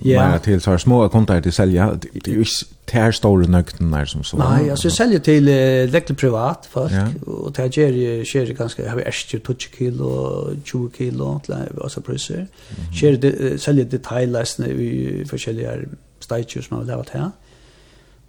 [0.03, 0.29] yeah.
[0.29, 2.45] mera till så här små kontor till sälja det är ju
[2.85, 4.38] tär stora nökten där som så.
[4.38, 7.31] Nej, alltså jag säljer till uh, lektor privat först ja.
[7.31, 11.41] och det ger ju ger ganska har är ju 20 kilo 20 kilo
[11.84, 12.47] alltså priser.
[12.91, 17.31] Ger det säljer detaljlösningar i olika som man vill ha här.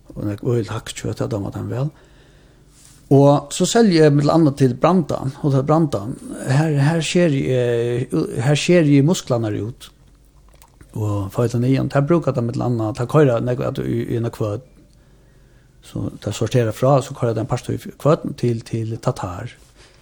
[0.06, 1.78] Och det är väl hackskött att de att han väl.
[1.78, 1.90] Mm
[3.08, 6.16] Og så selger jeg mitt annet til Brandan, Hotel Brandan.
[6.44, 8.08] Her, her, skjer, jeg,
[8.44, 9.88] her skjer jeg musklene ut.
[10.98, 14.28] Og for etter nyan, der bruker de mitt annet, der kører jeg at du er
[14.34, 14.66] kvød.
[15.88, 19.48] Så det sorterer fra, så kører jeg den parstøy kvøden til, til tatar.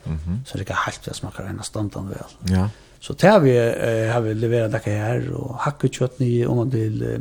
[0.07, 0.39] Mm -hmm.
[0.45, 2.57] Så det er ikke helt det smaker en standan vel.
[2.57, 2.69] Ja.
[3.01, 7.03] Så det har vi, eh, har vi leverat det her, og hakkekjøtt nye om til
[7.03, 7.20] eh,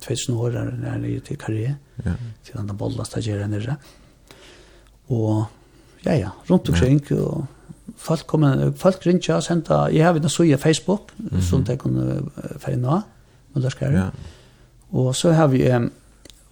[0.00, 0.50] 2000 år,
[0.90, 2.12] her nye til karriere, ja.
[2.44, 3.62] til den bollen stagerer nere.
[3.68, 4.01] Ja
[5.12, 5.44] Og
[6.06, 7.16] ja, ja, rundt omkring, ja.
[7.16, 7.44] og
[7.96, 11.42] folk kommer, folk ringer og sender, jeg har en søye Facebook, mm -hmm.
[11.50, 12.22] som de kunne
[12.58, 13.00] ferie nå,
[13.54, 13.94] men der skal jeg.
[13.94, 14.08] Ja.
[14.92, 15.70] Og så har vi,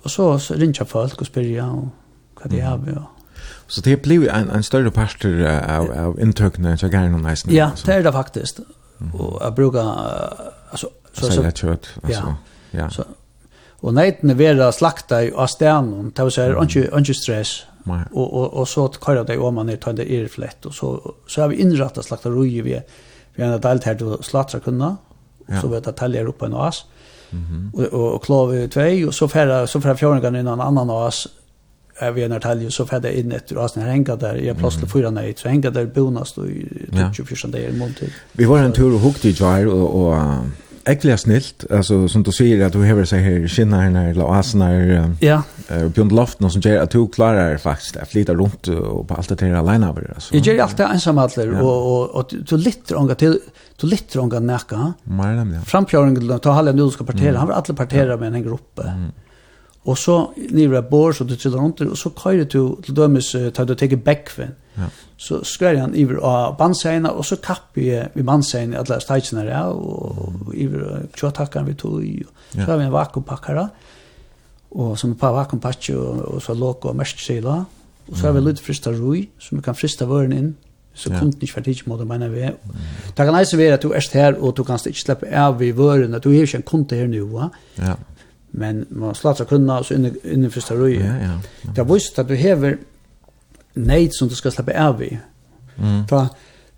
[0.03, 1.91] og så ringer folk og spør og
[2.41, 3.05] hva de har vi, og
[3.67, 7.53] Så det blir en, en større parter av, av inntøkene til gjerne og neisen?
[7.53, 8.61] Ja, det er det faktisk.
[8.99, 9.15] Mm.
[9.15, 9.81] Og jeg bruker...
[10.71, 12.35] Altså, så, så, så kjøtt, altså.
[12.73, 12.83] Ja.
[12.83, 12.89] ja.
[12.91, 13.05] Så,
[13.83, 17.55] og neitene vera slakta i av stenen, det vil si, ikke stress.
[17.85, 18.05] Nej.
[18.13, 21.41] og, og och så kører det om man er är tände erflätt og så så
[21.41, 22.81] har vi innrettet inrättat slakterier vi
[23.37, 24.97] vi har en delt her til slaktar kunna
[25.49, 25.61] ja.
[25.61, 26.87] så vet att täljer upp en as.
[27.31, 27.71] Mhm.
[27.75, 30.91] og, og, och, och klave 2 och så färra så färra fjärringarna inn en annan
[30.91, 31.29] as
[31.99, 35.11] är vi en täljer så färra in ett as när hänga där jag plötsligt fyra
[35.11, 36.67] nej så hänga der bonast, og i
[37.15, 38.11] 24 dager i månad.
[38.33, 40.45] Vi var en tur og hukte i jar og, og
[40.85, 44.35] Äckliga snilt, alltså som du säger att du behöver sig här skinna här när la
[44.35, 44.75] asna
[45.21, 45.43] ja.
[45.69, 49.15] Eh beyond loft någon som gör att du klarar faktiskt att flyta runt och på
[49.15, 50.35] allt det här alene över alltså.
[50.35, 51.19] Jag gör det ensam
[51.53, 51.63] Ja.
[51.63, 53.41] och och och du litter ånga till
[53.81, 54.93] du litter ånga näka.
[55.03, 55.61] Men ja.
[55.61, 57.39] Frampjöring ta hallen nu ska partera.
[57.39, 58.81] Han var alla partera med en grupp.
[59.83, 63.33] Och så ni var bor så du trillar runt och så kör du till dömes
[63.33, 64.51] tar du ta back Mm
[65.17, 69.65] Så skär han iver av bandscena og så tappar jag vid bandscena alla stagerna ja,
[69.69, 72.25] og iver tjotackar vi tog i.
[72.55, 73.69] Så har vi en vakuumpackare
[74.71, 77.65] og som på og, og så lock och märsksela.
[78.11, 80.55] og så har vi lite frista rui som vi kan frista vören inn,
[80.95, 82.41] så kunden ikke vært ikke måte mener vi.
[82.41, 85.71] Det kan eisen være at du er her, og du kan ikke slippe av i
[85.71, 87.49] vøren, at du er ikke en kunde her va.
[87.79, 87.95] Ja.
[88.53, 90.97] Men man slatter kunde, og så inne, inne første røy.
[90.99, 91.71] Ja, ja, ja.
[91.71, 92.77] Det er vist at du hever
[93.75, 95.19] neid som du skal släppa av i.
[95.79, 96.07] Mm.
[96.07, 96.29] Ta,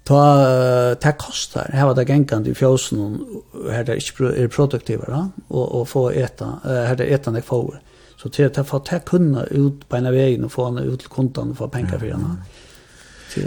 [0.05, 1.71] ta, ta kostar.
[1.73, 5.31] Här var det gängande i fjosen och här det är produktiva va?
[5.49, 7.81] Och, och få äta, här det ätande jag får.
[8.23, 11.09] Så till att få ta kunna ut på ena vägen och få henne ut till
[11.09, 12.37] kontan och få pengar för henne.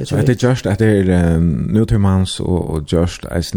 [0.05, 3.53] Så det är just att det är nu till mans och, just att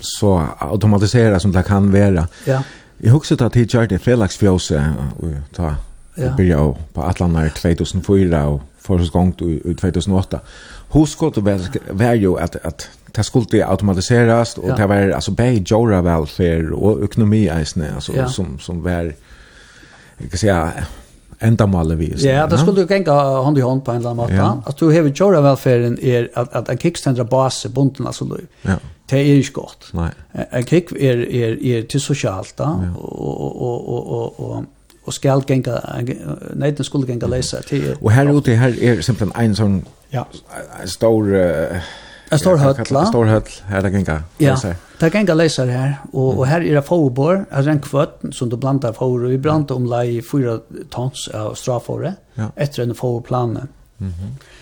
[0.00, 2.28] så automatisera som det kan vara.
[2.44, 2.62] Ja.
[2.98, 5.74] Jag husker att det är det felagsfjose och ta
[6.14, 6.24] Ja.
[6.24, 9.34] Det började på Atlanta 2004 och första gången
[9.64, 10.40] i 2008.
[10.90, 11.60] Huskot var,
[11.90, 14.76] var ju att, att det skulle automatiseras och ja.
[14.76, 18.28] det var alltså bäg jora välfärd och ekonomi eisne, alltså, ja.
[18.28, 19.12] som, som var
[20.18, 20.72] jag kan säga
[21.38, 22.28] ändamålet vi.
[22.28, 23.12] Ja, det skulle ju gänga
[23.42, 24.34] hand i hand på en eller annan måte.
[24.34, 24.62] Ja.
[24.66, 28.36] Att du har jora välfärden är att, att en kickstandra bas bunden alltså då.
[28.62, 28.74] Ja.
[29.06, 29.88] Det är inte gott.
[29.92, 30.10] Nej.
[30.32, 32.78] En kick är, är, är till socialt ja.
[32.98, 34.64] och, och, och, och, och
[35.04, 35.80] og skal genga
[36.54, 39.76] neiten skulle genga leisa til og her ute her er simpelthen en sånn
[40.12, 40.24] ja
[40.80, 44.56] en stor en stor høtla en stor høtl her det genga ja
[45.00, 48.56] det genga leisa her og, og her er det forbor altså en kvøtt som du
[48.56, 50.58] blandar for vi blandar om lei fyra
[50.90, 52.50] tons av strafore ja.
[52.56, 53.68] etter en forplane
[53.98, 54.52] mhm mm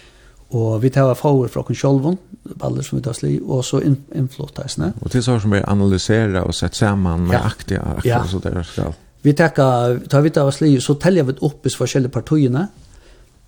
[0.52, 2.18] Og vi tar fagor fra oss selv,
[2.60, 4.58] baller som vi tar sli, og så innflott
[5.00, 7.46] Og til så som vi analyserer og sett sammen med ja.
[7.46, 8.26] aktige akkurat ja.
[8.26, 8.92] så der skal.
[9.22, 9.66] Vi tekka,
[10.10, 12.66] ta vi tar sli, så telja vi opp i forskjellige partiene,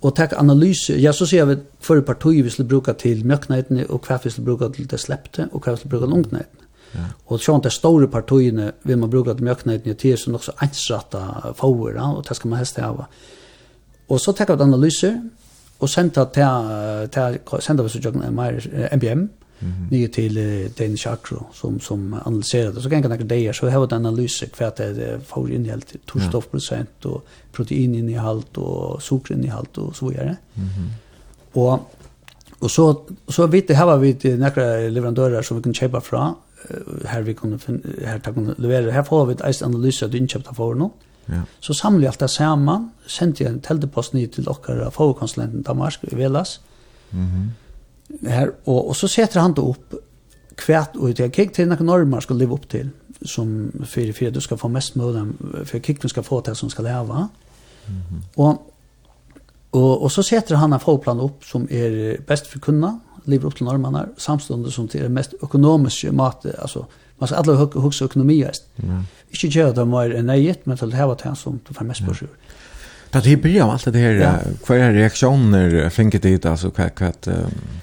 [0.05, 1.55] og tar analyse, ja, så sier vi
[1.87, 5.49] hver parti vi skulle bruka til mjøkneitene, og hva vi skulle bruka til det slepte,
[5.51, 6.61] og hva vi skulle bruka til ungneitene.
[6.95, 7.05] Ja.
[7.27, 11.97] Og sånn de store partiene vil man bruka til mjøkneitene, til som også einsratta fauer,
[11.97, 13.09] og det skal man helst hava.
[14.05, 15.17] Og så tekka vi analyser,
[15.79, 16.69] og senda til,
[17.11, 18.23] til, senda vi så jøkken
[18.95, 19.25] MBM,
[19.59, 19.87] mm.
[19.91, 22.83] nye til uh, den chakro som, som analyserer det.
[22.83, 25.99] Så kan jeg ikke det så har vi en analyse hva det er for til
[26.07, 27.23] torstoffprosent og
[27.53, 30.35] proteininhalt og sukerinnhalt og så videre.
[30.55, 31.59] Mm -hmm.
[31.59, 31.91] Og
[32.59, 36.35] Og så så vet det har vi några leverantörer som vi kan köpa fra,
[37.05, 37.59] här vi kan
[38.05, 38.91] här ta kunne levere.
[38.91, 40.89] här får vi ett ice analys att inköpta for noe.
[41.25, 41.41] Ja.
[41.59, 46.03] Så samler vi allt det sammen, sendte jeg en teltepost ned till dere, våra Damask
[46.03, 46.59] i Velas.
[47.11, 47.51] Mm
[48.23, 49.95] her, og, og så setter han det opp
[50.55, 52.91] kvært og til kikk til noen normer skal leve opp til
[53.21, 55.27] som för för du ska få mest möda
[55.65, 57.29] för kicken ska få det som ska leva.
[57.87, 58.01] Mm
[58.35, 58.57] -hmm.
[59.71, 63.55] Och och så sätter han en förplan upp som är bäst för kunna lever upp
[63.55, 66.85] till normerna samstående som till det mest økonomiske mat alltså
[67.17, 68.63] man ska alla hugga hugga ekonomi just.
[68.77, 69.03] Mm.
[69.29, 72.05] ikke göra det mer än nej men det här var det som du får mest
[72.05, 72.29] på sjur.
[73.15, 74.39] Da det blir av allt det här, ja.
[74.67, 76.85] vad är reaktioner finket dit, alltså vad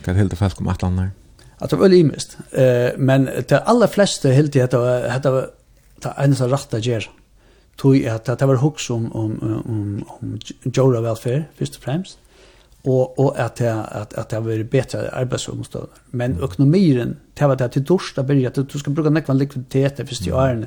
[0.04, 1.09] är helt och fast om att landa?
[1.59, 2.38] Alltså väl imest.
[2.96, 5.50] Men det allra flesta helt det att det var
[6.16, 7.10] en sån rätta ger.
[7.76, 12.18] Tog att det var hooks om, om, om, om Jora welfare först och främst.
[12.82, 15.90] Och, och att, det, att, att det var bättre arbetsomstående.
[16.10, 20.14] Men ekonomin, det var det till dorsta början, att du ska bruka nekvan likviditet för
[20.14, 20.66] styr mm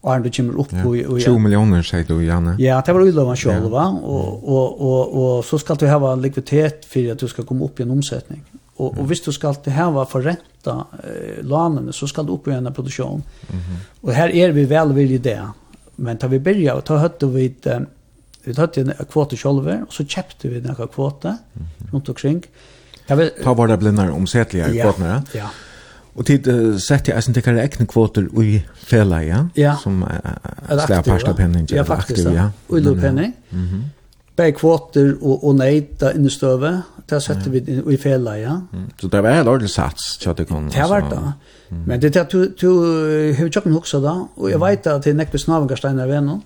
[0.00, 2.56] och han kommer upp och och 20 miljoner säger du Janne.
[2.58, 6.12] Ja, det var ju lova själv va och och och och så ska du ha
[6.12, 8.44] en likviditet för att du ska komma upp i en omsättning.
[8.76, 9.04] Och mm.
[9.04, 12.50] och visst du ska alltid ha för ränta eh, lånen så ska du upp i
[12.50, 13.22] en produktion.
[13.50, 13.62] Mm.
[13.62, 13.76] -hmm.
[14.00, 15.48] Och här är vi väl vid det.
[15.96, 17.80] Men tar vi börja och ta hött och vi eh,
[18.44, 21.68] vi hade en kvota själva och så köpte vi några kvota mm.
[21.78, 21.92] -hmm.
[21.92, 22.42] runt omkring.
[23.06, 25.22] Jag vill, Ta var det blir när omsättliga ja, kvotorna.
[25.32, 25.50] Ja.
[26.14, 29.44] Og tid uh, sett jeg eisen tikkere ekne kvoter i fela, ja?
[29.56, 29.76] Ja.
[29.82, 30.08] Som uh,
[30.86, 31.68] slår parstapenning.
[31.70, 32.50] Ja, faktisk, ja.
[32.68, 33.34] Og i lovpenning.
[33.50, 33.86] Mm -hmm.
[34.36, 37.58] Begge kvoter og, og nei, da innestøve, det sette vi
[37.92, 38.56] i fela, ja.
[38.72, 38.90] Mm.
[39.00, 40.70] Så det var en ordentlig sats, tja det kom.
[40.70, 41.32] Det var det.
[41.86, 42.82] Men det er at du
[43.34, 46.42] har jo ikke hoksa da, og jeg vet at det er nekvis navengarsteiner ved noen,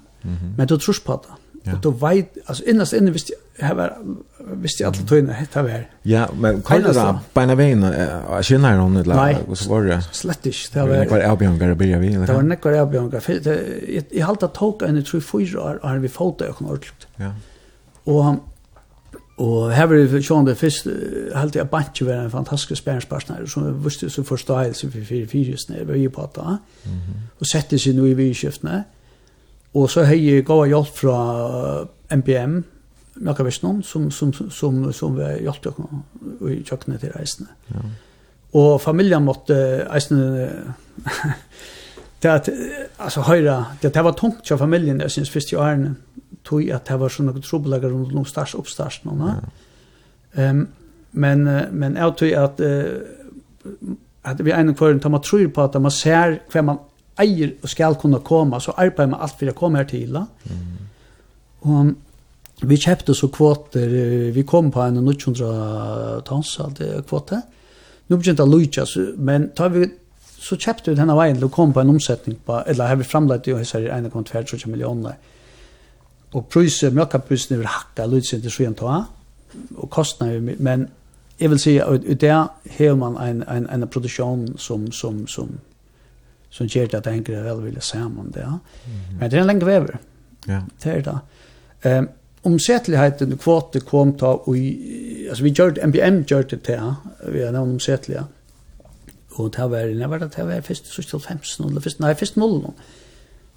[0.57, 1.42] men du trus på det.
[1.65, 1.73] Ja.
[1.73, 3.99] Och då vet alltså innast inne visst jag var
[4.39, 5.89] visst jag alla tog hetta var.
[6.03, 7.85] Ja, men kan det vara på en väg
[8.29, 10.03] och sen när eller la och så var det.
[10.13, 10.59] Slett inte.
[10.73, 12.09] Det var det var Albion går börja vi.
[12.09, 13.61] Det var nekvar Albion går för det
[14.11, 17.07] i halta tog en tror fyra år har vi fått det och ordentligt.
[17.17, 17.35] Ja.
[18.05, 18.35] Och
[19.37, 20.87] Og her var det sånn det først,
[21.35, 25.79] helt jeg bare ikke en fantastisk spæringspartner, som jeg visste så forståelse for fire fyresene,
[25.79, 26.59] jeg var jo på det,
[27.41, 28.85] og sette seg nå i vidskiftene.
[28.85, 29.02] Mm
[29.73, 32.63] Och så har jeg gått hjälp från MPM,
[33.15, 35.73] Mjölka Vistnån, som, som, som, som, som vi hjälpte
[36.51, 37.49] i kjøkkenet till reisene.
[37.67, 37.81] Ja.
[38.53, 40.51] Och familjen måtte reisene...
[42.23, 42.49] det at,
[42.97, 45.57] alltså höra det det var tungt för familjen jeg synes, först i
[46.43, 49.35] tog att det var sånne trobelager runt någon stars uppstars någon va.
[50.35, 50.67] Ehm
[51.13, 52.85] men men jeg tror att uh,
[54.25, 56.79] at vi en kvar tar man tror på at man ser vem man
[57.23, 60.19] eier og skal kunne komme, så arbeider man alt for å komme her til.
[60.19, 60.83] Mm.
[61.71, 63.97] Og vi kjøpte så kvoter,
[64.35, 66.55] vi kom på en 900 tons
[67.09, 67.43] kvote.
[68.09, 68.87] Nå begynte det å lykke,
[69.19, 69.87] men tar vi
[70.43, 73.07] så kjøpte vi denne veien til å komme på en omsetning på, eller har vi
[73.07, 75.15] fremlagt jo her 1,4 millioner.
[76.33, 78.97] Og priset, mjøkkaprisen vil hakka lydsyn til 7,2
[79.77, 80.89] og kostnader, men
[81.39, 85.51] jeg vil si at i det har man en, en, en produksjon som, som, som
[86.53, 88.45] som gjør det at jeg ikke vel vil sammen det.
[88.45, 88.59] Ja.
[89.19, 89.97] Men det er en lenge vever.
[90.49, 90.61] Ja.
[90.83, 91.17] Det er det.
[91.85, 92.09] Um,
[92.43, 96.95] omsettligheten kvote kom ta og i, altså vi gjorde MBM gjør det til
[97.31, 98.25] vi har nevnt omsettlige
[99.39, 102.15] og det var det var det det var først så til 15 eller først nei
[102.19, 102.73] først 0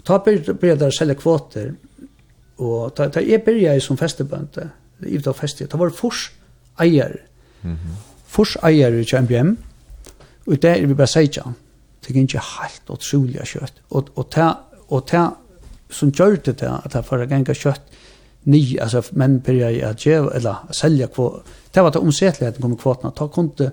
[0.06, 1.74] ta började å selge kvoter
[2.58, 4.70] og ta ta är började som festebønte,
[5.06, 6.32] i det festet, det var fors
[6.80, 7.18] eier
[7.64, 7.98] mhm
[8.36, 9.54] fors eier i MBM
[10.46, 11.54] og det er vi bare sier ikke,
[12.06, 13.82] det gikk ikke helt utrolig kjøtt.
[13.90, 14.52] Og, og, ta,
[14.88, 15.28] og ta,
[15.90, 18.02] som gjør det til at jeg får ganga kjøtt
[18.46, 22.74] ni, altså menn byrja i at gjeva, eller selja kvot det var det omsetligheten kom
[22.74, 23.72] i kvotna, ta kunde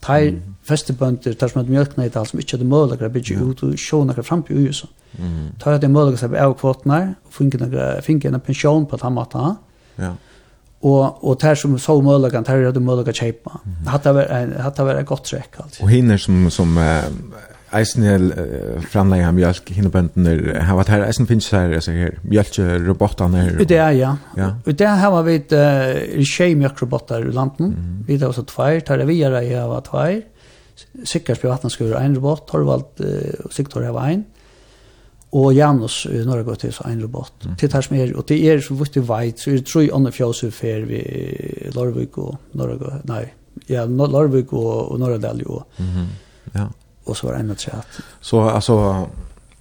[0.00, 0.40] ta mm.
[0.68, 3.44] festebønder, tar som hadde mjölkna i tal som ikke hadde mølagra bygge ja.
[3.44, 4.88] ut og sjå nakra fram på USA.
[5.18, 5.52] Mm.
[5.60, 7.00] Tar hadde mølagra seg av kvotna,
[7.32, 9.54] finke en pensjon på den matta,
[10.00, 10.14] ja.
[10.80, 13.60] og, og tar som så mølagra, tar hadde mølagra kjeipa.
[13.64, 13.92] Mm.
[13.92, 15.60] Hatt det var et godt trekk.
[15.80, 17.08] Og hinner som, som uh,
[17.76, 22.18] eisen uh, framleie av mjölk hinnebøndene har vært her, eisen finnes her, jeg sier her,
[22.26, 23.60] mjölkrobottene her.
[23.62, 24.14] Det er, ja.
[24.38, 24.50] ja.
[24.64, 28.02] Og det har vi et uh, tjej mjölkrobotter i landen, mm -hmm.
[28.06, 30.22] vi har også tveir, tar det vi er jeg har tveir,
[31.04, 34.24] Sikkert på vattnet skulle en robot, Torvald uh, og Siktor har en,
[35.32, 37.32] og Janus i Norge går til en robot.
[37.44, 37.56] Mm.
[37.56, 39.88] Til her som er, og det er så vidt viktig vet, så er det tre
[39.94, 41.02] andre fjøsuffer vi
[41.74, 43.24] Lorvik og Norge, nei,
[43.68, 45.62] ja, Lorvik og, og Norredal jo.
[45.78, 46.06] Mm -hmm.
[46.54, 46.66] Ja
[47.04, 47.70] och så var det något så
[48.20, 49.06] så alltså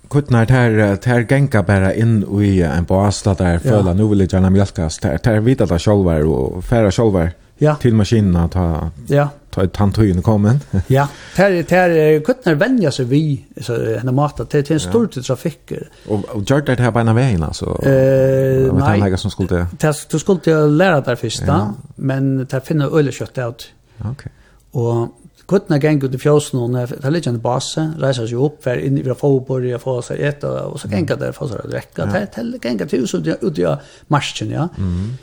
[0.09, 3.93] Kuttnar tar tar genka bara in i en boasta där för ja.
[3.93, 7.29] nu vill jag gärna mjölkas tar tar vita där själva och färra själva
[7.59, 7.75] ja.
[7.75, 9.29] till maskinen att ta ja.
[9.49, 10.59] ta ett tandtöjen kommen.
[10.87, 15.21] ja, ter ter kuttnar vänja sig vi så henne mata till till en stor ja.
[15.21, 15.73] trafik.
[16.07, 17.65] Och och gör det här på en väg alltså.
[17.85, 19.17] Eh nej.
[19.17, 19.67] Som skulle.
[19.71, 21.73] Det du skulle lära dig först ja.
[21.95, 23.71] men ta finna öle kött ut.
[23.97, 24.11] Okej.
[24.11, 24.31] Okay.
[24.71, 25.07] Och
[25.49, 28.81] kuttene gikk ut i fjøsen, og det er litt en base, reiser seg opp, hver
[28.85, 32.59] inn i Fåborg, jeg får seg et, og så gikk der, får seg drekka, det
[32.61, 33.67] gikk til huset ut i
[34.13, 34.67] marsjen, ja.
[34.77, 35.17] Mm.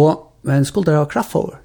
[0.00, 1.56] Og, men skulle det ha kraftfår,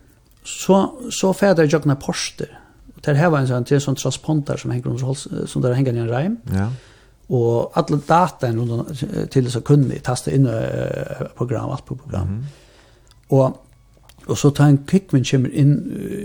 [0.47, 0.81] så,
[1.13, 2.51] så fæder jeg jøkna porster,
[2.95, 5.95] og det her var en sånn, til sånn transponder som henger rundt, som der henger
[5.95, 6.67] i en reim, ja.
[7.29, 12.39] og alle dataen rundt, til så kunne vi taste inn uh, program, alt på program.
[12.39, 12.69] Mm.
[13.37, 13.65] Og
[14.29, 15.75] Og så tar en kvikvinn kommer inn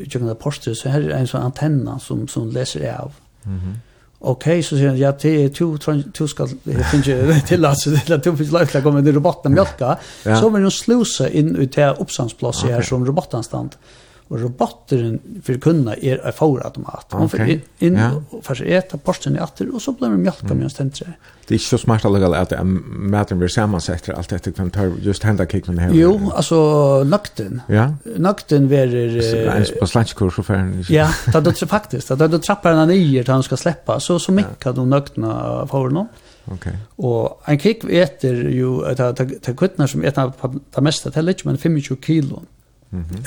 [0.05, 3.13] gjennom det postet, så her er en sånn antenna som, som leser jeg av.
[3.47, 3.75] Mm -hmm.
[4.21, 5.77] Ok, så sier han, ja, det te, to,
[6.15, 6.49] to skal
[6.91, 9.97] finne tillatelse til at du finnes løy til å komme til robotten mjölka.
[10.25, 10.41] Ja.
[10.41, 13.71] Så vil hun sluse inn ut til oppsansplass her som robotanstand.
[13.73, 17.13] Ja og robotteren for kunna er en faurautomat.
[17.13, 17.19] Okay.
[17.21, 18.09] Han får inn ja.
[18.17, 21.17] og får seg etter posten i atter, og så blir det mjölk av mjölk tendre.
[21.45, 25.27] Det er ikke så smart allerede at maten blir sammensett alt etter hvem tar just
[25.29, 25.93] henda kikken her.
[25.93, 26.59] Jo, altså
[27.05, 27.61] nøkten.
[27.69, 27.91] Ja.
[28.17, 29.19] Nøkten verer...
[29.59, 30.73] Ens på slagskursjåferen.
[30.89, 32.09] ja, det er det faktisk.
[32.09, 34.79] Det er det trapper han nyer til han skal slippe, så, så mikker ja.
[34.81, 36.09] de nøktene av faurene.
[36.57, 36.81] Okay.
[37.05, 41.29] Og en kikk eter jo, det er kvittner som eter på det meste, det er
[41.29, 42.41] litt, men 25 kilo.
[42.41, 42.51] Mm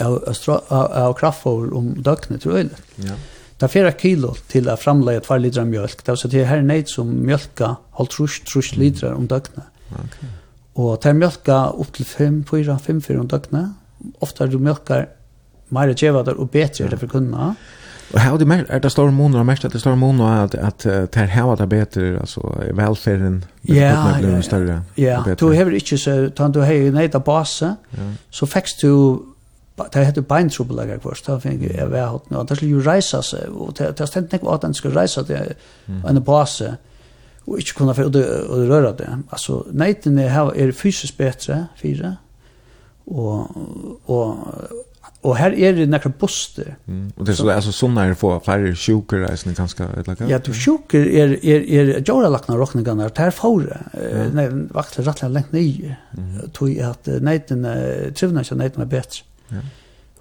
[0.01, 0.17] av,
[0.69, 2.69] av, av kraftfår om døgnet tror jeg.
[3.05, 3.17] Ja.
[3.57, 6.03] Det er fire kilo til å framleie 2 liter mjölk.
[6.05, 9.65] Det er så det er her neid som mjölka holdt trus, trus liter om døgnet.
[9.89, 10.29] Okay.
[10.77, 13.73] Og det er mjölka opp til 5, 4, 5, 4 om døgnet.
[14.21, 15.07] Ofte er du mjölkar
[15.73, 16.91] mer djevadar og betre ja.
[16.91, 17.55] det for kundene.
[18.13, 21.11] Och hur det mer är det stora månader mest att det stora månader att att
[21.13, 24.19] det här var det bättre alltså välfärden ja ja
[24.95, 27.75] ja du har inte så tant du har ju nej där basen
[28.29, 29.19] så fick du
[29.77, 33.53] det heter beintrubelager kvart, da finner jeg ved hatt nå, det skulle jo reise seg,
[33.53, 35.53] og det er stendt ikke at den skulle reise til
[35.87, 36.71] en base,
[37.47, 39.11] og ikke kunne få røre det.
[39.31, 42.17] Altså, neitene her er fysisk bedre, fire,
[43.07, 43.53] og,
[44.11, 44.73] og,
[45.23, 46.73] og her er det nekker buster.
[46.85, 47.05] Mm.
[47.15, 50.41] Og det er så, altså, sånne er få flere sjuker, reisende ganske, et eller Ja,
[50.43, 54.35] du sjuker er, er, er, er joralakna råkningene, det er fåre, mm.
[54.35, 56.35] nei, vaktler rettelig lengt nye, mm.
[56.57, 57.77] tog at neitene,
[58.17, 59.25] trivna ikke neitene er bedre.
[59.51, 59.65] Ja.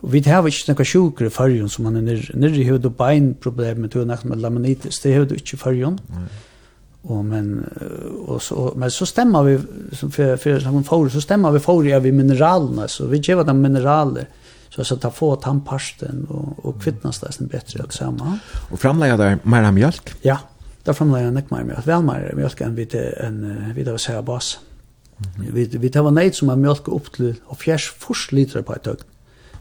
[0.03, 2.35] Og vi har ikke noen sjuker i fargen som man er nere.
[2.39, 5.99] Nere har du og beinproblem med tog med laminitis, det er ikke i fargen.
[6.09, 6.27] Mm.
[7.07, 7.51] Og men,
[8.27, 9.55] og så, men så stemmer vi,
[9.95, 13.45] som for, for som for, så stemmer vi for ja, vi mineralene, så vi gjør
[13.47, 14.27] dem mineraler,
[14.71, 18.39] så så ta få tannparsten og, og kvittnas det som bedre alt sammen.
[18.71, 20.15] Och framlägga där mer mjölk?
[20.23, 20.39] Ja,
[20.85, 24.23] där framlägga nek mer mjölk, vel mer mjölk enn vi en enn vi det å
[24.23, 24.59] bas.
[25.19, 25.53] Mm -hmm.
[25.53, 28.73] Vi, vi tar var neid som har mjölk opp til, og fjers først liter på
[28.73, 29.16] et døgn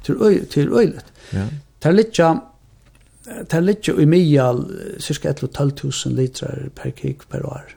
[0.06, 1.06] till øy till øylet.
[1.34, 1.46] Ja.
[1.80, 2.40] Tar lite
[3.50, 4.66] tar lite i mial
[5.00, 7.76] cirka 11.500 liter per kik per år.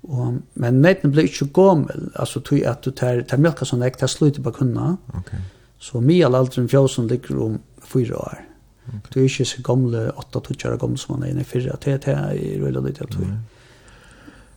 [0.00, 3.80] Och men netten blir inte gommel alltså tror jag att du tar tar mjölka som
[3.80, 4.96] där tar slut på kunna.
[5.06, 5.20] Okej.
[5.20, 5.40] Okay.
[5.78, 8.46] Så mial aldrig fjåsen ligger om fyra år.
[9.08, 12.18] Du är ikke så gamla åtta tutjar gamle som man inne i fyra det till
[12.34, 13.38] i rulla lite tror.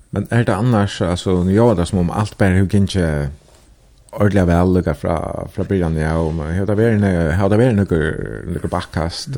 [0.10, 3.30] Men är det annars alltså jag var det som om allt bara hur kan inte
[4.12, 5.16] ordentlig vel lukket fra,
[5.54, 9.38] fra byrjan, ja, og har det vært noen bakkast?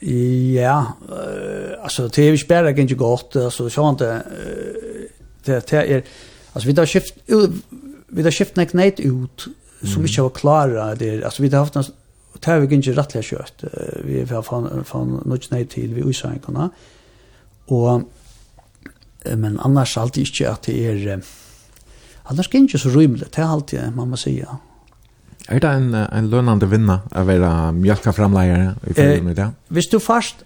[0.00, 0.78] Ja,
[1.10, 4.04] uh, altså, det er ikke bare ikke godt, altså, sånn at
[5.46, 6.04] det, det er,
[6.54, 9.48] altså, vi har skift, vi har skift nek neit ut,
[9.82, 11.88] som ikke var klara, det er, altså, vi har haft en,
[12.38, 14.70] det har vi ikke rettelig kjøtt, uh, vi har fått
[15.26, 16.70] noe neit til, vi usankene,
[17.74, 18.06] og,
[19.34, 21.34] men annars alltid ikke at det er, uh,
[22.30, 24.58] Annars kan inte så rymligt, det er alltid man måste säga.
[25.48, 29.50] Är det en, en lönande vinna att vara mjölkaframlejare i följande med det?
[29.68, 30.36] Hvis du fast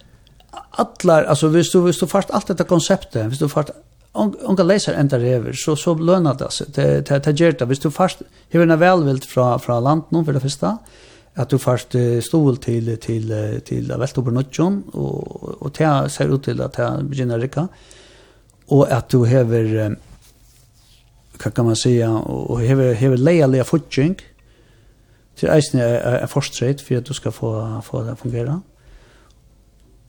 [0.70, 3.70] allar, alltså hvis du, hvis du fast allt dette konceptet, hvis du fast
[4.12, 6.66] unga leser enda rever, så, så lönar det sig.
[6.76, 7.66] Det, det, det gjør det.
[7.66, 8.22] Hvis du fast
[8.52, 10.78] har en välvilt från, från nå, för det första,
[11.34, 16.72] att du fast stol till till till Västobernotjon och och det ser ut till att
[16.72, 17.68] det börjar rycka
[18.66, 19.96] och att du häver
[21.38, 24.16] hva kan man säga og hever hever leialega fotjing
[25.36, 28.60] til eisen er, er forstreit for at du skal få få det fungera.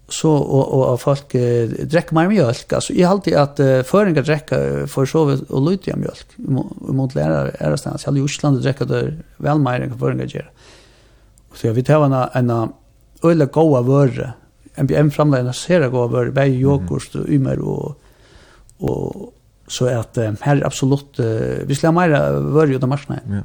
[0.09, 4.21] Så og, og och folk eh, drekker mer mjölk alltså i allt at uh, föringa
[4.21, 6.27] drekker for så vidt og och av mjölk
[6.93, 10.49] mot lärare är det stans i Osland drekker det vel mer enn föringa gjør.
[11.53, 12.73] Så jag vet hava en en
[13.23, 14.33] öle goda vörre.
[14.77, 17.95] MBM framlägger sere gåa vøre, bäj yoghurt, og ymer og,
[18.79, 19.33] og,
[19.73, 22.19] Så at uh, her er absolutt, uh, vi skal ha mera
[22.53, 23.19] värre utav marsna.
[23.29, 23.41] Ja.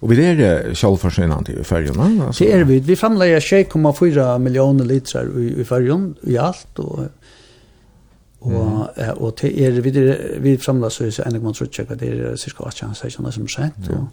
[0.00, 2.26] Och vi är självförsörjande i färjorna.
[2.26, 2.44] Alltså.
[2.44, 2.80] Det er vi.
[2.80, 7.08] Vi framlägger 6,4 millioner liter i, i färjorna i alt, og
[8.40, 9.18] og mm.
[9.18, 9.90] og det er vi
[10.40, 13.90] vi framla så så enig man tror ikke det er cirka 8 16 som sent
[13.90, 14.08] og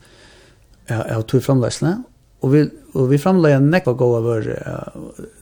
[0.90, 2.04] ja ja tog framlæsne
[2.42, 4.42] og vi og vi framla en nekva go over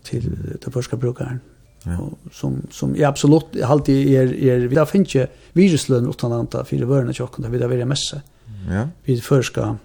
[0.04, 1.42] til til første brukaren
[1.84, 2.10] Ja.
[2.32, 6.78] som som är absolut alltid är är vi där finns ju viruslön utan anta för
[6.78, 8.22] det värna chocken där vi där vill mässa.
[8.70, 8.90] Ja.
[9.04, 9.78] Vi förska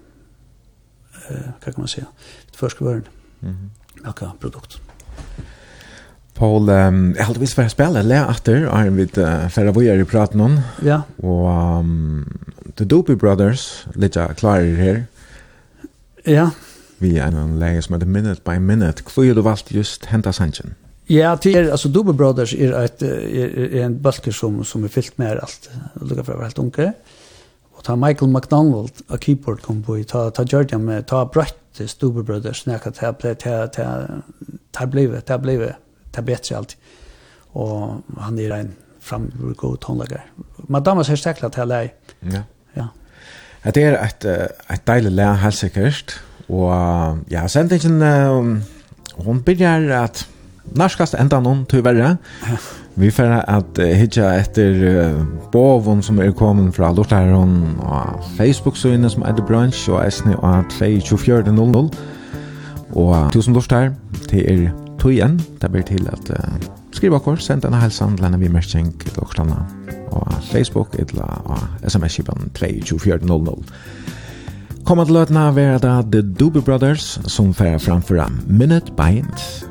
[1.29, 1.35] eh
[1.65, 2.07] vad kan man säga?
[2.51, 3.03] Vi förska värn.
[3.39, 3.51] Mhm.
[3.51, 3.69] Mm
[4.03, 4.77] Några produkt.
[6.33, 9.89] Paul, um, jag hade visst för att spela lä etter, är vi uh, færre vi
[9.89, 10.59] är i prat någon.
[10.81, 11.01] Ja.
[11.17, 12.39] Och um,
[12.75, 15.03] The Doobie Brothers lite klar här.
[16.23, 16.49] Ja.
[16.97, 19.03] Vi er en läge som heter Minute by Minute.
[19.03, 20.75] Kvö du valgt just henta sanchen.
[21.11, 24.87] Ja, det är alltså Double Brothers är ett är, är en balker som som är
[24.87, 25.69] fyllt med allt.
[26.01, 26.93] Lukar för helt unge.
[27.71, 31.55] Och ta Michael McDonald a keyboard kom på ta ta Georgia med ta Brett
[31.99, 34.07] Double Brothers snacka ta ta ta ta
[34.71, 35.73] ta blev ta blev
[36.11, 36.77] ta bättre allt.
[37.51, 40.21] Och han er en framgångsrik god tonläggare.
[40.57, 41.89] Madame har stekla til hela.
[42.21, 42.43] Ja.
[42.75, 42.87] Ja.
[43.63, 44.25] Det är ett
[44.69, 46.19] et deilig lä helt säkert.
[46.47, 46.71] Och
[47.27, 48.63] ja, sen det är en
[49.15, 49.43] hon
[49.91, 50.27] att
[50.77, 52.17] Narskast enda noen, tyverre.
[52.99, 55.21] Vi får at hitja etter uh,
[55.53, 60.73] bovon som er kommet fra Lortæren og Facebook-søgene som er det bransj og Esni og
[60.75, 61.93] 24.00.
[62.99, 63.93] Og tusen Lortær,
[64.27, 64.67] det er
[64.99, 65.39] tog igjen.
[65.61, 69.61] Det blir til at uh, skriva kvar, send denne helsan, lenne vi merkjeng til Lortærene
[70.11, 73.63] og Facebook, eller og sms-kipan 24.00.
[74.89, 79.68] til løtene være da The Doobie Brothers som færer framføra Minute by Minute.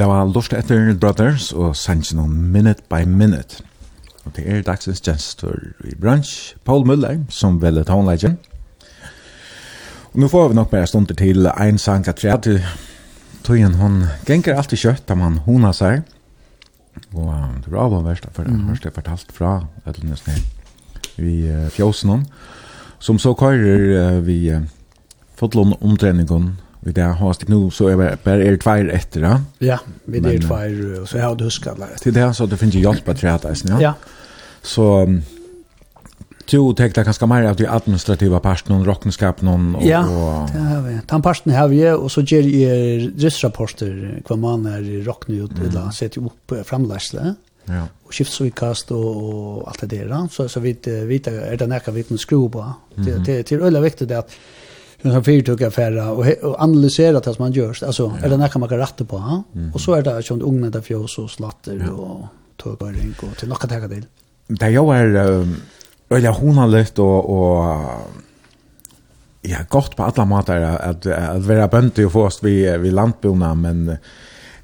[0.00, 3.58] Vi har lort etter Brothers og sanns noen Minute by Minute.
[4.24, 8.38] Og det er dagsens gestor i bransj, Paul Müller, som velger tonelagen.
[10.14, 12.38] Og nå får vi nok bare stunder til en sang at tre.
[12.40, 12.62] til
[13.44, 13.76] tøyen.
[13.76, 16.00] Hun genker alltid kjøtt da man hona seg.
[17.12, 20.40] Og det var av verst, for det første jeg fortalt fra Ødlenes ned
[21.18, 22.24] i fjøsen
[22.98, 24.48] Som så kører vi
[25.36, 29.40] fått lån omtreningen Vi där har stick nu så är bara är två efter då.
[29.58, 31.88] Ja, vi är två och så har du huskat där.
[32.00, 33.82] Till det så att det finns ju hjälp att träta sen, ja.
[33.82, 33.94] Ja.
[34.62, 35.06] Så
[36.50, 40.82] du tänkte ganska mer av de administrativa parten och rockenskap någon och Ja, det har
[40.82, 40.98] vi.
[41.06, 45.90] Den parten har vi och så ger ju driftsrapporter kvar man är rockna ut eller
[45.90, 47.34] sätter upp framläsle.
[47.64, 47.86] Ja.
[48.04, 50.72] Och skiftsuikast och allt det där så så vi
[51.04, 52.74] vet är det näka vi kan skruva.
[52.94, 54.30] Det det är öliga viktigt att
[55.02, 58.36] hur han fyrtog affärer och, och analysera det som man gör Alltså, eller är det
[58.36, 59.18] när kan man rätta på?
[59.18, 59.42] Ha?
[59.74, 61.92] Och så är det som unga där fjås och slatter ja.
[61.92, 64.06] och tågöring och till något att till.
[64.48, 65.04] Det jag är
[66.16, 67.80] eller hon har lätt och, och
[69.42, 73.54] ja, gott på alla matar att, att vara bönter och få oss vi vid lantbona,
[73.54, 73.96] men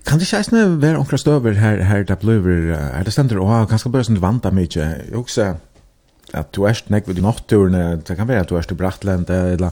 [0.05, 3.69] Kan det kännas när vi omkring stöver här, här där blöver, här det ständer, åh,
[3.69, 4.51] ganska börjar som du mykje.
[4.53, 5.11] mycket.
[5.11, 5.55] Jag också,
[6.33, 9.71] att du är snäck vid nattturna, det kan være att du är till Brattland, eller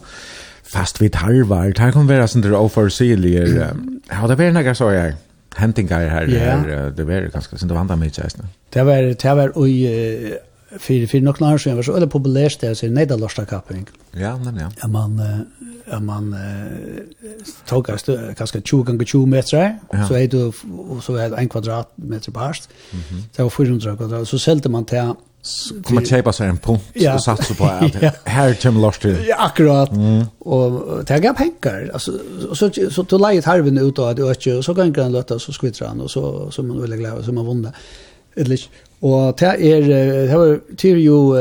[0.65, 3.77] fast vid harvar, det här kommer vara sånt där oförsigligare.
[4.11, 5.12] Ja, det var några så jag
[5.57, 6.86] hentingar här, yeah.
[6.86, 8.45] det var ganska sånt vanda mig just nu.
[8.70, 10.39] Det var, det var oj,
[10.78, 13.86] för för några år sedan var så eller populärt det så nej där losta kapping.
[14.11, 14.70] Ja, men ja.
[14.81, 15.23] Ja man
[15.91, 16.36] ja man
[17.66, 18.09] tog gast
[18.39, 19.78] ganska 20 gånger 20 meter
[20.09, 20.53] så är det
[21.03, 22.69] så är det en kvadratmeter på hast.
[23.36, 25.12] Så var 400 kvadrat så sålde man till
[25.47, 27.15] så kommer man köpa sig en punkt ja.
[27.15, 28.11] och satsa på att ja.
[28.25, 29.25] här kommer Lars till.
[29.29, 29.93] Ja, akkurat.
[29.93, 30.25] Mm.
[30.99, 31.91] det ta gap pengar.
[31.93, 32.12] Altså,
[32.55, 35.53] så så, så du lägger halven ut och att og så ganger han løtta, så
[35.53, 37.73] skvitter han og så så er man veldig glad, så man vunnet.
[38.37, 38.69] Eller ikke.
[39.01, 39.81] och ta är
[40.29, 41.37] det var till ju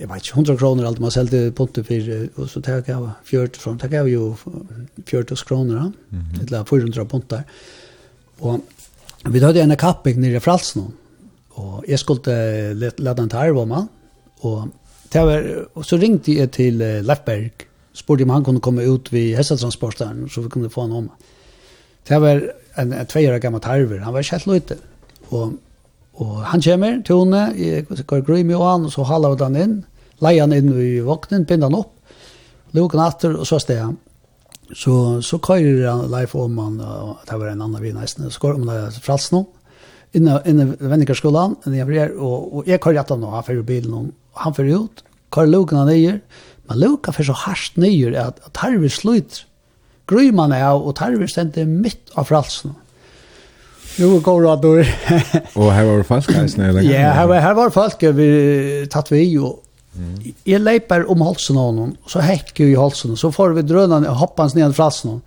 [0.00, 3.60] jeg vet ikke, 100 kroner alt, man sålde punkter för og så tar jag 40
[3.60, 4.34] från tar jag ju
[5.06, 5.92] 40 kronor
[6.40, 7.42] eller 400 punkter.
[8.40, 8.60] Og
[9.24, 10.92] vi hadde en kapping nere i Fralsnån.
[11.56, 12.36] Og jeg skulle
[12.74, 13.86] lade han til Arvoma,
[14.44, 14.68] og,
[15.14, 17.64] var, og så ringte jeg til uh, Leifberg,
[17.96, 21.10] spurte om han kunne komme ut ved hestetransporteren, så vi kunne få han om.
[22.08, 22.42] Det var
[22.78, 24.76] en, en tveier gammel tarver, han var ikke helt løyte.
[25.30, 25.54] Og,
[26.14, 29.60] og han kommer til henne, jeg går grøy med han, og så haler vi han
[29.62, 29.76] inn,
[30.20, 31.94] leier han inn i våknen, binder han opp,
[32.76, 33.96] lukker han etter, og så steg han.
[34.74, 38.58] Så, så kører han Leif om han, og det var en annen nesten, så går
[38.58, 39.46] han til Fralsnån,
[40.16, 44.08] inne, inne vennikerskolan, inne jeg blir, og, og jeg kører etter nå, han fører bilen,
[44.34, 46.18] og han fører ut, kører luken han nøyer,
[46.66, 49.44] men luken fører så hardt nøyer at, at tarver slutter.
[50.06, 52.76] Gryman er av, og tarver stender midt av fralsen.
[53.98, 54.70] Nu går det då.
[55.60, 56.82] Och här var det folk här snälla.
[56.82, 59.62] Ja, här var här var folk vi tatt vi och
[59.96, 60.34] Mm.
[60.44, 64.10] Jag lejpar om halsen av honom, så hekker jag i halsen, så får vi drønene
[64.10, 65.22] og hoppas ner i frasen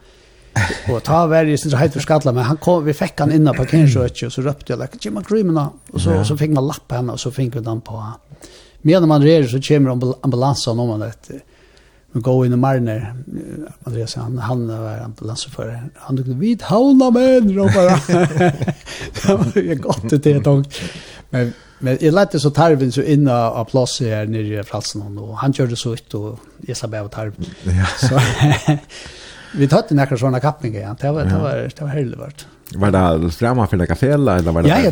[0.94, 3.58] och ta varje sin rätt för skalla men han kom vi fick han inna på
[3.58, 7.14] parkeringsrötje och så röpte jag like Jim Creamna och så så fick man lappa henne
[7.14, 8.04] och så fick vi den på.
[8.82, 11.32] Men man rör så kommer ambul ambulansen om man vet.
[12.12, 13.14] Vi gå in i Marner
[13.84, 15.84] Andreas han han var ambulansförare.
[15.96, 17.84] Han tyckte vid hålla men var
[19.56, 20.66] jag gott det ett tag.
[21.30, 25.38] Men Men jag lät så tarven så inna av plats här nere i Fralsen och
[25.38, 27.46] han körde så ut och Isabella tarven.
[27.64, 27.86] Ja.
[28.10, 28.20] Så
[29.56, 30.98] Vi tatt en akkurat sånne kappningar igen.
[31.02, 32.46] Det var, det var, det var herlig vart.
[32.76, 34.70] Var det framma för det fel eller var det?
[34.70, 34.92] Ja, ja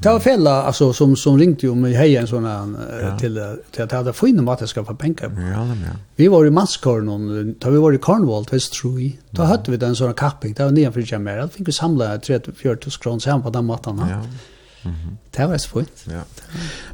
[0.00, 3.18] det var fel, alltså som som ringde om i hejen såna ja.
[3.18, 5.30] till till att hade få in mat att skaffa pengar.
[5.54, 5.90] Ja, men ja.
[6.16, 9.18] Vi var i Manskorn, da då vi var i Cornwall West Troy.
[9.30, 9.46] Då ja.
[9.46, 10.54] hade vi den såna kapping.
[10.54, 11.36] Det var nedanför Jamaica.
[11.36, 13.98] Jag fikk vi samla 30-40 kronor sammen på den matten.
[13.98, 14.04] Ja.
[14.04, 15.16] Mm -hmm.
[15.30, 16.04] Det var så fint.
[16.04, 16.20] Ja.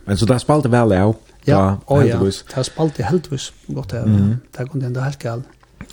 [0.04, 1.14] Men så där spalte väl ja.
[1.44, 2.18] Ja, og ja.
[2.54, 3.52] Det spalte helt vis.
[3.66, 3.98] Gott det.
[3.98, 4.36] Mm -hmm.
[4.56, 5.44] Det kunde ändå helt galt.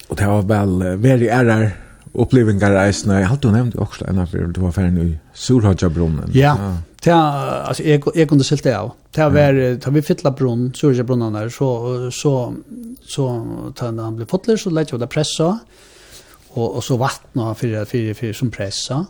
[0.08, 1.72] Och det var vel veri ærar
[2.18, 3.14] opplevingar reisna.
[3.14, 6.32] Jeg Jag hade nämnt också en av du var ferdig i Surhajabrunnen.
[6.34, 6.58] Ja,
[7.04, 8.92] det alltså jag jag kunde kunne av.
[9.12, 12.54] Det var tar vi fylla brunn, Surhajabrunnen där så, så,
[13.02, 15.60] så, tar han blir fotler, så lägger jo det pressa,
[16.50, 19.06] och och så vattna för för för som pressa.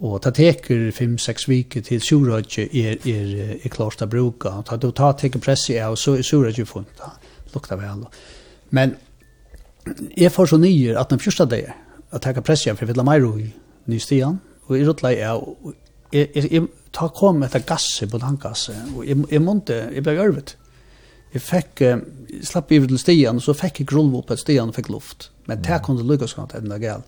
[0.00, 4.62] Och det teker 5-6 veckor till Surhajabrunnen er, er, är klart att bruka.
[4.66, 7.00] Ta då ta teker pressa av, så er Surhajabrunnen funnet.
[7.52, 8.06] väl vel.
[8.70, 8.94] Men,
[10.16, 11.72] jeg får så nye at den første dag
[12.12, 13.48] at jeg kan presse for jeg vil ha meg ro i
[13.88, 14.38] nye stian,
[14.68, 15.74] og jeg rådla jeg, og
[16.12, 20.16] jeg, jeg, jeg ta kom etter gasset på tankgasset, og jeg, jeg måtte, jeg ble
[20.24, 20.54] ørvet.
[21.34, 24.72] Jeg fikk, jeg slapp i til stian, og så fikk jeg grulv opp et stian
[24.72, 25.28] og fikk luft.
[25.48, 27.04] Men det kunne lykkes godt at det galt.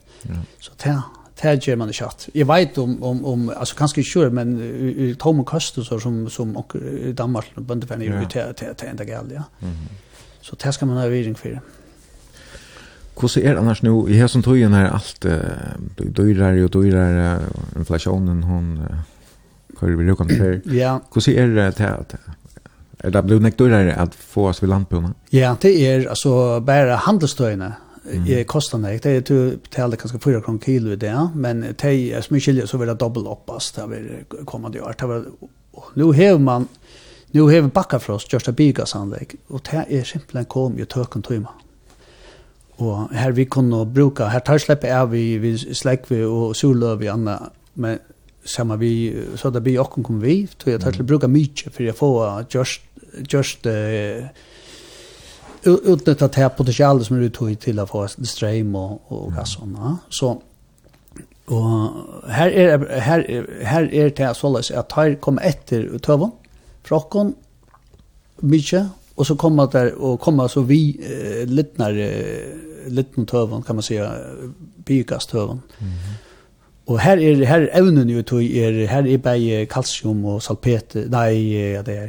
[0.61, 0.94] Så det,
[1.40, 2.28] det gjør man ikke hatt.
[2.36, 5.89] Jeg vet om, om, om altså kanskje ikke kjør, men i Tom og køst og
[5.89, 9.48] så, som, som i Danmark, bøndeferden, det er enn det galt, ja.
[10.44, 11.57] Så det skal man ha viring for.
[11.57, 11.80] Ja.
[13.20, 17.38] Hvordan er det annars nu I hesen tøyen er alt uh, dyrere og dyrere,
[17.76, 19.01] inflasjonen, hon uh,
[19.80, 20.59] kører vi røkene før.
[20.82, 20.98] Ja.
[21.12, 22.16] Hvordan er det til at
[23.01, 25.14] Er det blevet dyrere at få oss ved landbjørnene?
[25.32, 27.74] Ja, det er altså bare handelstøyene
[28.05, 28.24] mm.
[28.24, 28.98] -hmm.
[29.02, 32.44] Det är ju till kanske 4 kronor kilo i det, men det är så mycket
[32.44, 34.94] kilo så vill det dubbel uppas där vi kommer det år.
[34.98, 35.24] Det var
[35.94, 36.68] nu har man
[37.32, 40.78] nu har vi backar för oss just a bigas anlägg och det är simpelthen kom
[40.78, 41.48] ju töken tömma
[42.81, 47.11] og her vi kunne bruka, her tar slepp av vi, vi slekve og surløv i
[47.12, 47.36] anna,
[47.81, 47.98] men
[48.44, 51.73] samma vi, så det blir okken kom vi, tog jeg tar til å bruka mykje
[51.74, 52.86] for jeg får just,
[53.28, 54.24] just uh,
[55.65, 59.32] utnytta det här potentialet som du tog till att få ström och, och
[59.62, 59.77] mm.
[59.77, 59.97] Ja.
[60.09, 60.43] Så
[61.44, 61.90] och
[62.28, 66.31] här är här här är det så att jag tar kommer efter tövon
[66.82, 67.35] från
[68.36, 73.74] mycket och så kommer där och kommer så vi eh, lite eh, liten tøven, kan
[73.74, 74.11] man säga,
[74.86, 75.62] bygast tøven.
[75.81, 76.31] Mm -hmm.
[76.86, 80.94] Og her er, her ju evnen jo här er, her er och kalsium og salpet,
[80.94, 82.09] nei, ja, det er,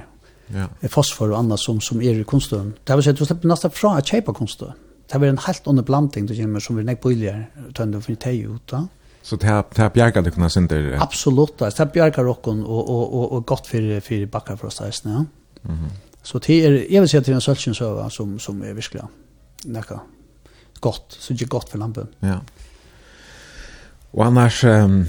[0.53, 0.87] ja.
[0.87, 2.73] fosfor og annet som, som er i kunststøven.
[2.87, 4.73] Det vil si at du slipper nesten fra å kjøpe kunststøven.
[5.13, 7.45] Det var en helt annen blanding du kommer som vi nekk bøyligere,
[7.75, 8.85] tøyne du finner teg ut da.
[9.23, 10.97] Så det har det bjärkat det kunna sen där.
[11.01, 11.57] Absolut.
[11.59, 15.09] Det har bjärkat rocken och og, och och gott för för backar för oss ja.
[15.09, 15.27] Mhm.
[15.63, 15.89] Mm
[16.23, 19.07] så det är si at det till en sölchen så som som är verkligen.
[19.65, 19.99] Nacka
[20.81, 22.07] gott, så det är gott för lampen.
[22.19, 22.39] Ja.
[24.11, 25.05] Och annars um,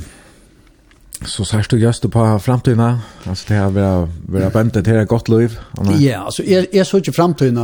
[1.27, 5.29] så säger du just på framtiden, alltså det här vara vara bänt det här gott
[5.29, 5.59] liv.
[5.77, 7.57] Ja, yeah, alltså är är så inte framtiden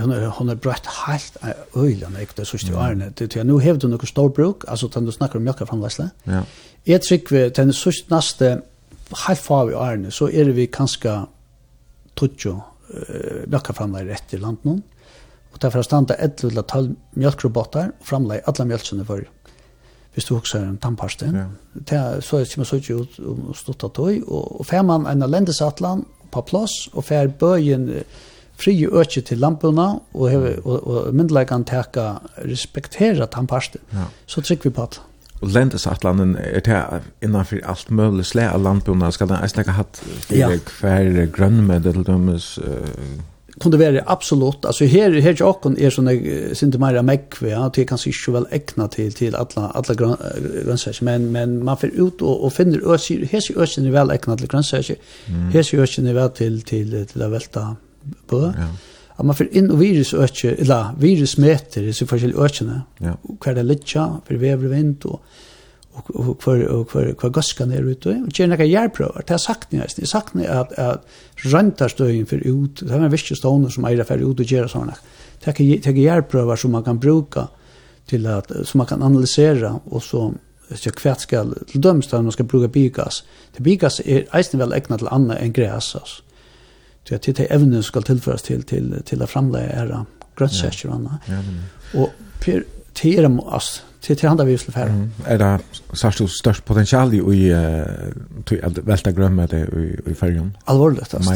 [0.00, 1.36] hon hon har brett helt
[1.74, 5.12] ölen jag så det är det det nu har du något storbruk, alltså tant du
[5.12, 6.10] snackar om mjölka framväsla.
[6.24, 6.42] Ja.
[6.84, 8.58] Jag tycker vi den så nästa
[9.26, 11.22] helt far vi är så är vi kanske
[12.14, 12.62] tutjo
[13.46, 14.82] mjölka framväsla rätt i landet någon.
[15.60, 19.26] Og derfor standa 11-12 mjölkrobotar og framleie alla mjölkene for
[20.14, 21.26] hvis du husker en tannparste.
[21.26, 21.44] Ja.
[21.74, 24.24] Det så er det så ikke ut og stått av tog.
[24.26, 27.90] Og, og fer man en lendesatlan på plass, og fer bøyen
[28.60, 32.08] fri øke til lampuna, og, heve, og, og kan teka
[32.44, 34.10] respektera tannparste, ja.
[34.26, 35.00] så trykker vi på det.
[35.40, 40.58] Og lendesatlanen er det innanfor alt mulig slæ av landbuna, skal den eisnega hatt fyrir
[40.58, 40.58] ja.
[40.80, 43.22] hver grønnmedel dømes uh,
[43.60, 46.10] kunde vara absolut alltså här här jag och är såna
[46.54, 51.04] synte mer meck va att det kanske inte väl ägna till till alla alla grönsaker
[51.04, 54.48] men men man får ut och och finner ösir här ösir är väl ägna till
[54.48, 54.96] grönsaker
[55.52, 57.76] här ösir är väl till till till att välta
[58.26, 58.68] på ja
[59.20, 63.16] att man får in och virus ökar eller virus mäter så för sig ökarna ja.
[63.40, 65.22] Kvar det litcha för väver vind och
[66.08, 69.30] og og kvar og kvar kvar gaskan er ute og gjerne kan jeg prøve det
[69.30, 71.00] har sagt ni nesten sagt ni at at
[71.44, 74.68] rentar støyen for ut det er en viktig stående som eier for ut og gjøre
[74.68, 74.96] sånne
[75.44, 77.48] det kan kan som man kan bruka
[78.06, 80.32] til at som man kan analysera og så
[80.74, 83.24] så kvært skal til dømst man skal bruka bigas
[83.56, 86.22] det bigas er eisen vel egnet til annet enn græs altså.
[87.04, 90.04] Så at det evnen skal tilføres til til til å framleie era
[90.36, 91.20] grøtsekker og annet
[91.94, 92.10] og
[92.40, 92.62] per
[92.94, 94.88] tera oss till till andra vi skulle färra.
[94.88, 95.10] Mm.
[95.26, 95.58] Är det
[95.92, 100.56] så störst potential i eh att välta glömma i i färjan.
[100.64, 101.34] Allvarligt alltså.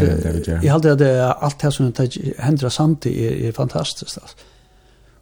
[0.62, 4.36] Jag hade det allt här som det händer samtidigt är, är fantastiskt alltså.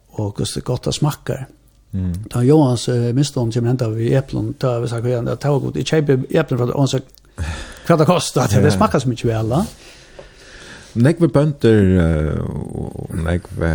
[0.07, 1.45] Och det gott att smaka.
[1.93, 2.13] Mm.
[2.29, 5.75] Då Johans äh, misstånd som hände vi äpplen då vi sa att det tog gott
[5.75, 6.99] i köpa äpplen för att hon sa
[7.87, 9.53] vad det kostar det smakar så mycket väl.
[10.93, 13.69] Nekve bønder og nekve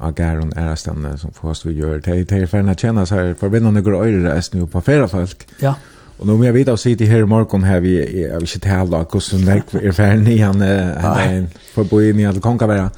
[0.00, 0.74] ageron är
[1.16, 2.00] som fast vi gjør.
[2.00, 5.46] det er ferdig å kjenne seg så går øyre resten jo nu på flere folk.
[5.62, 5.74] Ja.
[6.18, 8.42] Og nå må jeg vite å si til her i morgen her, vi er vill
[8.42, 12.42] inte tala hur så näck er ferdig i han han för bo i i att
[12.42, 12.90] konka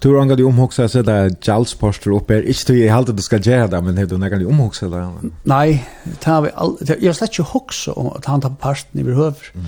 [0.00, 2.42] Tror han at du omhuxa så der Charles Poster her?
[2.42, 5.08] Ikke til jeg halte du skal gjøre det men det är några omhuxa där.
[5.44, 5.88] Nej,
[6.20, 9.50] tar vi har slett ikke huxa om at han tar parten i behøver.
[9.54, 9.62] Mm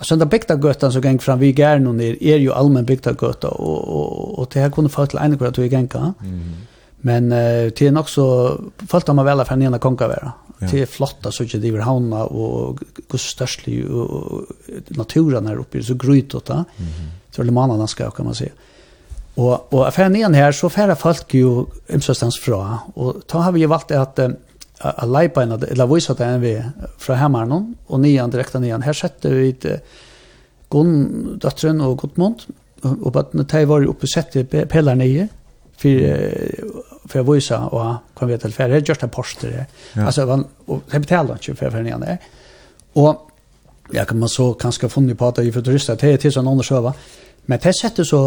[0.00, 3.10] Alltså den bygda götan som gäng fram vi gärna och ner är ju allmän bygda
[3.22, 6.14] göta och och och det här kunde få till en kvart och gänga.
[6.22, 6.52] Mm.
[6.96, 10.32] Men det till nog så fallt man väl för ena konka vara.
[10.58, 10.68] Ja.
[10.68, 12.78] Till flotta så inte det vill hauna och
[13.08, 14.42] gustastli och
[14.88, 16.54] naturen här uppe så grytot där.
[16.54, 16.90] Mm.
[17.30, 18.52] Så det man annan ska kan man säga.
[19.34, 23.66] Och och affären här så färra folk ju imsastans fra och ta har vi ju
[23.66, 24.18] valt att
[24.80, 26.54] a leipa inn, eller vise at en vi
[27.00, 29.68] fra hemmeren, og nian, direkte nian, her setter vi et
[30.70, 32.46] Gunn, døtteren og Gudmund,
[32.86, 35.26] og bøttene, de var oppe og sette pelar nye,
[35.80, 36.04] for,
[37.08, 39.66] for å vise, og kan vi til, for jeg gjør det poster her.
[40.04, 42.20] Altså, man, og det betaler ikke for nian der.
[43.00, 43.26] Og,
[43.94, 46.34] ja, kan man så kanskje funnet på at det er for turister, det er til
[46.36, 46.96] sånn undersøver,
[47.50, 48.22] men det setter så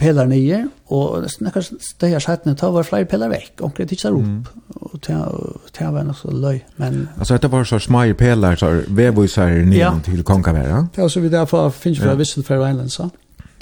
[0.00, 4.12] pelar nye, og snakkar steg av skjøttene, ta var flere pelar vekk, og det ikke
[4.16, 4.50] opp,
[4.80, 7.02] og ta var nok så løy, men...
[7.18, 9.94] Altså, dette var så smai pelar, så vevvisar nye ja.
[10.04, 10.86] til Kongavera?
[10.96, 12.20] Ja, så vi derfor finnes fra ja.
[12.20, 13.10] Vissel Visselfjell og Einlandsa.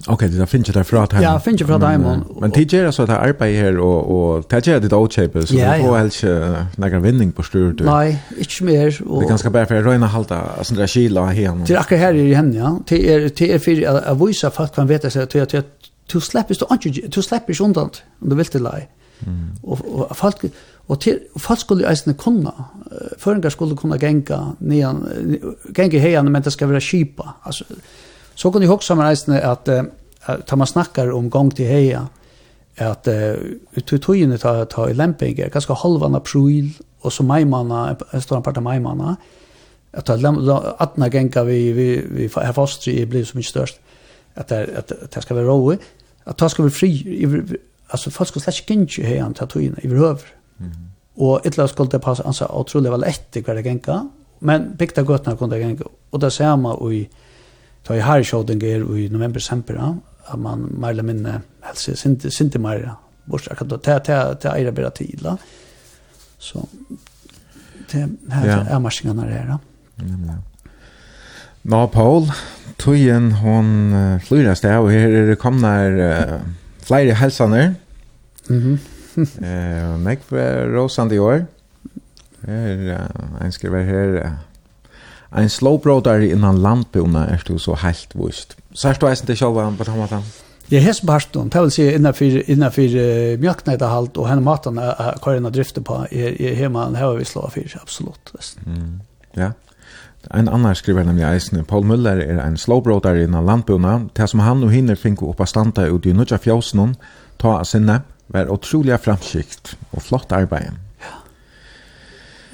[0.07, 1.25] Ok, det finnes ikke fra Taimon?
[1.25, 2.21] Ja, finnes ikke fra Taimon.
[2.41, 5.57] Men tid gjør altså at jeg arbeider her, og, og det gjør ditt åkjøpet, så
[5.57, 6.03] ja, du får ja.
[6.03, 7.83] helst ikke noen vinning på styrt.
[7.87, 9.01] Nei, ikke mer.
[9.07, 9.17] Og...
[9.19, 11.59] Det er ganske bare for å røyne halte, altså det er kila her.
[11.67, 12.73] Det er akkurat her i henne, ja.
[12.89, 13.83] Det er, det er for
[14.15, 15.57] å vise folk kan vet seg til at
[16.13, 17.91] du slipper du ikke du slipper ikke undan
[18.23, 18.87] om du vil til lei
[19.27, 19.63] mm.
[19.63, 20.45] og, og folk
[20.89, 22.53] og til, folk skulle eisne kunna
[23.19, 25.03] føringar skulle kunna genga nian
[25.75, 27.35] genga heian men det skal vara skipa.
[27.45, 27.65] Altså
[28.35, 29.05] så kan du hugsa mer
[29.43, 32.07] att, at ta man snakkar om gong til heia
[32.77, 33.09] at
[33.77, 36.71] ut uh, tøyene ta ta i lempinge ganske halvan april
[37.03, 39.17] og så maimana en stor part av maimana
[39.93, 40.15] at ta
[40.79, 43.81] atna genga vi vi vi her fast i blir så mycket størst
[44.37, 45.83] at det, at det skal være roligt
[46.29, 47.27] att ta ska vi fri
[47.89, 49.73] alltså folk ska slett ikke här han tar tog i
[50.61, 50.73] Mm.
[51.15, 54.09] Och ettla skulle det passe alltså otroligt väl ett hver det gänka.
[54.39, 57.09] Men bygda gøtna kunne det gänka och där ser man i
[57.83, 62.59] ta i här shoden ger i november semper at man märla minne hälsa sinte synte
[62.59, 65.39] märla borsta kan ta ta ta ta bera tid tidla.
[66.39, 66.69] Så
[67.91, 69.47] det här är marskingarna där.
[69.49, 69.59] Ja.
[71.63, 72.33] Nå, Paul,
[72.79, 76.41] tøyen hon uh, flyr sted, og her er det kommet uh,
[76.87, 77.75] flere helsaner.
[78.49, 78.79] Mm -hmm.
[79.47, 81.47] uh, meg var råsande i år.
[82.47, 88.57] Her, uh, en skriver her, uh, en slowbroder innan lampene er du så helt vust.
[88.73, 90.23] Så er du eisen til sjølva på samme måte?
[90.71, 95.33] Jeg hest barstånd, det vil si innenfor, innenfor uh, mjøkneidahalt og henne maten uh, hva
[95.33, 98.33] er en drifte på, er, er hjemme, det har vi slå for, fyr, absolutt.
[98.67, 99.01] Mm.
[99.37, 99.41] Ja.
[99.41, 99.53] Yeah.
[100.35, 104.63] En annan skriver nemlig eisen, Paul Müller er en slowbroder innan landbuna, til som han
[104.63, 106.97] og hinner finko oppa standa ut i nudja fjåsnon,
[107.41, 110.77] ta av sinne, var otroliga framskikt og flott arbeid.
[110.99, 111.15] Ja.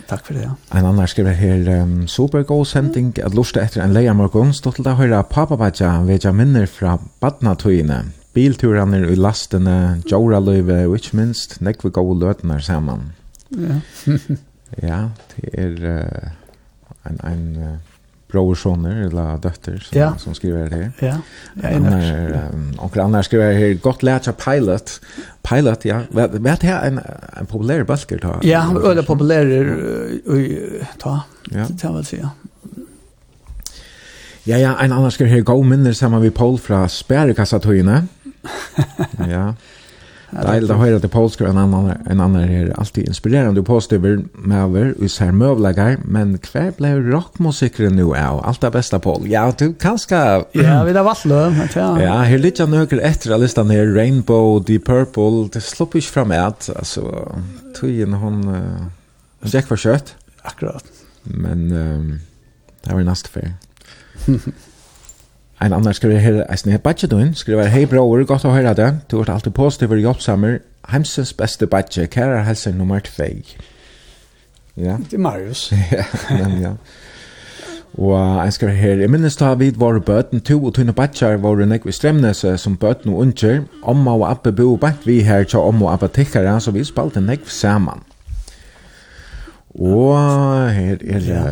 [0.07, 0.53] Takk for det, ja.
[0.77, 3.25] En annan skriver her, um, supergod sending, mm.
[3.27, 8.03] at lusta etter en leiamorgon, stått til å høre papabadja vedja minner fra badnatøyene,
[8.37, 13.11] bilturaner i lastene, joraløyve, og ikke minst, nekve gode løtene saman.
[13.51, 13.81] Ja.
[14.93, 15.03] ja,
[15.35, 15.77] det er...
[15.83, 16.44] Uh,
[17.05, 17.77] en en uh,
[18.35, 20.15] bror soner eller dotter som, ja.
[20.19, 21.07] som skriver det Ja.
[21.07, 21.17] Ja.
[21.63, 22.13] ja annars,
[22.53, 25.01] um, och annars skriver det här gott lärt av pilot.
[25.43, 26.01] Pilot, ja.
[26.11, 27.01] Vet det här en,
[27.41, 28.39] en populär balker då?
[28.43, 29.47] Ja, han var väldigt populär
[30.99, 31.21] ta.
[31.51, 31.67] Ja.
[31.69, 32.31] Det kan väl säga.
[34.45, 38.07] Ja, ja, en annan skriver här gå minner samman vi Paul från Spärrekassatøyene.
[39.31, 39.55] ja.
[40.43, 44.01] Det är det til till polskar en annan en annan är alltid inspirerande og positiv
[44.35, 48.47] med över i ser mövlagar men hver blev rockmusikern nu av?
[48.47, 49.29] Alt det bästa Paul.
[49.31, 50.17] Ja, du kanske
[50.55, 51.35] Ja, vi där vattlo.
[51.75, 52.01] Ja.
[52.01, 57.33] Ja, här nøkker etter efter listan här Rainbow, Deep Purple, det sloppish fram et alltså
[57.81, 58.87] tøyen hon uh,
[59.43, 60.85] Jack var kjøtt Akkurat.
[61.23, 62.21] Men um,
[62.85, 63.53] det var nästa fel.
[65.63, 68.91] En annan skriver her, jeg snitt badje doen, skriver Hei bror, godt å høre det.
[69.11, 70.59] Du er alltid positiv og jobbsammer.
[70.91, 73.29] Heimsens beste badje, kære helse nummer 2.
[74.77, 74.97] Ja.
[74.99, 75.73] Det er Marius.
[75.93, 76.75] ja, men ja.
[77.95, 81.67] Og jeg skriver her, jeg minnes da vi var bøten, to og tunne badjer våre
[81.71, 83.63] nekve stremnese som bøten og unger.
[83.83, 87.23] Omma og Abbe bo bak vi her til Omma og Abbe tikkere, så vi spalte
[87.23, 88.03] nekve saman.
[89.75, 90.19] Og
[90.75, 91.29] her er det...
[91.29, 91.45] Ja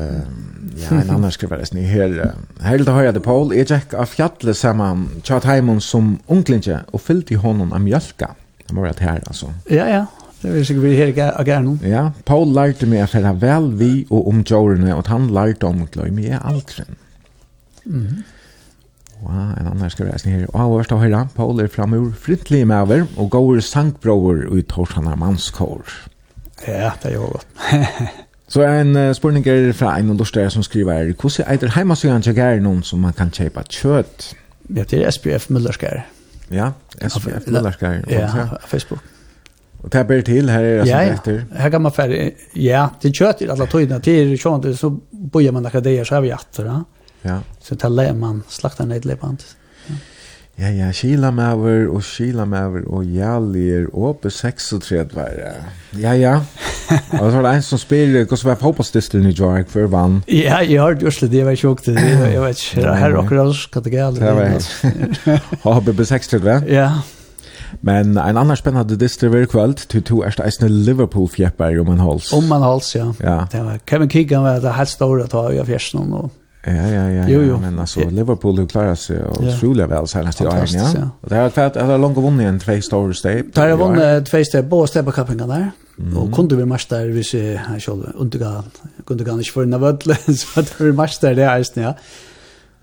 [0.77, 2.35] ja, en annan skrivare snitt her.
[2.63, 7.03] Her til høyre til Paul, jeg tjekk av fjallet saman tjat heimon som unglinje og
[7.05, 8.33] fyllt i hånden av mjölka.
[8.67, 9.53] Det må være her, altså.
[9.71, 10.05] Ja, ja.
[10.43, 11.77] Det vil sikkert bli her av gærne.
[11.87, 15.85] Ja, Paul lærte meg at det vel vi og om jordene, og han lærte om
[15.85, 16.41] å glemme jeg
[17.85, 17.95] Mhm.
[17.95, 18.23] Mm -hmm.
[19.23, 20.47] Wow, en annan skrivare snitt her.
[20.55, 24.93] Og hørst av høyre, Paul er framur frintlig med over, og går sangbrover ut hos
[24.93, 25.83] han mannskår.
[26.67, 27.47] Ja, det er jo godt.
[28.53, 31.71] Så er en uh, spurning er fra en av lortere som skriver hvordan er det
[31.73, 34.33] heimasøyene til gær noen som man kan kjøpe kjøtt?
[34.69, 36.03] Ja, det er SPF Møllerskær.
[36.53, 38.03] Ja, SPF Møllerskær.
[38.13, 39.01] Ja, Facebook.
[39.83, 41.63] Og det er bare til, her er det ja, som etter.
[41.63, 42.19] Her kan man færre,
[42.55, 44.93] ja, det til kjøtt i alle tøyene, til kjøtt, så
[45.33, 46.77] bøyer man akkurat det, så har vi atter, ja.
[47.25, 47.39] Ja.
[47.63, 49.47] Så tar man, slakter ned lepant.
[49.49, 49.62] Ja.
[50.63, 55.55] Ja, ja, Sheila Maver og Sheila Maver og Jalier Åpe 36 var det.
[55.99, 56.35] Ja, ja.
[57.21, 60.21] Og så var det en som spiller hvordan var fotballstisteren i York før vann.
[60.29, 62.05] Ja, jeg har gjort just det, jeg var ikke åkte det.
[62.05, 64.21] Jeg vet ikke, det her akkurat oss, hva det galt.
[64.21, 65.67] Det var helt.
[65.67, 66.91] Åpe 36, Ja.
[67.81, 72.01] Men en annan spennende spännande var kvöld til to ersta eisne Liverpool fjepper om en
[72.01, 72.33] hals.
[72.33, 73.13] Om en hals, ja.
[73.21, 73.47] ja.
[73.53, 76.31] Det var Kevin Keegan var det här stora tag av fjärsen och
[76.67, 77.29] Ja, ja, ja.
[77.29, 77.57] Jo, jo.
[77.59, 80.91] Men altså, Liverpool har klarat seg och utrolig vel senest i åren, ja.
[80.95, 81.09] ja.
[81.21, 83.51] Och det har fått att langt vunnet en två store steg.
[83.55, 85.71] Där har vunnit två steg, båda steg på kappingar där.
[85.99, 86.17] Mm.
[86.17, 88.71] Och kunde vi matcha där hvis ser har själva undergång.
[89.07, 91.95] Kunde kan inte för en vödle så att vi matcha där det är ja.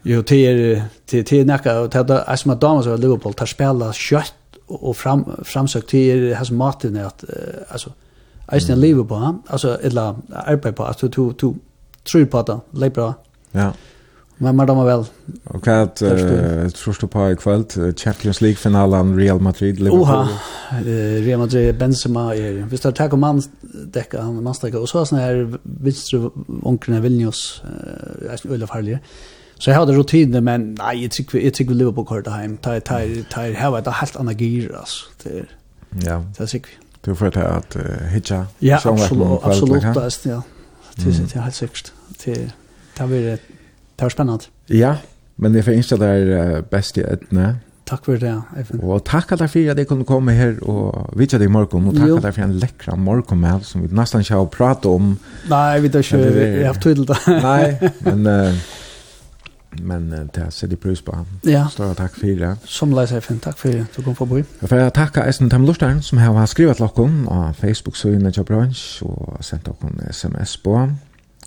[0.04, 4.34] Jo, till till till näka och till att som damer så Liverpool tar spela kött
[4.68, 7.24] och fram framsökt till hans maten att
[7.70, 7.90] alltså
[8.52, 11.54] Eisen lever på, alltså eller arbetar på, alltså to to
[12.12, 13.14] tror på det, lever
[13.52, 13.74] Ja.
[14.42, 15.06] Men man dömer väl.
[15.44, 17.66] Och att uh, första på ikväll
[17.96, 20.02] Champions League finalen Real Madrid Liverpool.
[20.02, 20.30] Oha.
[20.86, 22.52] Uh, Real Madrid Benzema är.
[22.70, 23.44] Vi står tag om man
[23.94, 26.30] täcka han man stäcker och så sånne her vinstre
[26.64, 27.62] onkeln Vilnius
[28.30, 29.00] eh Ulf farlige.
[29.60, 32.58] Så jag hade rutiner men nej jag tycker jag tycker Liverpool kort hem.
[32.58, 35.06] Tar tar tar var det helt annet gir, altså.
[35.24, 35.46] Det
[36.06, 36.24] Ja.
[36.38, 36.78] Det er sikkert.
[37.06, 37.78] Du får ta att
[38.12, 38.46] hitja.
[38.60, 39.84] Ja, absolut, absolut,
[40.26, 40.42] ja.
[40.96, 41.92] Det är helt sikkert.
[42.26, 42.52] Det
[43.00, 43.48] Det har vært
[44.00, 44.52] det var spennende.
[44.72, 44.94] Ja,
[45.40, 46.30] men jeg får ønske deg
[46.72, 47.48] best i etne.
[47.90, 48.84] Takk for det, Eivind.
[48.84, 51.88] Og takk at deg for at jeg kunne komme her og vidtja deg i morgen,
[51.90, 54.92] og takk at deg for en lekkra morgen med som vi nesten ikke har pratet
[54.92, 55.16] om.
[55.50, 57.18] Nei, vi tar ikke, jeg har haft tydel da.
[57.48, 58.28] Nei, men...
[58.28, 58.78] Uh,
[59.90, 61.18] men uh, det ser de prøys på.
[61.48, 61.66] Ja.
[61.74, 62.54] Stora takk for det.
[62.70, 63.84] Som leis er fint, takk for det.
[63.96, 64.46] Du kom forbi.
[64.62, 69.04] Jeg får takke Eisen Tam Lorstein som har skrivet til dere på Facebook-søgene til Bransj
[69.06, 70.88] og sendt dere sms på.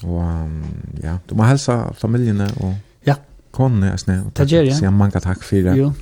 [0.05, 2.75] Og ja, du må hälsa familjene og
[3.07, 3.15] ja.
[3.51, 4.25] konene, jeg snill.
[4.37, 4.79] Det gjør jeg.
[4.81, 5.77] Sier mange takk for det.
[5.79, 5.93] Jo,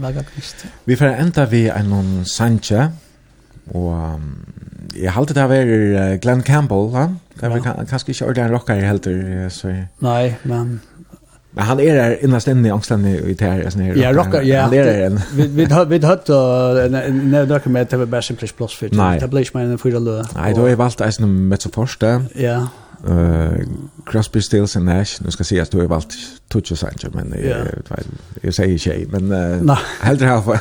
[0.00, 0.66] laga kvist.
[0.86, 2.90] Vi får enda vi en noen sanje,
[3.74, 4.30] og um,
[4.96, 5.74] jeg halte det var
[6.22, 7.18] Glenn Campbell, han.
[7.40, 7.62] Det var ja.
[7.62, 9.74] kan, kanskje ikke ordentlig en rockare helter, så...
[10.00, 10.80] Nei, men...
[11.50, 13.96] Men han er der innast inne i angsten i tär sån här.
[13.98, 14.60] Ja, rockar, ja.
[14.62, 15.20] Han er der en.
[15.34, 18.88] Vi vi vi hött när där med det bara simpelt plus för.
[19.20, 20.26] Det blir ju men för det.
[20.34, 22.24] Nej, då är valgt eisen med så første.
[22.34, 22.68] Ja.
[23.08, 23.66] Uh,
[24.06, 25.20] Crosby, Stills and Nash.
[25.20, 26.14] Nu ska säga att du har valt
[26.48, 27.48] Tucci Sancho, men yeah.
[27.48, 27.98] jag, jag,
[28.40, 29.06] jag säger tjej.
[29.10, 29.78] Men uh, nah.
[30.00, 30.58] hellre ha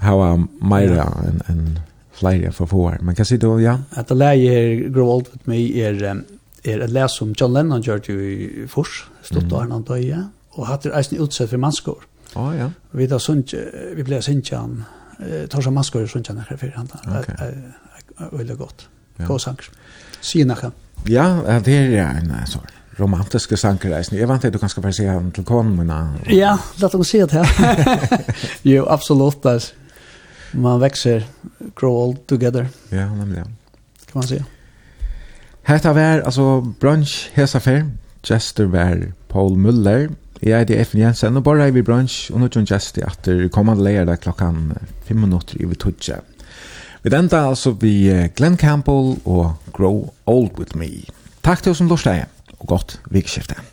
[0.00, 1.80] ha um, Myra en, en
[2.12, 3.78] flera för få Men kan säga då, ja.
[3.90, 6.24] Att det läge här Grow Old With Me är, um,
[6.62, 9.54] är att läsa om John Lennon gör ju i Fors, stått mm.
[9.54, 10.22] annan dag, ja.
[10.50, 11.98] Och hade det eisen utsett för manskor.
[12.34, 12.70] Oh, ja.
[12.90, 13.54] Vi, då, sunt,
[13.94, 14.84] vi blev sintjan,
[15.18, 16.98] eh, tar som manskor och sintjan här för handen.
[17.20, 17.34] Okay.
[17.38, 17.44] Det
[18.24, 18.88] är väldigt gott.
[19.16, 19.26] Ja.
[19.26, 19.74] På sanktion
[20.20, 20.72] sina kan.
[21.08, 22.68] Ja, det er en sånn
[23.00, 24.18] romantiske sankereisen.
[24.18, 26.00] Jeg vant at du kanskje bare sier han til konmina.
[26.28, 28.24] Ja, låt oss se det här.
[28.62, 29.46] jo, absolut.
[29.46, 29.74] Alltså.
[30.52, 31.24] Man växer,
[31.74, 32.68] grow old together.
[32.88, 33.42] Ja, nemlig.
[33.42, 34.44] Kan man säga.
[35.62, 37.90] Hetta var alltså brunch hesa fer.
[38.22, 40.10] Jester var Paul Müller.
[40.42, 42.94] Jeg er det FN Jensen, og bare er vi bransj, og nå er Jester just
[42.96, 44.72] det at det kommer til leir klokkan
[45.04, 46.16] 5 minutter i vi tudje.
[47.02, 50.90] Vi enda altså vi Glenn Campbell og Grow Old With Me.
[51.40, 52.26] Takk til oss som lorsteg,
[52.58, 53.69] og godt vikskiftet.